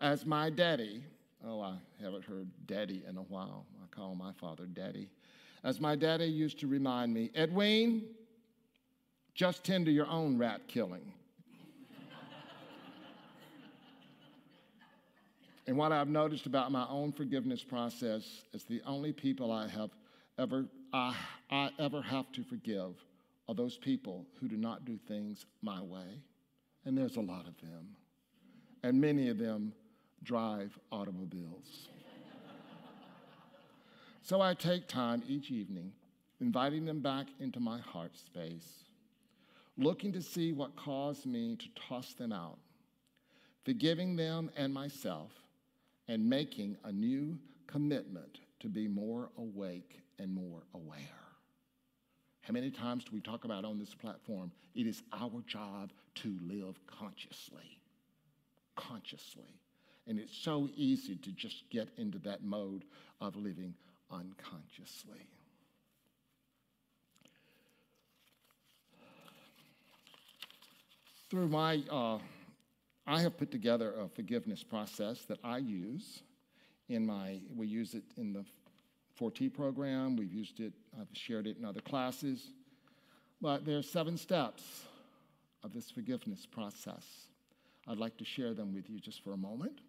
As 0.00 0.26
my 0.26 0.50
daddy, 0.50 1.04
oh, 1.46 1.60
I 1.60 1.76
haven't 2.02 2.24
heard 2.24 2.50
daddy 2.66 3.04
in 3.08 3.16
a 3.16 3.22
while. 3.22 3.66
I 3.80 3.94
call 3.94 4.16
my 4.16 4.32
father 4.32 4.66
daddy. 4.66 5.08
As 5.62 5.80
my 5.80 5.94
daddy 5.94 6.24
used 6.24 6.58
to 6.60 6.66
remind 6.66 7.14
me, 7.14 7.30
Edwene, 7.36 8.02
just 9.34 9.64
tend 9.64 9.86
to 9.86 9.92
your 9.92 10.06
own 10.06 10.38
rat 10.38 10.60
killing. 10.68 11.12
and 15.66 15.76
what 15.76 15.92
I've 15.92 16.08
noticed 16.08 16.46
about 16.46 16.70
my 16.70 16.86
own 16.88 17.12
forgiveness 17.12 17.62
process 17.62 18.42
is 18.52 18.64
the 18.64 18.82
only 18.86 19.12
people 19.12 19.50
I 19.50 19.68
have 19.68 19.90
ever 20.38 20.66
I, 20.92 21.14
I 21.50 21.70
ever 21.78 22.02
have 22.02 22.30
to 22.32 22.44
forgive 22.44 22.94
are 23.48 23.54
those 23.54 23.78
people 23.78 24.26
who 24.40 24.48
do 24.48 24.56
not 24.56 24.84
do 24.84 24.98
things 25.08 25.46
my 25.62 25.82
way. 25.82 26.20
And 26.84 26.96
there's 26.96 27.16
a 27.16 27.20
lot 27.20 27.46
of 27.46 27.58
them. 27.60 27.96
And 28.82 29.00
many 29.00 29.28
of 29.28 29.38
them 29.38 29.72
drive 30.22 30.78
automobiles. 30.90 31.88
so 34.22 34.40
I 34.40 34.54
take 34.54 34.86
time 34.86 35.22
each 35.26 35.50
evening, 35.50 35.92
inviting 36.40 36.84
them 36.84 37.00
back 37.00 37.26
into 37.40 37.60
my 37.60 37.78
heart 37.78 38.16
space, 38.16 38.84
looking 39.76 40.12
to 40.12 40.22
see 40.22 40.52
what 40.52 40.76
caused 40.76 41.26
me 41.26 41.56
to 41.56 41.66
toss 41.88 42.12
them 42.14 42.32
out, 42.32 42.58
forgiving 43.64 44.16
them 44.16 44.50
and 44.56 44.72
myself, 44.72 45.32
and 46.08 46.28
making 46.28 46.76
a 46.84 46.92
new 46.92 47.38
commitment 47.66 48.38
to 48.60 48.68
be 48.68 48.86
more 48.86 49.30
awake 49.38 50.00
and 50.18 50.32
more 50.32 50.62
aware. 50.74 50.98
How 52.42 52.52
many 52.52 52.70
times 52.70 53.04
do 53.04 53.10
we 53.12 53.20
talk 53.20 53.44
about 53.44 53.64
on 53.64 53.78
this 53.78 53.94
platform? 53.94 54.50
It 54.74 54.86
is 54.86 55.02
our 55.12 55.42
job 55.46 55.92
to 56.16 56.36
live 56.42 56.78
consciously. 56.86 57.80
Consciously. 58.76 59.60
And 60.08 60.18
it's 60.18 60.36
so 60.36 60.68
easy 60.74 61.14
to 61.16 61.30
just 61.30 61.70
get 61.70 61.88
into 61.96 62.18
that 62.20 62.42
mode 62.42 62.84
of 63.20 63.36
living 63.36 63.74
unconsciously. 64.10 65.28
Through 71.32 71.48
my, 71.48 71.82
uh, 71.90 72.18
I 73.06 73.22
have 73.22 73.38
put 73.38 73.50
together 73.50 73.94
a 73.98 74.06
forgiveness 74.06 74.62
process 74.62 75.22
that 75.28 75.38
I 75.42 75.56
use 75.56 76.24
in 76.90 77.06
my, 77.06 77.40
we 77.56 77.66
use 77.66 77.94
it 77.94 78.02
in 78.18 78.34
the 78.34 78.44
4T 79.18 79.54
program. 79.54 80.14
We've 80.14 80.30
used 80.30 80.60
it, 80.60 80.74
I've 81.00 81.08
shared 81.14 81.46
it 81.46 81.56
in 81.56 81.64
other 81.64 81.80
classes. 81.80 82.50
But 83.40 83.64
there 83.64 83.78
are 83.78 83.82
seven 83.82 84.18
steps 84.18 84.84
of 85.64 85.72
this 85.72 85.90
forgiveness 85.90 86.44
process. 86.44 87.06
I'd 87.88 87.96
like 87.96 88.18
to 88.18 88.26
share 88.26 88.52
them 88.52 88.74
with 88.74 88.90
you 88.90 89.00
just 89.00 89.24
for 89.24 89.32
a 89.32 89.38
moment. 89.38 89.80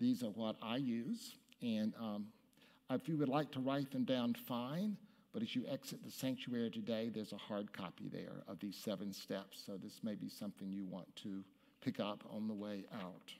These 0.00 0.24
are 0.24 0.30
what 0.30 0.56
I 0.60 0.78
use. 0.78 1.36
And 1.62 1.94
um, 2.00 2.26
if 2.90 3.08
you 3.08 3.16
would 3.18 3.28
like 3.28 3.52
to 3.52 3.60
write 3.60 3.92
them 3.92 4.02
down, 4.02 4.34
fine. 4.34 4.96
But 5.32 5.42
as 5.42 5.54
you 5.54 5.64
exit 5.68 6.02
the 6.04 6.10
sanctuary 6.10 6.70
today, 6.70 7.10
there's 7.14 7.32
a 7.32 7.36
hard 7.36 7.72
copy 7.72 8.08
there 8.10 8.42
of 8.48 8.58
these 8.60 8.76
seven 8.76 9.12
steps. 9.12 9.62
So 9.64 9.76
this 9.76 10.00
may 10.02 10.14
be 10.14 10.28
something 10.28 10.72
you 10.72 10.86
want 10.86 11.14
to 11.16 11.44
pick 11.80 12.00
up 12.00 12.24
on 12.30 12.48
the 12.48 12.54
way 12.54 12.84
out. 12.92 13.32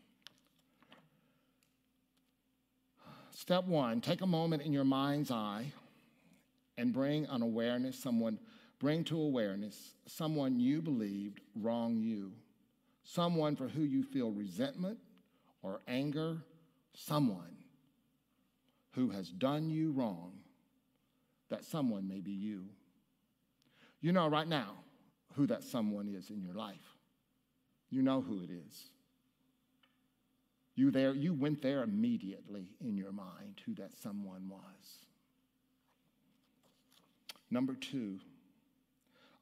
Step 3.31 3.65
one 3.65 4.01
take 4.01 4.21
a 4.21 4.27
moment 4.27 4.63
in 4.63 4.73
your 4.73 4.85
mind's 4.85 5.31
eye 5.31 5.73
and 6.77 6.93
bring 6.93 7.25
an 7.27 7.43
awareness, 7.43 7.99
someone, 7.99 8.39
bring 8.79 9.05
to 9.05 9.21
awareness 9.21 9.95
someone 10.07 10.59
you 10.59 10.83
believed 10.83 11.41
wronged 11.55 12.03
you, 12.03 12.33
someone 13.03 13.57
for 13.57 13.69
who 13.69 13.83
you 13.83 14.03
feel 14.03 14.31
resentment 14.31 14.99
or 15.63 15.81
anger, 15.89 16.39
someone 16.95 17.57
who 18.93 19.11
has 19.11 19.29
done 19.29 19.71
you 19.71 19.93
wrong. 19.93 20.33
That 21.51 21.65
someone 21.65 22.07
may 22.07 22.21
be 22.21 22.33
you. 22.33 22.65
You 24.01 24.13
know 24.13 24.29
right 24.29 24.49
now 24.49 24.75
who 25.35 25.47
that 25.47 25.65
someone 25.65 26.09
is 26.09 26.31
in 26.31 26.43
your 26.43 26.55
life. 26.55 26.97
You 27.91 28.03
know 28.03 28.21
who 28.21 28.43
it 28.43 28.51
is. 28.51 28.91
You, 30.75 30.91
there, 30.91 31.13
you 31.15 31.35
went 31.35 31.61
there 31.63 31.83
immediately 31.83 32.69
in 32.81 32.97
your 32.97 33.13
mind 33.13 33.61
who 33.67 33.75
that 33.77 33.93
someone 34.01 34.49
was. 34.49 35.07
Number 37.51 37.75
two, 37.75 38.21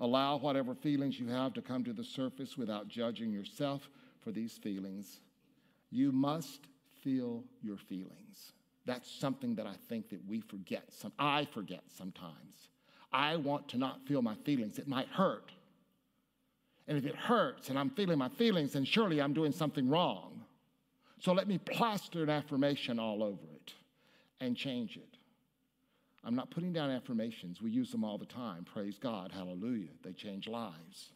allow 0.01 0.39
whatever 0.39 0.75
feelings 0.75 1.19
you 1.19 1.29
have 1.29 1.53
to 1.55 1.63
come 1.63 1.85
to 1.85 1.93
the 1.93 2.05
surface 2.05 2.57
without 2.57 2.89
judging 2.89 3.33
yourself 3.33 3.89
for 4.23 4.31
these 4.31 4.53
feelings. 4.53 5.21
You 5.91 6.13
must 6.13 6.61
feel 7.03 7.45
your 7.63 7.77
feelings. 7.77 8.53
That's 8.87 9.11
something 9.11 9.57
that 9.57 9.67
I 9.67 9.75
think 9.89 10.09
that 10.11 10.21
we 10.27 10.41
forget. 10.41 10.85
Some, 10.91 11.13
I 11.19 11.45
forget 11.53 11.83
sometimes. 11.97 12.69
I 13.13 13.37
want 13.37 13.69
to 13.69 13.79
not 13.79 14.07
feel 14.07 14.23
my 14.23 14.37
feelings. 14.45 14.79
It 14.79 14.89
might 14.89 15.09
hurt. 15.09 15.51
And 16.89 16.97
if 16.97 17.05
it 17.05 17.17
hurts 17.17 17.69
and 17.69 17.79
I'm 17.79 17.91
feeling 17.91 18.19
my 18.19 18.29
feelings, 18.29 18.75
then 18.75 18.85
surely 18.85 19.21
I'm 19.21 19.33
doing 19.33 19.53
something 19.53 19.89
wrong. 19.89 20.45
So 21.19 21.33
let 21.33 21.49
me 21.49 21.59
plaster 21.59 22.23
an 22.23 22.31
affirmation 22.31 22.99
all 22.99 23.23
over 23.23 23.43
it 23.55 23.73
and 24.41 24.57
change 24.57 24.97
it. 24.97 25.17
I'm 26.23 26.35
not 26.35 26.51
putting 26.51 26.73
down 26.73 26.91
affirmations. 26.91 27.63
We 27.63 27.71
use 27.71 27.91
them 27.91 28.05
all 28.05 28.19
the 28.19 28.27
time. 28.27 28.65
Praise 28.65 28.99
God. 28.99 29.33
Hallelujah. 29.33 29.91
They 30.03 30.13
change 30.13 30.47
lives. 30.47 31.11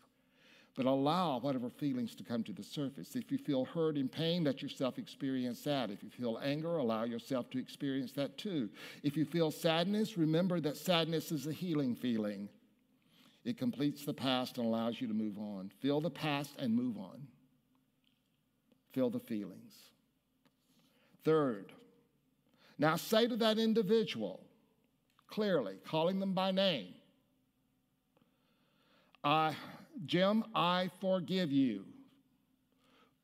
But 0.77 0.87
allow 0.87 1.41
whatever 1.41 1.69
feelings 1.69 2.15
to 2.15 2.25
come 2.25 2.45
to 2.45 2.53
the 2.53 2.63
surface. 2.63 3.17
If 3.17 3.33
you 3.33 3.39
feel 3.39 3.65
hurt 3.65 3.97
and 3.97 4.11
pain, 4.11 4.45
let 4.45 4.63
yourself 4.63 4.99
experience 4.99 5.63
that. 5.63 5.91
If 5.91 6.03
you 6.03 6.11
feel 6.11 6.41
anger, 6.43 6.77
allow 6.77 7.05
yourself 7.05 7.51
to 7.51 7.59
experience 7.59 8.13
that 8.13 8.39
too. 8.39 8.71
If 9.03 9.17
you 9.17 9.25
feel 9.25 9.51
sadness, 9.51 10.17
remember 10.17 10.61
that 10.61 10.77
sadness 10.77 11.33
is 11.33 11.47
a 11.47 11.53
healing 11.53 11.97
feeling. 11.97 12.49
It 13.45 13.59
completes 13.59 14.05
the 14.05 14.15
past 14.15 14.59
and 14.59 14.67
allows 14.67 15.01
you 15.01 15.09
to 15.09 15.15
move 15.15 15.39
on. 15.39 15.71
Feel 15.81 16.01
the 16.01 16.11
past 16.11 16.55
and 16.59 16.75
move 16.75 16.99
on. 16.99 17.27
Feel 18.93 19.11
the 19.11 19.21
feelings. 19.21 19.73
Third, 21.25 21.73
now 22.79 22.97
say 22.97 23.27
to 23.27 23.37
that 23.37 23.59
individual 23.59 24.41
clearly, 25.27 25.77
calling 25.87 26.19
them 26.19 26.35
by 26.35 26.51
name, 26.51 26.95
I, 29.23 29.55
Jim, 30.07 30.45
I 30.55 30.91
forgive 31.01 31.51
you. 31.51 31.85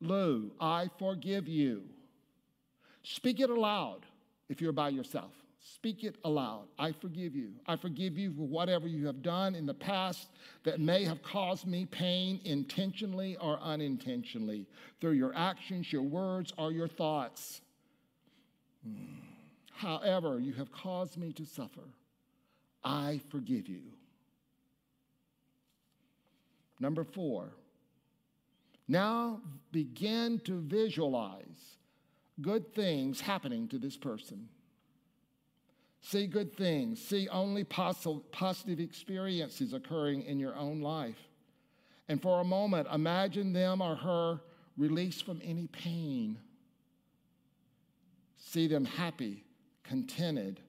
Lou, 0.00 0.50
I 0.60 0.88
forgive 0.98 1.48
you. 1.48 1.84
Speak 3.02 3.40
it 3.40 3.50
aloud 3.50 4.00
if 4.48 4.60
you're 4.60 4.72
by 4.72 4.90
yourself. 4.90 5.32
Speak 5.74 6.04
it 6.04 6.16
aloud. 6.24 6.68
I 6.78 6.92
forgive 6.92 7.34
you. 7.34 7.52
I 7.66 7.76
forgive 7.76 8.16
you 8.16 8.32
for 8.32 8.46
whatever 8.46 8.86
you 8.86 9.06
have 9.06 9.22
done 9.22 9.54
in 9.54 9.66
the 9.66 9.74
past 9.74 10.28
that 10.64 10.78
may 10.78 11.04
have 11.04 11.22
caused 11.22 11.66
me 11.66 11.86
pain 11.86 12.40
intentionally 12.44 13.36
or 13.40 13.58
unintentionally 13.60 14.66
through 15.00 15.12
your 15.12 15.34
actions, 15.34 15.92
your 15.92 16.02
words, 16.02 16.52
or 16.56 16.70
your 16.70 16.86
thoughts. 16.86 17.62
Hmm. 18.84 19.26
However, 19.72 20.38
you 20.38 20.52
have 20.54 20.70
caused 20.70 21.16
me 21.16 21.32
to 21.32 21.44
suffer. 21.44 21.88
I 22.84 23.20
forgive 23.30 23.68
you. 23.68 23.82
Number 26.78 27.04
four, 27.04 27.52
now 28.88 29.40
begin 29.72 30.40
to 30.44 30.60
visualize 30.60 31.78
good 32.40 32.74
things 32.74 33.20
happening 33.20 33.68
to 33.68 33.78
this 33.78 33.96
person. 33.96 34.48
See 36.02 36.26
good 36.26 36.56
things. 36.56 37.02
See 37.02 37.28
only 37.28 37.64
positive 37.64 38.78
experiences 38.78 39.72
occurring 39.72 40.22
in 40.22 40.38
your 40.38 40.54
own 40.54 40.80
life. 40.80 41.18
And 42.08 42.22
for 42.22 42.40
a 42.40 42.44
moment, 42.44 42.86
imagine 42.92 43.52
them 43.52 43.80
or 43.80 43.96
her 43.96 44.40
released 44.76 45.24
from 45.24 45.40
any 45.42 45.66
pain 45.66 46.38
see 48.56 48.66
them 48.68 48.84
happy, 48.84 49.44
contented, 49.82 50.60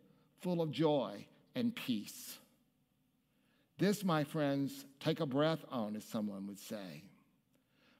full 0.42 0.62
of 0.62 0.72
joy 0.72 1.26
and 1.56 1.76
peace. 1.76 2.38
This, 3.78 4.04
my 4.04 4.24
friends, 4.24 4.86
take 5.00 5.20
a 5.20 5.26
breath 5.26 5.64
on, 5.70 5.96
as 5.96 6.04
someone 6.04 6.48
would 6.48 6.60
say. 6.60 7.04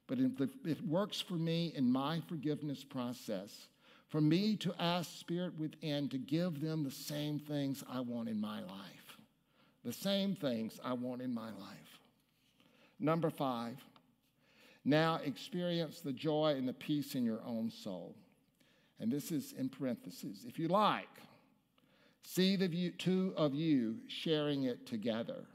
But 0.08 0.20
it 0.20 0.88
works 0.88 1.22
for 1.22 1.36
me 1.36 1.74
in 1.76 1.92
my 1.92 2.22
forgiveness 2.28 2.84
process, 2.84 3.68
for 4.08 4.22
me 4.22 4.56
to 4.58 4.74
ask 4.80 5.20
Spirit 5.20 5.54
within 5.60 6.08
to 6.10 6.18
give 6.18 6.62
them 6.62 6.84
the 6.84 6.92
same 6.92 7.40
things 7.40 7.84
I 7.92 8.00
want 8.00 8.30
in 8.30 8.40
my 8.40 8.62
life. 8.62 9.18
The 9.84 9.94
same 9.94 10.36
things 10.36 10.80
I 10.84 10.94
want 10.94 11.22
in 11.22 11.34
my 11.34 11.50
life. 11.50 12.00
Number 13.00 13.30
five, 13.30 13.78
now 14.84 15.20
experience 15.24 16.00
the 16.00 16.14
joy 16.14 16.56
and 16.58 16.68
the 16.68 16.74
peace 16.74 17.14
in 17.14 17.24
your 17.24 17.42
own 17.46 17.70
soul. 17.70 18.16
And 19.00 19.12
this 19.12 19.32
is 19.32 19.54
in 19.54 19.70
parentheses. 19.70 20.46
If 20.48 20.58
you 20.58 20.70
like, 20.70 21.10
see 22.24 22.56
the 22.56 22.92
two 22.98 23.34
of 23.38 23.54
you 23.54 23.98
sharing 24.08 24.64
it 24.64 24.88
together. 24.88 25.46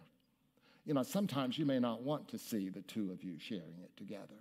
You 0.84 0.94
know, 0.94 1.02
sometimes 1.02 1.58
you 1.58 1.64
may 1.64 1.78
not 1.78 2.02
want 2.02 2.28
to 2.28 2.38
see 2.38 2.68
the 2.68 2.82
two 2.82 3.12
of 3.12 3.22
you 3.22 3.38
sharing 3.38 3.80
it 3.82 3.96
together. 3.96 4.34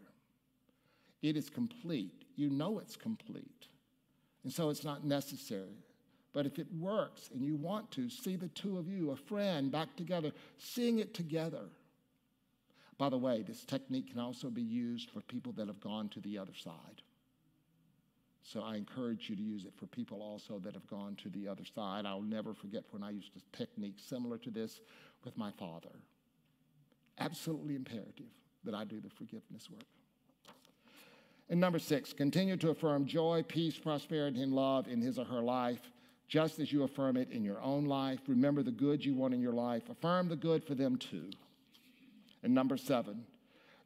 It 1.22 1.38
is 1.38 1.50
complete. 1.50 2.26
You 2.36 2.50
know 2.50 2.80
it's 2.80 2.96
complete. 2.96 3.68
And 4.44 4.52
so 4.52 4.70
it's 4.70 4.84
not 4.84 5.06
necessary. 5.06 5.84
But 6.34 6.46
if 6.46 6.58
it 6.58 6.68
works 6.80 7.30
and 7.34 7.44
you 7.44 7.56
want 7.56 7.92
to, 7.92 8.10
see 8.10 8.36
the 8.36 8.48
two 8.50 8.78
of 8.78 8.88
you, 8.88 9.12
a 9.12 9.16
friend, 9.16 9.72
back 9.72 9.96
together, 9.96 10.32
seeing 10.58 11.00
it 11.00 11.14
together. 11.14 11.66
By 12.98 13.10
the 13.10 13.18
way, 13.18 13.44
this 13.44 13.66
technique 13.66 14.12
can 14.12 14.20
also 14.20 14.50
be 14.50 14.62
used 14.62 15.10
for 15.10 15.22
people 15.22 15.52
that 15.54 15.68
have 15.68 15.82
gone 15.82 16.10
to 16.10 16.20
the 16.22 16.38
other 16.38 16.54
side. 16.54 17.02
So 18.44 18.62
I 18.62 18.76
encourage 18.76 19.30
you 19.30 19.36
to 19.36 19.42
use 19.42 19.66
it 19.66 19.74
for 19.78 19.86
people 19.88 20.22
also 20.22 20.60
that 20.60 20.74
have 20.74 20.88
gone 20.88 21.16
to 21.18 21.30
the 21.30 21.48
other 21.48 21.64
side. 21.66 22.06
I'll 22.06 22.22
never 22.22 22.54
forget 22.54 22.84
when 22.92 23.04
I 23.04 23.12
used 23.12 23.32
a 23.36 23.58
technique 23.58 23.98
similar 23.98 24.38
to 24.40 24.50
this 24.50 24.80
with 25.24 25.38
my 25.38 25.52
father. 25.52 25.92
Absolutely 27.22 27.76
imperative 27.76 28.26
that 28.64 28.74
I 28.74 28.84
do 28.84 29.00
the 29.00 29.10
forgiveness 29.10 29.70
work. 29.70 29.86
And 31.50 31.60
number 31.60 31.80
six, 31.80 32.14
continue 32.14 32.58
to 32.58 32.70
affirm 32.70 33.06
joy, 33.06 33.44
peace, 33.48 33.78
prosperity, 33.78 34.42
and 34.42 34.54
love 34.54 34.88
in 34.88 35.02
his 35.02 35.20
or 35.20 35.26
her 35.26 35.42
life, 35.42 35.82
just 36.28 36.60
as 36.60 36.72
you 36.72 36.84
affirm 36.84 37.18
it 37.18 37.30
in 37.30 37.44
your 37.44 37.62
own 37.62 37.86
life. 37.86 38.20
Remember 38.28 38.64
the 38.64 38.72
good 38.72 39.04
you 39.04 39.14
want 39.14 39.34
in 39.34 39.42
your 39.42 39.54
life. 39.54 39.90
Affirm 39.90 40.30
the 40.30 40.36
good 40.36 40.64
for 40.64 40.76
them 40.76 40.96
too. 40.96 41.30
And 42.42 42.54
number 42.56 42.78
seven, 42.78 43.26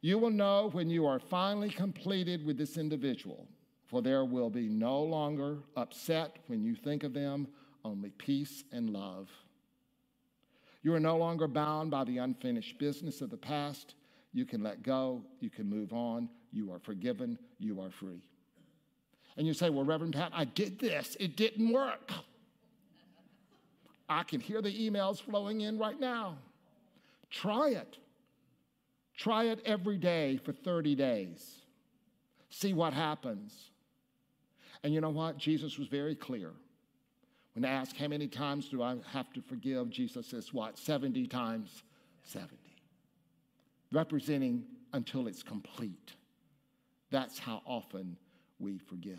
you 0.00 0.18
will 0.18 0.30
know 0.30 0.70
when 0.72 0.88
you 0.88 1.06
are 1.06 1.18
finally 1.18 1.70
completed 1.70 2.46
with 2.46 2.56
this 2.56 2.78
individual, 2.78 3.48
for 3.86 4.00
there 4.00 4.24
will 4.24 4.50
be 4.50 4.68
no 4.68 5.02
longer 5.02 5.58
upset 5.76 6.36
when 6.46 6.62
you 6.62 6.74
think 6.74 7.02
of 7.02 7.12
them, 7.12 7.48
only 7.84 8.10
peace 8.10 8.64
and 8.72 8.90
love. 8.90 9.28
You 10.86 10.94
are 10.94 11.00
no 11.00 11.16
longer 11.16 11.48
bound 11.48 11.90
by 11.90 12.04
the 12.04 12.18
unfinished 12.18 12.78
business 12.78 13.20
of 13.20 13.28
the 13.28 13.36
past. 13.36 13.96
You 14.32 14.44
can 14.44 14.62
let 14.62 14.84
go, 14.84 15.20
you 15.40 15.50
can 15.50 15.68
move 15.68 15.92
on, 15.92 16.28
you 16.52 16.70
are 16.70 16.78
forgiven, 16.78 17.40
you 17.58 17.80
are 17.80 17.90
free. 17.90 18.22
And 19.36 19.48
you 19.48 19.52
say, 19.52 19.68
Well, 19.68 19.84
Reverend 19.84 20.14
Pat, 20.14 20.30
I 20.32 20.44
did 20.44 20.78
this, 20.78 21.16
it 21.18 21.34
didn't 21.34 21.72
work. 21.72 22.12
I 24.08 24.22
can 24.22 24.38
hear 24.38 24.62
the 24.62 24.70
emails 24.70 25.20
flowing 25.20 25.62
in 25.62 25.76
right 25.76 25.98
now. 25.98 26.38
Try 27.30 27.70
it. 27.70 27.96
Try 29.16 29.46
it 29.46 29.60
every 29.64 29.96
day 29.96 30.36
for 30.36 30.52
30 30.52 30.94
days. 30.94 31.62
See 32.48 32.74
what 32.74 32.92
happens. 32.92 33.70
And 34.84 34.94
you 34.94 35.00
know 35.00 35.10
what? 35.10 35.36
Jesus 35.36 35.80
was 35.80 35.88
very 35.88 36.14
clear. 36.14 36.52
When 37.56 37.64
asked, 37.64 37.96
How 37.96 38.06
many 38.06 38.28
times 38.28 38.68
do 38.68 38.82
I 38.82 38.96
have 39.12 39.32
to 39.32 39.40
forgive? 39.40 39.88
Jesus 39.88 40.26
says, 40.26 40.52
What? 40.52 40.78
70 40.78 41.26
times 41.26 41.82
70. 42.24 42.52
Representing 43.90 44.64
until 44.92 45.26
it's 45.26 45.42
complete. 45.42 46.12
That's 47.10 47.38
how 47.38 47.62
often 47.64 48.18
we 48.58 48.76
forgive. 48.76 49.18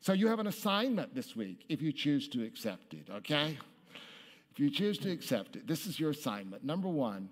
So 0.00 0.14
you 0.14 0.28
have 0.28 0.38
an 0.38 0.46
assignment 0.46 1.14
this 1.14 1.36
week 1.36 1.66
if 1.68 1.82
you 1.82 1.92
choose 1.92 2.28
to 2.28 2.44
accept 2.44 2.94
it, 2.94 3.08
okay? 3.10 3.58
If 4.52 4.58
you 4.58 4.70
choose 4.70 4.96
to 4.98 5.10
accept 5.10 5.54
it, 5.56 5.66
this 5.66 5.86
is 5.86 6.00
your 6.00 6.10
assignment. 6.10 6.64
Number 6.64 6.88
one, 6.88 7.28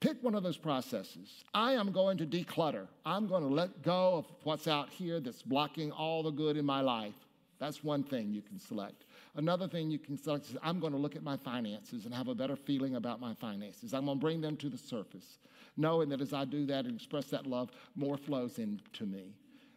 pick 0.00 0.22
one 0.22 0.34
of 0.34 0.42
those 0.42 0.58
processes. 0.58 1.44
I 1.54 1.72
am 1.72 1.90
going 1.90 2.18
to 2.18 2.26
declutter. 2.26 2.86
I'm 3.06 3.26
going 3.26 3.42
to 3.42 3.48
let 3.48 3.82
go 3.82 4.16
of 4.16 4.26
what's 4.42 4.68
out 4.68 4.90
here 4.90 5.20
that's 5.20 5.40
blocking 5.40 5.90
all 5.90 6.22
the 6.22 6.32
good 6.32 6.58
in 6.58 6.66
my 6.66 6.82
life. 6.82 7.14
That's 7.58 7.82
one 7.82 8.04
thing 8.04 8.32
you 8.32 8.42
can 8.42 8.58
select. 8.58 9.04
Another 9.38 9.68
thing 9.68 9.90
you 9.90 9.98
can 9.98 10.18
select 10.18 10.50
is 10.50 10.56
I'm 10.62 10.80
going 10.80 10.92
to 10.92 10.98
look 10.98 11.16
at 11.16 11.22
my 11.22 11.36
finances 11.38 12.04
and 12.04 12.12
have 12.12 12.28
a 12.28 12.34
better 12.34 12.56
feeling 12.56 12.96
about 12.96 13.20
my 13.20 13.32
finances. 13.34 13.94
I'm 13.94 14.04
going 14.04 14.18
to 14.18 14.20
bring 14.20 14.42
them 14.42 14.56
to 14.58 14.68
the 14.68 14.76
surface 14.76 15.38
knowing 15.78 16.08
that 16.10 16.20
as 16.20 16.34
I 16.34 16.44
do 16.44 16.66
that 16.66 16.84
and 16.84 16.94
express 16.94 17.26
that 17.26 17.46
love, 17.46 17.70
more 17.94 18.18
flows 18.18 18.58
into 18.58 19.06
me. 19.06 19.32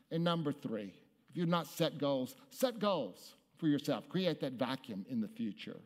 And 0.10 0.24
number 0.24 0.52
three, 0.52 0.94
if 1.30 1.38
you've 1.38 1.48
not 1.48 1.68
set 1.68 2.00
goals, 2.00 2.36
set 2.50 2.80
goals 2.80 3.36
for 3.58 3.68
yourself. 3.68 4.10
Create 4.10 4.42
that 4.42 4.54
vacuum 4.54 5.06
in 5.08 5.22
the 5.22 5.28
future. 5.28 5.80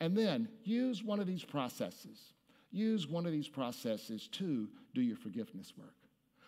And 0.00 0.16
then 0.16 0.48
use 0.62 1.02
one 1.02 1.20
of 1.20 1.26
these 1.26 1.44
processes. 1.44 2.32
Use 2.70 3.08
one 3.08 3.26
of 3.26 3.32
these 3.32 3.48
processes 3.48 4.28
to 4.32 4.68
do 4.94 5.02
your 5.02 5.16
forgiveness 5.16 5.72
work. 5.76 5.94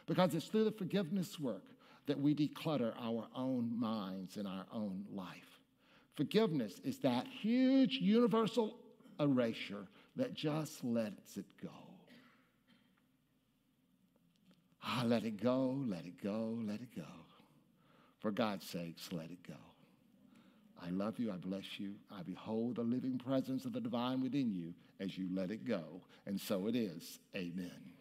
Because 0.07 0.34
it's 0.34 0.47
through 0.47 0.64
the 0.64 0.70
forgiveness 0.70 1.39
work 1.39 1.64
that 2.07 2.18
we 2.18 2.34
declutter 2.34 2.95
our 2.99 3.26
own 3.34 3.78
minds 3.78 4.36
and 4.36 4.47
our 4.47 4.64
own 4.72 5.05
life. 5.11 5.58
Forgiveness 6.19 6.81
is 6.83 6.99
that 6.99 7.29
huge 7.29 7.93
universal 7.93 8.75
erasure 9.21 9.87
that 10.16 10.35
just 10.35 10.83
lets 10.83 11.37
it 11.37 11.45
go. 11.62 11.71
Ah, 14.83 15.05
let 15.07 15.23
it 15.23 15.41
go, 15.41 15.81
let 15.87 16.05
it 16.07 16.21
go, 16.21 16.59
let 16.66 16.81
it 16.81 16.93
go. 16.97 17.07
For 18.19 18.33
God's 18.33 18.69
sakes, 18.69 19.11
let 19.12 19.31
it 19.31 19.47
go. 19.47 19.55
I 20.85 20.91
love 20.91 21.21
you. 21.21 21.31
I 21.31 21.37
bless 21.37 21.79
you. 21.79 21.95
I 22.11 22.23
behold 22.25 22.75
the 22.75 22.83
living 22.83 23.19
presence 23.19 23.64
of 23.64 23.73
the 23.73 23.81
divine 23.81 24.21
within 24.21 24.53
you 24.53 24.75
as 24.99 25.16
you 25.16 25.29
let 25.33 25.53
it 25.53 25.64
go. 25.64 26.03
And 26.27 26.41
so 26.41 26.66
it 26.66 26.75
is. 26.75 27.21
Amen. 27.37 27.93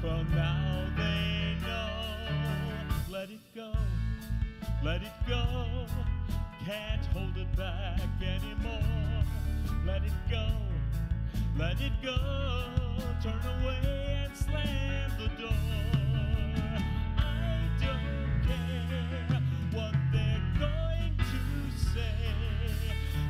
For 0.00 0.24
now 0.34 0.86
they 0.96 1.56
know. 1.60 1.90
Let 3.10 3.28
it 3.28 3.40
go, 3.54 3.70
let 4.82 5.02
it 5.02 5.12
go. 5.28 5.86
Can't 6.64 7.04
hold 7.12 7.36
it 7.36 7.54
back 7.54 8.00
anymore. 8.22 9.24
Let 9.84 10.02
it 10.02 10.12
go, 10.30 10.48
let 11.58 11.78
it 11.82 11.92
go. 12.02 12.16
Turn 13.22 13.42
away 13.60 14.24
and 14.24 14.34
slam 14.34 15.10
the 15.18 15.28
door. 15.42 15.52
I 17.18 17.68
don't 17.78 18.42
care 18.46 19.42
what 19.72 19.94
they're 20.12 20.46
going 20.58 21.14
to 21.18 21.78
say. 21.92 22.16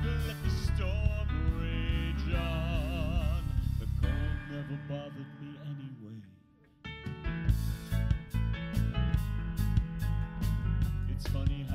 Let 0.04 0.36
the 0.44 0.50
storm 0.50 1.28
rage 1.58 2.34
on. 2.36 3.42
The 3.80 3.86
cold 4.00 4.38
never 4.52 4.78
bothered 4.88 5.32
me 5.40 5.58
anyway. 5.64 6.39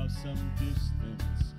Some 0.10 0.52
distance 0.60 1.54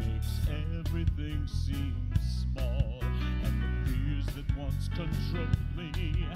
makes 0.00 0.40
everything 0.48 1.46
seem 1.46 2.10
small. 2.20 3.00
And 3.44 3.62
the 3.62 3.90
fears 3.90 4.26
that 4.34 4.56
once 4.58 4.88
controlled 4.88 5.56
me 5.76 6.26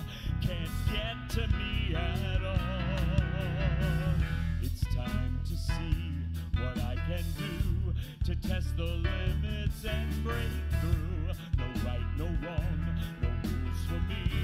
can't 0.40 0.70
get 0.92 1.30
to 1.30 1.48
me 1.56 1.94
at 1.94 2.44
all. 2.44 2.56
It's 4.62 4.82
time 4.94 5.40
to 5.44 5.56
see 5.56 6.12
what 6.54 6.78
I 6.84 6.94
can 7.08 7.24
do 7.36 7.94
to 8.26 8.48
test 8.48 8.76
the 8.76 8.84
limits 8.84 9.84
and 9.88 10.24
break 10.24 10.36
through. 10.80 11.34
No 11.58 11.64
right, 11.84 12.06
no 12.16 12.26
wrong, 12.46 12.78
no 13.22 13.28
rules 13.42 13.86
for 13.88 14.00
me. 14.08 14.35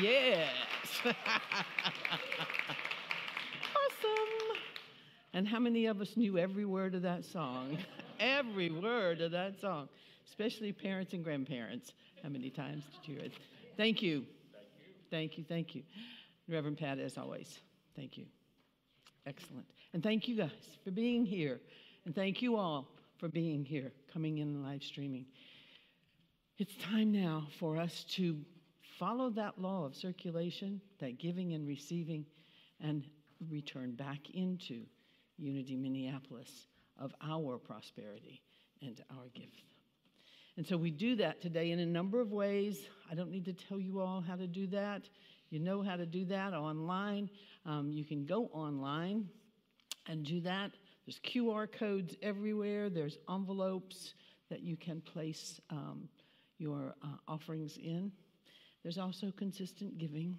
Yes. 0.00 0.54
awesome. 1.04 1.14
And 5.34 5.46
how 5.46 5.58
many 5.58 5.86
of 5.86 6.00
us 6.00 6.16
knew 6.16 6.38
every 6.38 6.64
word 6.64 6.94
of 6.94 7.02
that 7.02 7.24
song? 7.24 7.76
every 8.20 8.70
word 8.70 9.20
of 9.20 9.32
that 9.32 9.60
song, 9.60 9.88
especially 10.28 10.72
parents 10.72 11.12
and 11.12 11.22
grandparents. 11.22 11.92
How 12.22 12.28
many 12.28 12.50
times 12.50 12.84
did 12.92 13.08
you 13.08 13.16
hear 13.16 13.24
it? 13.26 13.32
Thank 13.76 14.02
you. 14.02 14.24
Thank 15.10 15.36
you. 15.36 15.44
Thank 15.48 15.74
you. 15.74 15.82
Reverend 16.48 16.78
Pat, 16.78 16.98
as 16.98 17.18
always, 17.18 17.60
thank 17.94 18.16
you. 18.16 18.24
Excellent. 19.26 19.66
And 19.92 20.02
thank 20.02 20.28
you 20.28 20.36
guys 20.36 20.50
for 20.82 20.90
being 20.90 21.24
here. 21.24 21.60
And 22.04 22.14
thank 22.14 22.42
you 22.42 22.56
all 22.56 22.88
for 23.18 23.28
being 23.28 23.64
here, 23.64 23.92
coming 24.12 24.38
in 24.38 24.62
live 24.62 24.82
streaming. 24.82 25.26
It's 26.58 26.74
time 26.76 27.12
now 27.12 27.46
for 27.58 27.76
us 27.76 28.04
to 28.16 28.36
follow 29.00 29.30
that 29.30 29.58
law 29.58 29.86
of 29.86 29.96
circulation, 29.96 30.78
that 31.00 31.18
giving 31.18 31.54
and 31.54 31.66
receiving, 31.66 32.26
and 32.80 33.06
return 33.48 33.92
back 33.92 34.18
into 34.34 34.82
Unity 35.38 35.74
Minneapolis 35.74 36.66
of 36.98 37.14
our 37.26 37.56
prosperity 37.56 38.42
and 38.82 39.02
our 39.10 39.28
gift. 39.34 39.72
And 40.58 40.66
so 40.66 40.76
we 40.76 40.90
do 40.90 41.16
that 41.16 41.40
today 41.40 41.70
in 41.70 41.78
a 41.78 41.86
number 41.86 42.20
of 42.20 42.30
ways. 42.30 42.86
I 43.10 43.14
don't 43.14 43.30
need 43.30 43.46
to 43.46 43.54
tell 43.54 43.80
you 43.80 44.00
all 44.00 44.20
how 44.20 44.36
to 44.36 44.46
do 44.46 44.66
that. 44.66 45.08
You 45.48 45.60
know 45.60 45.82
how 45.82 45.96
to 45.96 46.04
do 46.04 46.26
that 46.26 46.52
online. 46.52 47.30
Um, 47.64 47.90
you 47.90 48.04
can 48.04 48.26
go 48.26 48.50
online 48.52 49.26
and 50.06 50.26
do 50.26 50.42
that. 50.42 50.72
There's 51.06 51.20
QR 51.20 51.72
codes 51.72 52.14
everywhere, 52.22 52.90
there's 52.90 53.16
envelopes 53.30 54.12
that 54.50 54.60
you 54.60 54.76
can 54.76 55.00
place 55.00 55.58
um, 55.70 56.08
your 56.58 56.94
uh, 57.02 57.06
offerings 57.26 57.78
in. 57.78 58.12
There's 58.82 58.98
also 58.98 59.32
consistent 59.36 59.98
giving. 59.98 60.38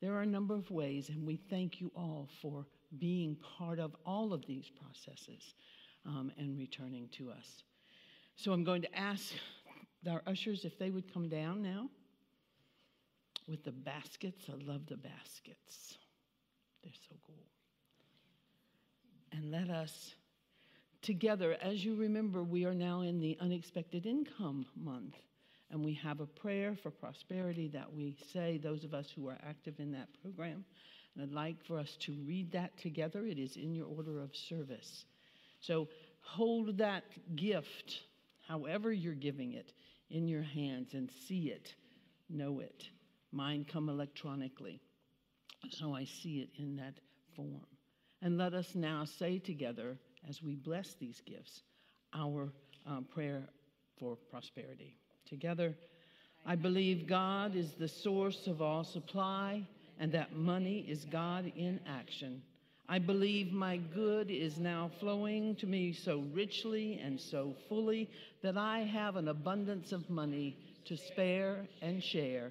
There 0.00 0.14
are 0.14 0.22
a 0.22 0.26
number 0.26 0.54
of 0.54 0.70
ways, 0.70 1.08
and 1.08 1.26
we 1.26 1.36
thank 1.50 1.80
you 1.80 1.90
all 1.96 2.28
for 2.40 2.66
being 2.98 3.36
part 3.58 3.78
of 3.78 3.96
all 4.06 4.32
of 4.32 4.46
these 4.46 4.70
processes 4.70 5.54
um, 6.06 6.30
and 6.38 6.58
returning 6.58 7.08
to 7.18 7.30
us. 7.30 7.64
So 8.36 8.52
I'm 8.52 8.64
going 8.64 8.82
to 8.82 8.98
ask 8.98 9.32
our 10.08 10.22
ushers 10.26 10.64
if 10.64 10.78
they 10.78 10.90
would 10.90 11.12
come 11.12 11.28
down 11.28 11.62
now 11.62 11.90
with 13.48 13.64
the 13.64 13.72
baskets. 13.72 14.44
I 14.48 14.54
love 14.64 14.86
the 14.86 14.96
baskets, 14.96 15.98
they're 16.82 16.92
so 17.08 17.16
cool. 17.26 17.34
And 19.32 19.50
let 19.50 19.68
us 19.68 20.14
together, 21.02 21.56
as 21.60 21.84
you 21.84 21.96
remember, 21.96 22.42
we 22.42 22.64
are 22.64 22.74
now 22.74 23.02
in 23.02 23.20
the 23.20 23.36
unexpected 23.40 24.06
income 24.06 24.66
month. 24.76 25.16
And 25.70 25.84
we 25.84 25.94
have 25.94 26.20
a 26.20 26.26
prayer 26.26 26.74
for 26.82 26.90
prosperity 26.90 27.68
that 27.68 27.92
we 27.92 28.16
say, 28.32 28.58
those 28.58 28.84
of 28.84 28.94
us 28.94 29.10
who 29.14 29.28
are 29.28 29.38
active 29.46 29.78
in 29.78 29.92
that 29.92 30.08
program. 30.22 30.64
And 31.14 31.24
I'd 31.24 31.32
like 31.32 31.64
for 31.66 31.78
us 31.78 31.96
to 32.00 32.12
read 32.26 32.52
that 32.52 32.78
together. 32.78 33.26
It 33.26 33.38
is 33.38 33.56
in 33.56 33.74
your 33.74 33.86
order 33.86 34.20
of 34.20 34.34
service. 34.34 35.04
So 35.60 35.88
hold 36.20 36.78
that 36.78 37.04
gift, 37.36 38.00
however 38.46 38.92
you're 38.92 39.14
giving 39.14 39.52
it, 39.52 39.72
in 40.10 40.26
your 40.26 40.42
hands 40.42 40.94
and 40.94 41.10
see 41.26 41.50
it, 41.50 41.74
know 42.30 42.60
it. 42.60 42.84
Mine 43.30 43.66
come 43.70 43.88
electronically. 43.88 44.80
So 45.70 45.94
I 45.94 46.04
see 46.04 46.38
it 46.38 46.50
in 46.58 46.76
that 46.76 46.94
form. 47.36 47.66
And 48.22 48.38
let 48.38 48.54
us 48.54 48.74
now 48.74 49.04
say 49.04 49.38
together, 49.38 49.98
as 50.28 50.42
we 50.42 50.54
bless 50.54 50.94
these 50.94 51.20
gifts, 51.26 51.62
our 52.14 52.52
um, 52.86 53.04
prayer 53.04 53.48
for 53.98 54.16
prosperity. 54.30 54.96
Together, 55.28 55.74
I 56.46 56.54
believe 56.54 57.06
God 57.06 57.54
is 57.54 57.72
the 57.72 57.88
source 57.88 58.46
of 58.46 58.62
all 58.62 58.84
supply 58.84 59.66
and 60.00 60.10
that 60.12 60.34
money 60.36 60.86
is 60.88 61.04
God 61.04 61.52
in 61.56 61.80
action. 61.86 62.42
I 62.88 62.98
believe 62.98 63.52
my 63.52 63.76
good 63.76 64.30
is 64.30 64.58
now 64.58 64.90
flowing 64.98 65.54
to 65.56 65.66
me 65.66 65.92
so 65.92 66.24
richly 66.32 66.98
and 67.04 67.20
so 67.20 67.54
fully 67.68 68.08
that 68.42 68.56
I 68.56 68.80
have 68.80 69.16
an 69.16 69.28
abundance 69.28 69.92
of 69.92 70.08
money 70.08 70.56
to 70.86 70.96
spare 70.96 71.66
and 71.82 72.02
share 72.02 72.50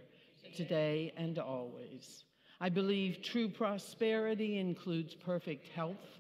today 0.56 1.12
and 1.18 1.40
always. 1.40 2.24
I 2.62 2.70
believe 2.70 3.24
true 3.24 3.50
prosperity 3.50 4.60
includes 4.60 5.16
perfect 5.16 5.68
health, 5.70 6.20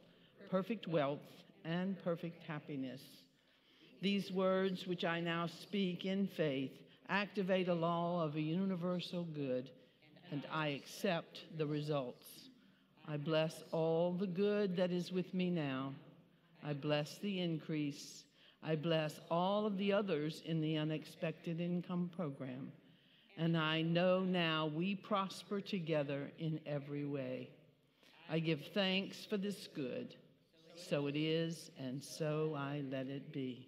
perfect 0.49 0.87
wealth, 0.87 1.19
and 1.63 2.01
perfect 2.03 2.41
happiness. 2.47 3.01
These 4.01 4.31
words, 4.31 4.85
which 4.85 5.03
I 5.03 5.19
now 5.19 5.47
speak 5.47 6.05
in 6.05 6.27
faith, 6.27 6.71
activate 7.09 7.67
a 7.67 7.73
law 7.73 8.23
of 8.23 8.35
a 8.35 8.41
universal 8.41 9.23
good, 9.23 9.69
and 10.31 10.43
I 10.51 10.67
accept 10.67 11.45
the 11.57 11.65
results. 11.65 12.27
I 13.07 13.17
bless 13.17 13.63
all 13.71 14.11
the 14.11 14.27
good 14.27 14.75
that 14.77 14.91
is 14.91 15.11
with 15.11 15.33
me 15.33 15.49
now. 15.49 15.93
I 16.63 16.73
bless 16.73 17.17
the 17.19 17.39
increase. 17.39 18.25
I 18.61 18.75
bless 18.75 19.19
all 19.31 19.65
of 19.65 19.77
the 19.77 19.93
others 19.93 20.43
in 20.45 20.61
the 20.61 20.77
unexpected 20.77 21.61
income 21.61 22.11
program. 22.15 22.71
And 23.37 23.55
I 23.57 23.81
know 23.81 24.21
now 24.21 24.69
we 24.73 24.95
prosper 24.95 25.61
together 25.61 26.31
in 26.39 26.59
every 26.65 27.05
way. 27.05 27.49
I 28.29 28.39
give 28.39 28.61
thanks 28.73 29.25
for 29.25 29.37
this 29.37 29.67
good. 29.73 30.15
So 30.75 31.07
it 31.07 31.15
is, 31.15 31.71
and 31.79 32.03
so 32.03 32.53
I 32.57 32.83
let 32.91 33.07
it 33.07 33.31
be. 33.31 33.67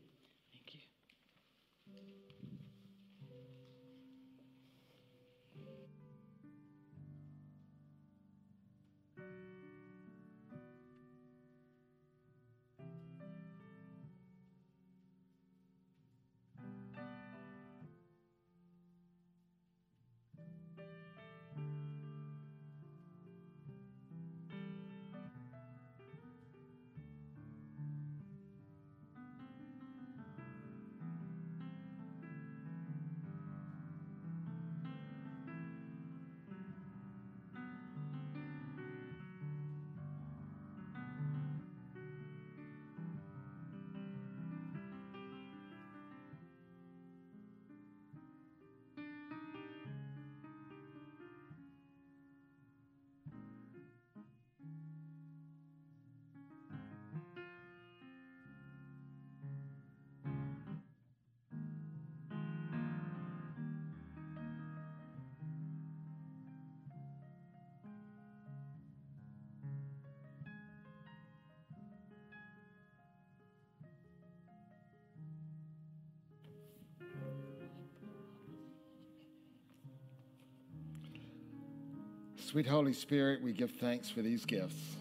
Sweet 82.50 82.66
Holy 82.66 82.93
Spirit, 82.93 83.43
we 83.43 83.54
give 83.54 83.70
thanks 83.80 84.10
for 84.10 84.24
these 84.24 84.43
gifts. 84.43 84.95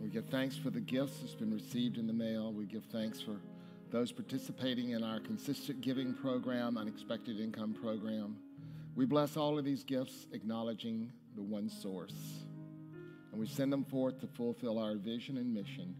We 0.00 0.08
give 0.08 0.24
thanks 0.30 0.56
for 0.56 0.70
the 0.70 0.80
gifts 0.80 1.18
that's 1.20 1.34
been 1.34 1.52
received 1.52 1.98
in 1.98 2.06
the 2.06 2.14
mail. 2.14 2.50
We 2.50 2.64
give 2.64 2.84
thanks 2.90 3.20
for 3.20 3.36
those 3.90 4.10
participating 4.10 4.92
in 4.92 5.04
our 5.04 5.20
consistent 5.20 5.82
giving 5.82 6.14
program, 6.14 6.78
unexpected 6.78 7.40
income 7.40 7.74
program. 7.74 8.38
We 8.96 9.04
bless 9.04 9.36
all 9.36 9.58
of 9.58 9.66
these 9.66 9.84
gifts, 9.84 10.28
acknowledging 10.32 11.12
the 11.36 11.42
one 11.42 11.68
source. 11.68 12.46
And 13.32 13.38
we 13.38 13.46
send 13.46 13.70
them 13.70 13.84
forth 13.84 14.18
to 14.22 14.26
fulfill 14.26 14.78
our 14.78 14.94
vision 14.94 15.36
and 15.36 15.52
mission 15.52 15.94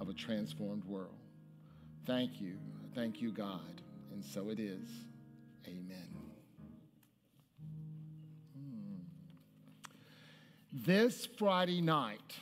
of 0.00 0.08
a 0.08 0.14
transformed 0.14 0.86
world. 0.86 1.20
Thank 2.06 2.40
you. 2.40 2.54
Thank 2.94 3.20
you, 3.20 3.30
God. 3.30 3.82
And 4.10 4.24
so 4.24 4.48
it 4.48 4.58
is. 4.58 4.88
Amen. 5.66 6.09
This 10.86 11.26
Friday 11.36 11.82
night, 11.82 12.36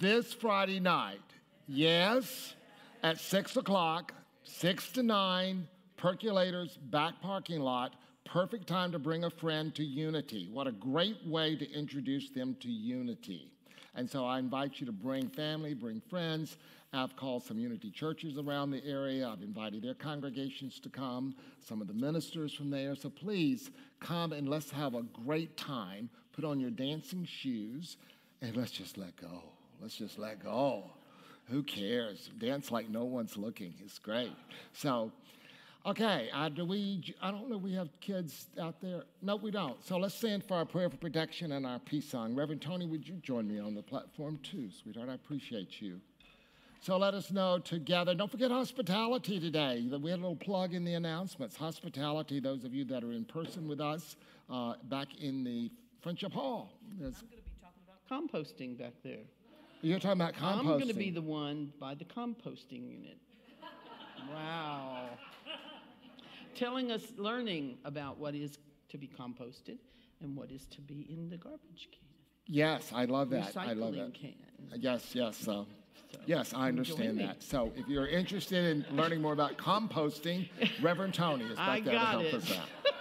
this 0.00 0.32
Friday 0.32 0.80
night, 0.80 1.20
yes, 1.68 2.56
at 3.04 3.20
6 3.20 3.56
o'clock, 3.58 4.12
6 4.42 4.90
to 4.92 5.04
9, 5.04 5.68
Percolators 5.96 6.76
back 6.90 7.20
parking 7.22 7.60
lot. 7.60 7.94
Perfect 8.24 8.66
time 8.66 8.90
to 8.90 8.98
bring 8.98 9.22
a 9.22 9.30
friend 9.30 9.72
to 9.76 9.84
Unity. 9.84 10.48
What 10.52 10.66
a 10.66 10.72
great 10.72 11.24
way 11.24 11.54
to 11.54 11.72
introduce 11.72 12.30
them 12.30 12.56
to 12.60 12.68
Unity. 12.68 13.52
And 13.94 14.10
so 14.10 14.26
I 14.26 14.40
invite 14.40 14.80
you 14.80 14.86
to 14.86 14.92
bring 14.92 15.28
family, 15.28 15.72
bring 15.72 16.02
friends. 16.10 16.56
I've 16.94 17.16
called 17.16 17.42
some 17.42 17.58
Unity 17.58 17.90
churches 17.90 18.38
around 18.38 18.70
the 18.70 18.84
area. 18.84 19.28
I've 19.28 19.42
invited 19.42 19.82
their 19.82 19.94
congregations 19.94 20.78
to 20.80 20.88
come, 20.88 21.34
some 21.60 21.80
of 21.80 21.88
the 21.88 21.94
ministers 21.94 22.54
from 22.54 22.70
there. 22.70 22.94
So 22.94 23.10
please 23.10 23.70
come 24.00 24.32
and 24.32 24.48
let's 24.48 24.70
have 24.70 24.94
a 24.94 25.02
great 25.02 25.56
time. 25.56 26.08
Put 26.32 26.44
on 26.44 26.60
your 26.60 26.70
dancing 26.70 27.24
shoes 27.24 27.96
and 28.42 28.56
let's 28.56 28.70
just 28.70 28.98
let 28.98 29.16
go. 29.16 29.42
Let's 29.80 29.96
just 29.96 30.18
let 30.18 30.42
go. 30.42 30.84
Who 31.50 31.62
cares? 31.62 32.30
Dance 32.38 32.70
like 32.70 32.88
no 32.88 33.04
one's 33.04 33.36
looking. 33.36 33.74
It's 33.84 33.98
great. 33.98 34.32
So, 34.72 35.12
okay, 35.84 36.30
uh, 36.32 36.48
do 36.48 36.64
we? 36.64 37.14
I 37.20 37.30
don't 37.30 37.50
know. 37.50 37.58
We 37.58 37.74
have 37.74 37.88
kids 38.00 38.46
out 38.60 38.80
there. 38.80 39.02
No, 39.20 39.36
we 39.36 39.50
don't. 39.50 39.84
So 39.84 39.98
let's 39.98 40.14
stand 40.14 40.44
for 40.44 40.54
our 40.54 40.64
prayer 40.64 40.88
for 40.88 40.96
protection 40.96 41.52
and 41.52 41.66
our 41.66 41.78
peace 41.78 42.08
song. 42.08 42.34
Reverend 42.34 42.62
Toni, 42.62 42.86
would 42.86 43.06
you 43.06 43.16
join 43.16 43.46
me 43.46 43.58
on 43.58 43.74
the 43.74 43.82
platform 43.82 44.38
too, 44.42 44.70
sweetheart? 44.70 45.08
I 45.10 45.14
appreciate 45.14 45.82
you. 45.82 46.00
So 46.84 46.98
let 46.98 47.14
us 47.14 47.30
know 47.32 47.58
together. 47.58 48.14
Don't 48.14 48.30
forget 48.30 48.50
hospitality 48.50 49.40
today. 49.40 49.88
We 49.90 50.10
had 50.10 50.18
a 50.18 50.20
little 50.20 50.36
plug 50.36 50.74
in 50.74 50.84
the 50.84 50.92
announcements. 50.92 51.56
Hospitality, 51.56 52.40
those 52.40 52.62
of 52.64 52.74
you 52.74 52.84
that 52.84 53.02
are 53.02 53.12
in 53.12 53.24
person 53.24 53.66
with 53.66 53.80
us 53.80 54.16
uh, 54.50 54.74
back 54.82 55.08
in 55.18 55.44
the 55.44 55.70
Friendship 56.02 56.32
Hall. 56.34 56.70
There's- 56.98 57.22
I'm 57.22 57.28
going 57.30 57.40
to 57.42 57.48
be 57.48 57.52
talking 57.62 57.82
about 57.88 58.44
composting 58.44 58.78
back 58.78 58.92
there. 59.02 59.20
you're 59.80 59.98
talking 59.98 60.20
about 60.20 60.34
composting. 60.34 60.58
I'm 60.58 60.66
going 60.66 60.88
to 60.88 60.92
be 60.92 61.10
the 61.10 61.22
one 61.22 61.72
by 61.80 61.94
the 61.94 62.04
composting 62.04 62.86
unit. 62.90 63.16
wow. 64.30 65.08
Telling 66.54 66.92
us, 66.92 67.00
learning 67.16 67.78
about 67.86 68.18
what 68.18 68.34
is 68.34 68.58
to 68.90 68.98
be 68.98 69.08
composted 69.08 69.78
and 70.20 70.36
what 70.36 70.50
is 70.50 70.66
to 70.66 70.82
be 70.82 71.06
in 71.08 71.30
the 71.30 71.38
garbage 71.38 71.88
can. 71.92 72.00
Yes, 72.46 72.92
I 72.94 73.06
love 73.06 73.30
that. 73.30 73.56
I 73.56 73.72
love 73.72 73.94
Recycling 73.94 74.12
that. 74.12 74.14
can. 74.14 74.34
Yes, 74.76 75.14
yes. 75.14 75.38
So, 75.38 75.66
So, 76.12 76.18
yes, 76.26 76.52
I 76.54 76.68
understand 76.68 77.18
that. 77.20 77.42
So, 77.42 77.72
if 77.76 77.88
you're 77.88 78.06
interested 78.06 78.64
in 78.64 78.96
learning 78.96 79.20
more 79.20 79.32
about 79.32 79.56
composting, 79.58 80.48
Reverend 80.82 81.14
Toni 81.14 81.44
is 81.44 81.56
back 81.56 81.68
I 81.68 81.80
there 81.80 81.92
to 81.94 81.98
help 81.98 82.24
it. 82.24 82.34
us 82.34 82.52
out. 82.52 82.68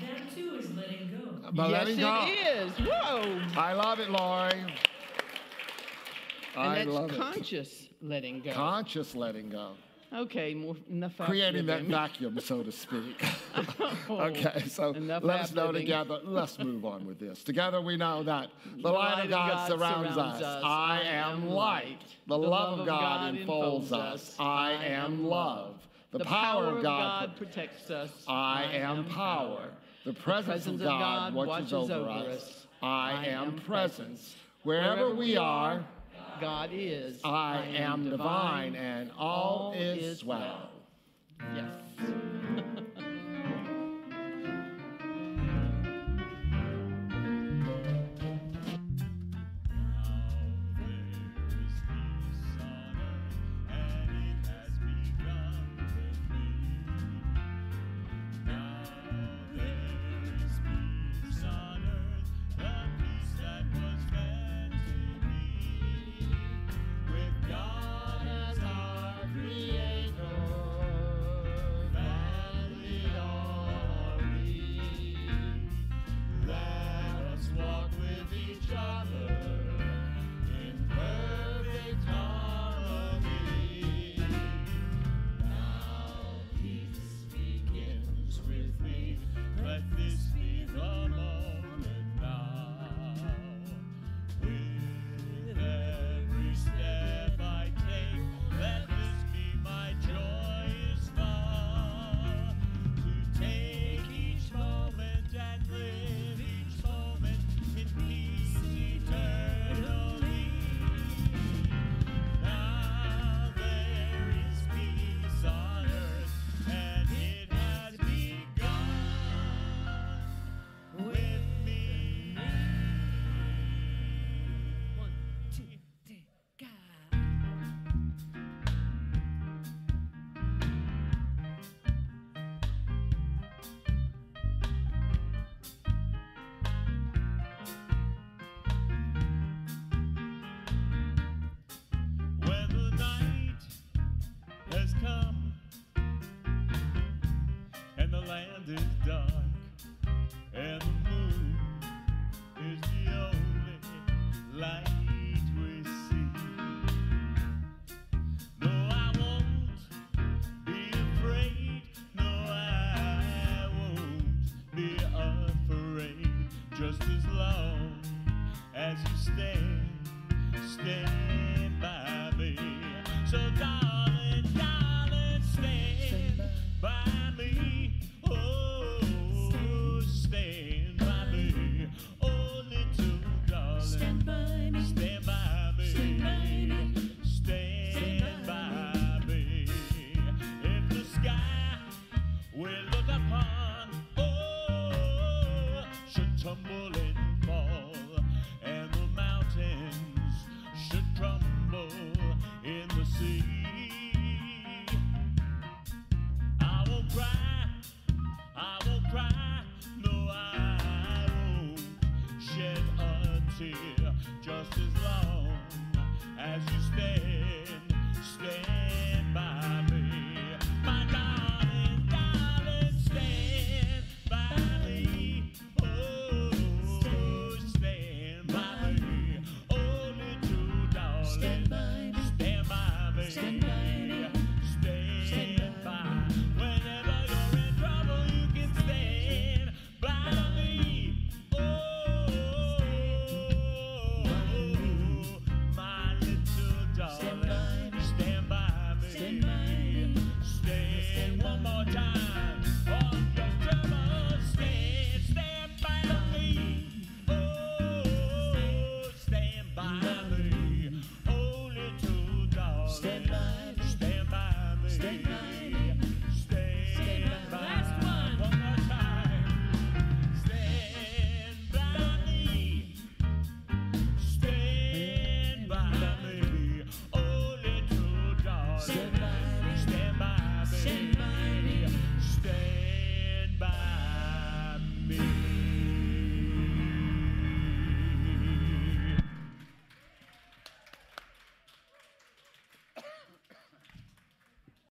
That 0.00 0.34
too 0.34 0.56
is 0.58 0.68
letting 0.72 1.08
go. 1.08 1.50
But 1.52 1.70
yes, 1.70 1.86
letting 1.86 2.00
go. 2.00 2.24
it 2.26 2.56
is. 2.56 2.72
Whoa. 2.80 3.40
I 3.56 3.74
love 3.74 4.00
it, 4.00 4.10
Lori. 4.10 4.50
And 4.50 4.68
I 6.56 6.74
that's 6.78 6.90
love 6.90 7.10
it. 7.12 7.16
conscious 7.16 7.88
letting 8.02 8.40
go. 8.40 8.52
Conscious 8.52 9.14
letting 9.14 9.50
go. 9.50 9.74
Okay, 10.14 10.54
more 10.54 10.76
enough. 10.90 11.16
Creating 11.18 11.66
that 11.66 11.82
vacuum, 11.84 12.38
so 12.40 12.62
to 12.62 12.72
speak. 12.72 13.22
Oh, 14.06 14.20
okay, 14.20 14.64
so 14.68 14.90
let 14.90 15.24
us 15.24 15.52
know 15.54 15.68
ad-libbing. 15.68 15.80
together. 15.80 16.18
Let's 16.24 16.58
move 16.58 16.84
on 16.84 17.06
with 17.06 17.18
this. 17.18 17.42
Together 17.42 17.80
we 17.80 17.96
know 17.96 18.22
that 18.24 18.48
the, 18.76 18.82
The 18.82 18.90
light 18.90 19.24
of 19.24 19.30
God, 19.30 19.68
surrounds, 19.68 20.18
us. 20.18 20.62
I 20.62 21.00
am 21.02 21.48
light. 21.48 22.00
The, 22.26 22.36
love 22.36 22.80
of 22.80 22.86
God 22.86 23.34
enfolds 23.34 23.92
us. 23.92 24.34
I 24.38 24.72
am 24.72 25.24
love. 25.24 25.76
The, 26.10 26.24
power 26.24 26.76
of 26.76 26.82
God 26.82 27.36
protects 27.36 27.90
us. 27.90 28.10
I 28.28 28.64
am 28.72 29.06
power. 29.06 29.70
The 30.04 30.12
presence 30.12 30.66
of 30.66 30.78
God 30.80 31.32
watches 31.32 31.72
over 31.72 32.10
us. 32.10 32.66
I 32.82 33.26
am 33.26 33.56
presence. 33.60 34.36
Wherever 34.64 35.14
we 35.14 35.36
are, 35.36 35.84
God 36.40 36.70
is. 36.72 37.20
I 37.24 37.64
am 37.76 38.10
divine, 38.10 38.74
and 38.76 39.10
all 39.18 39.72
is 39.76 40.24
well. 40.24 40.70
Yes. 41.54 41.83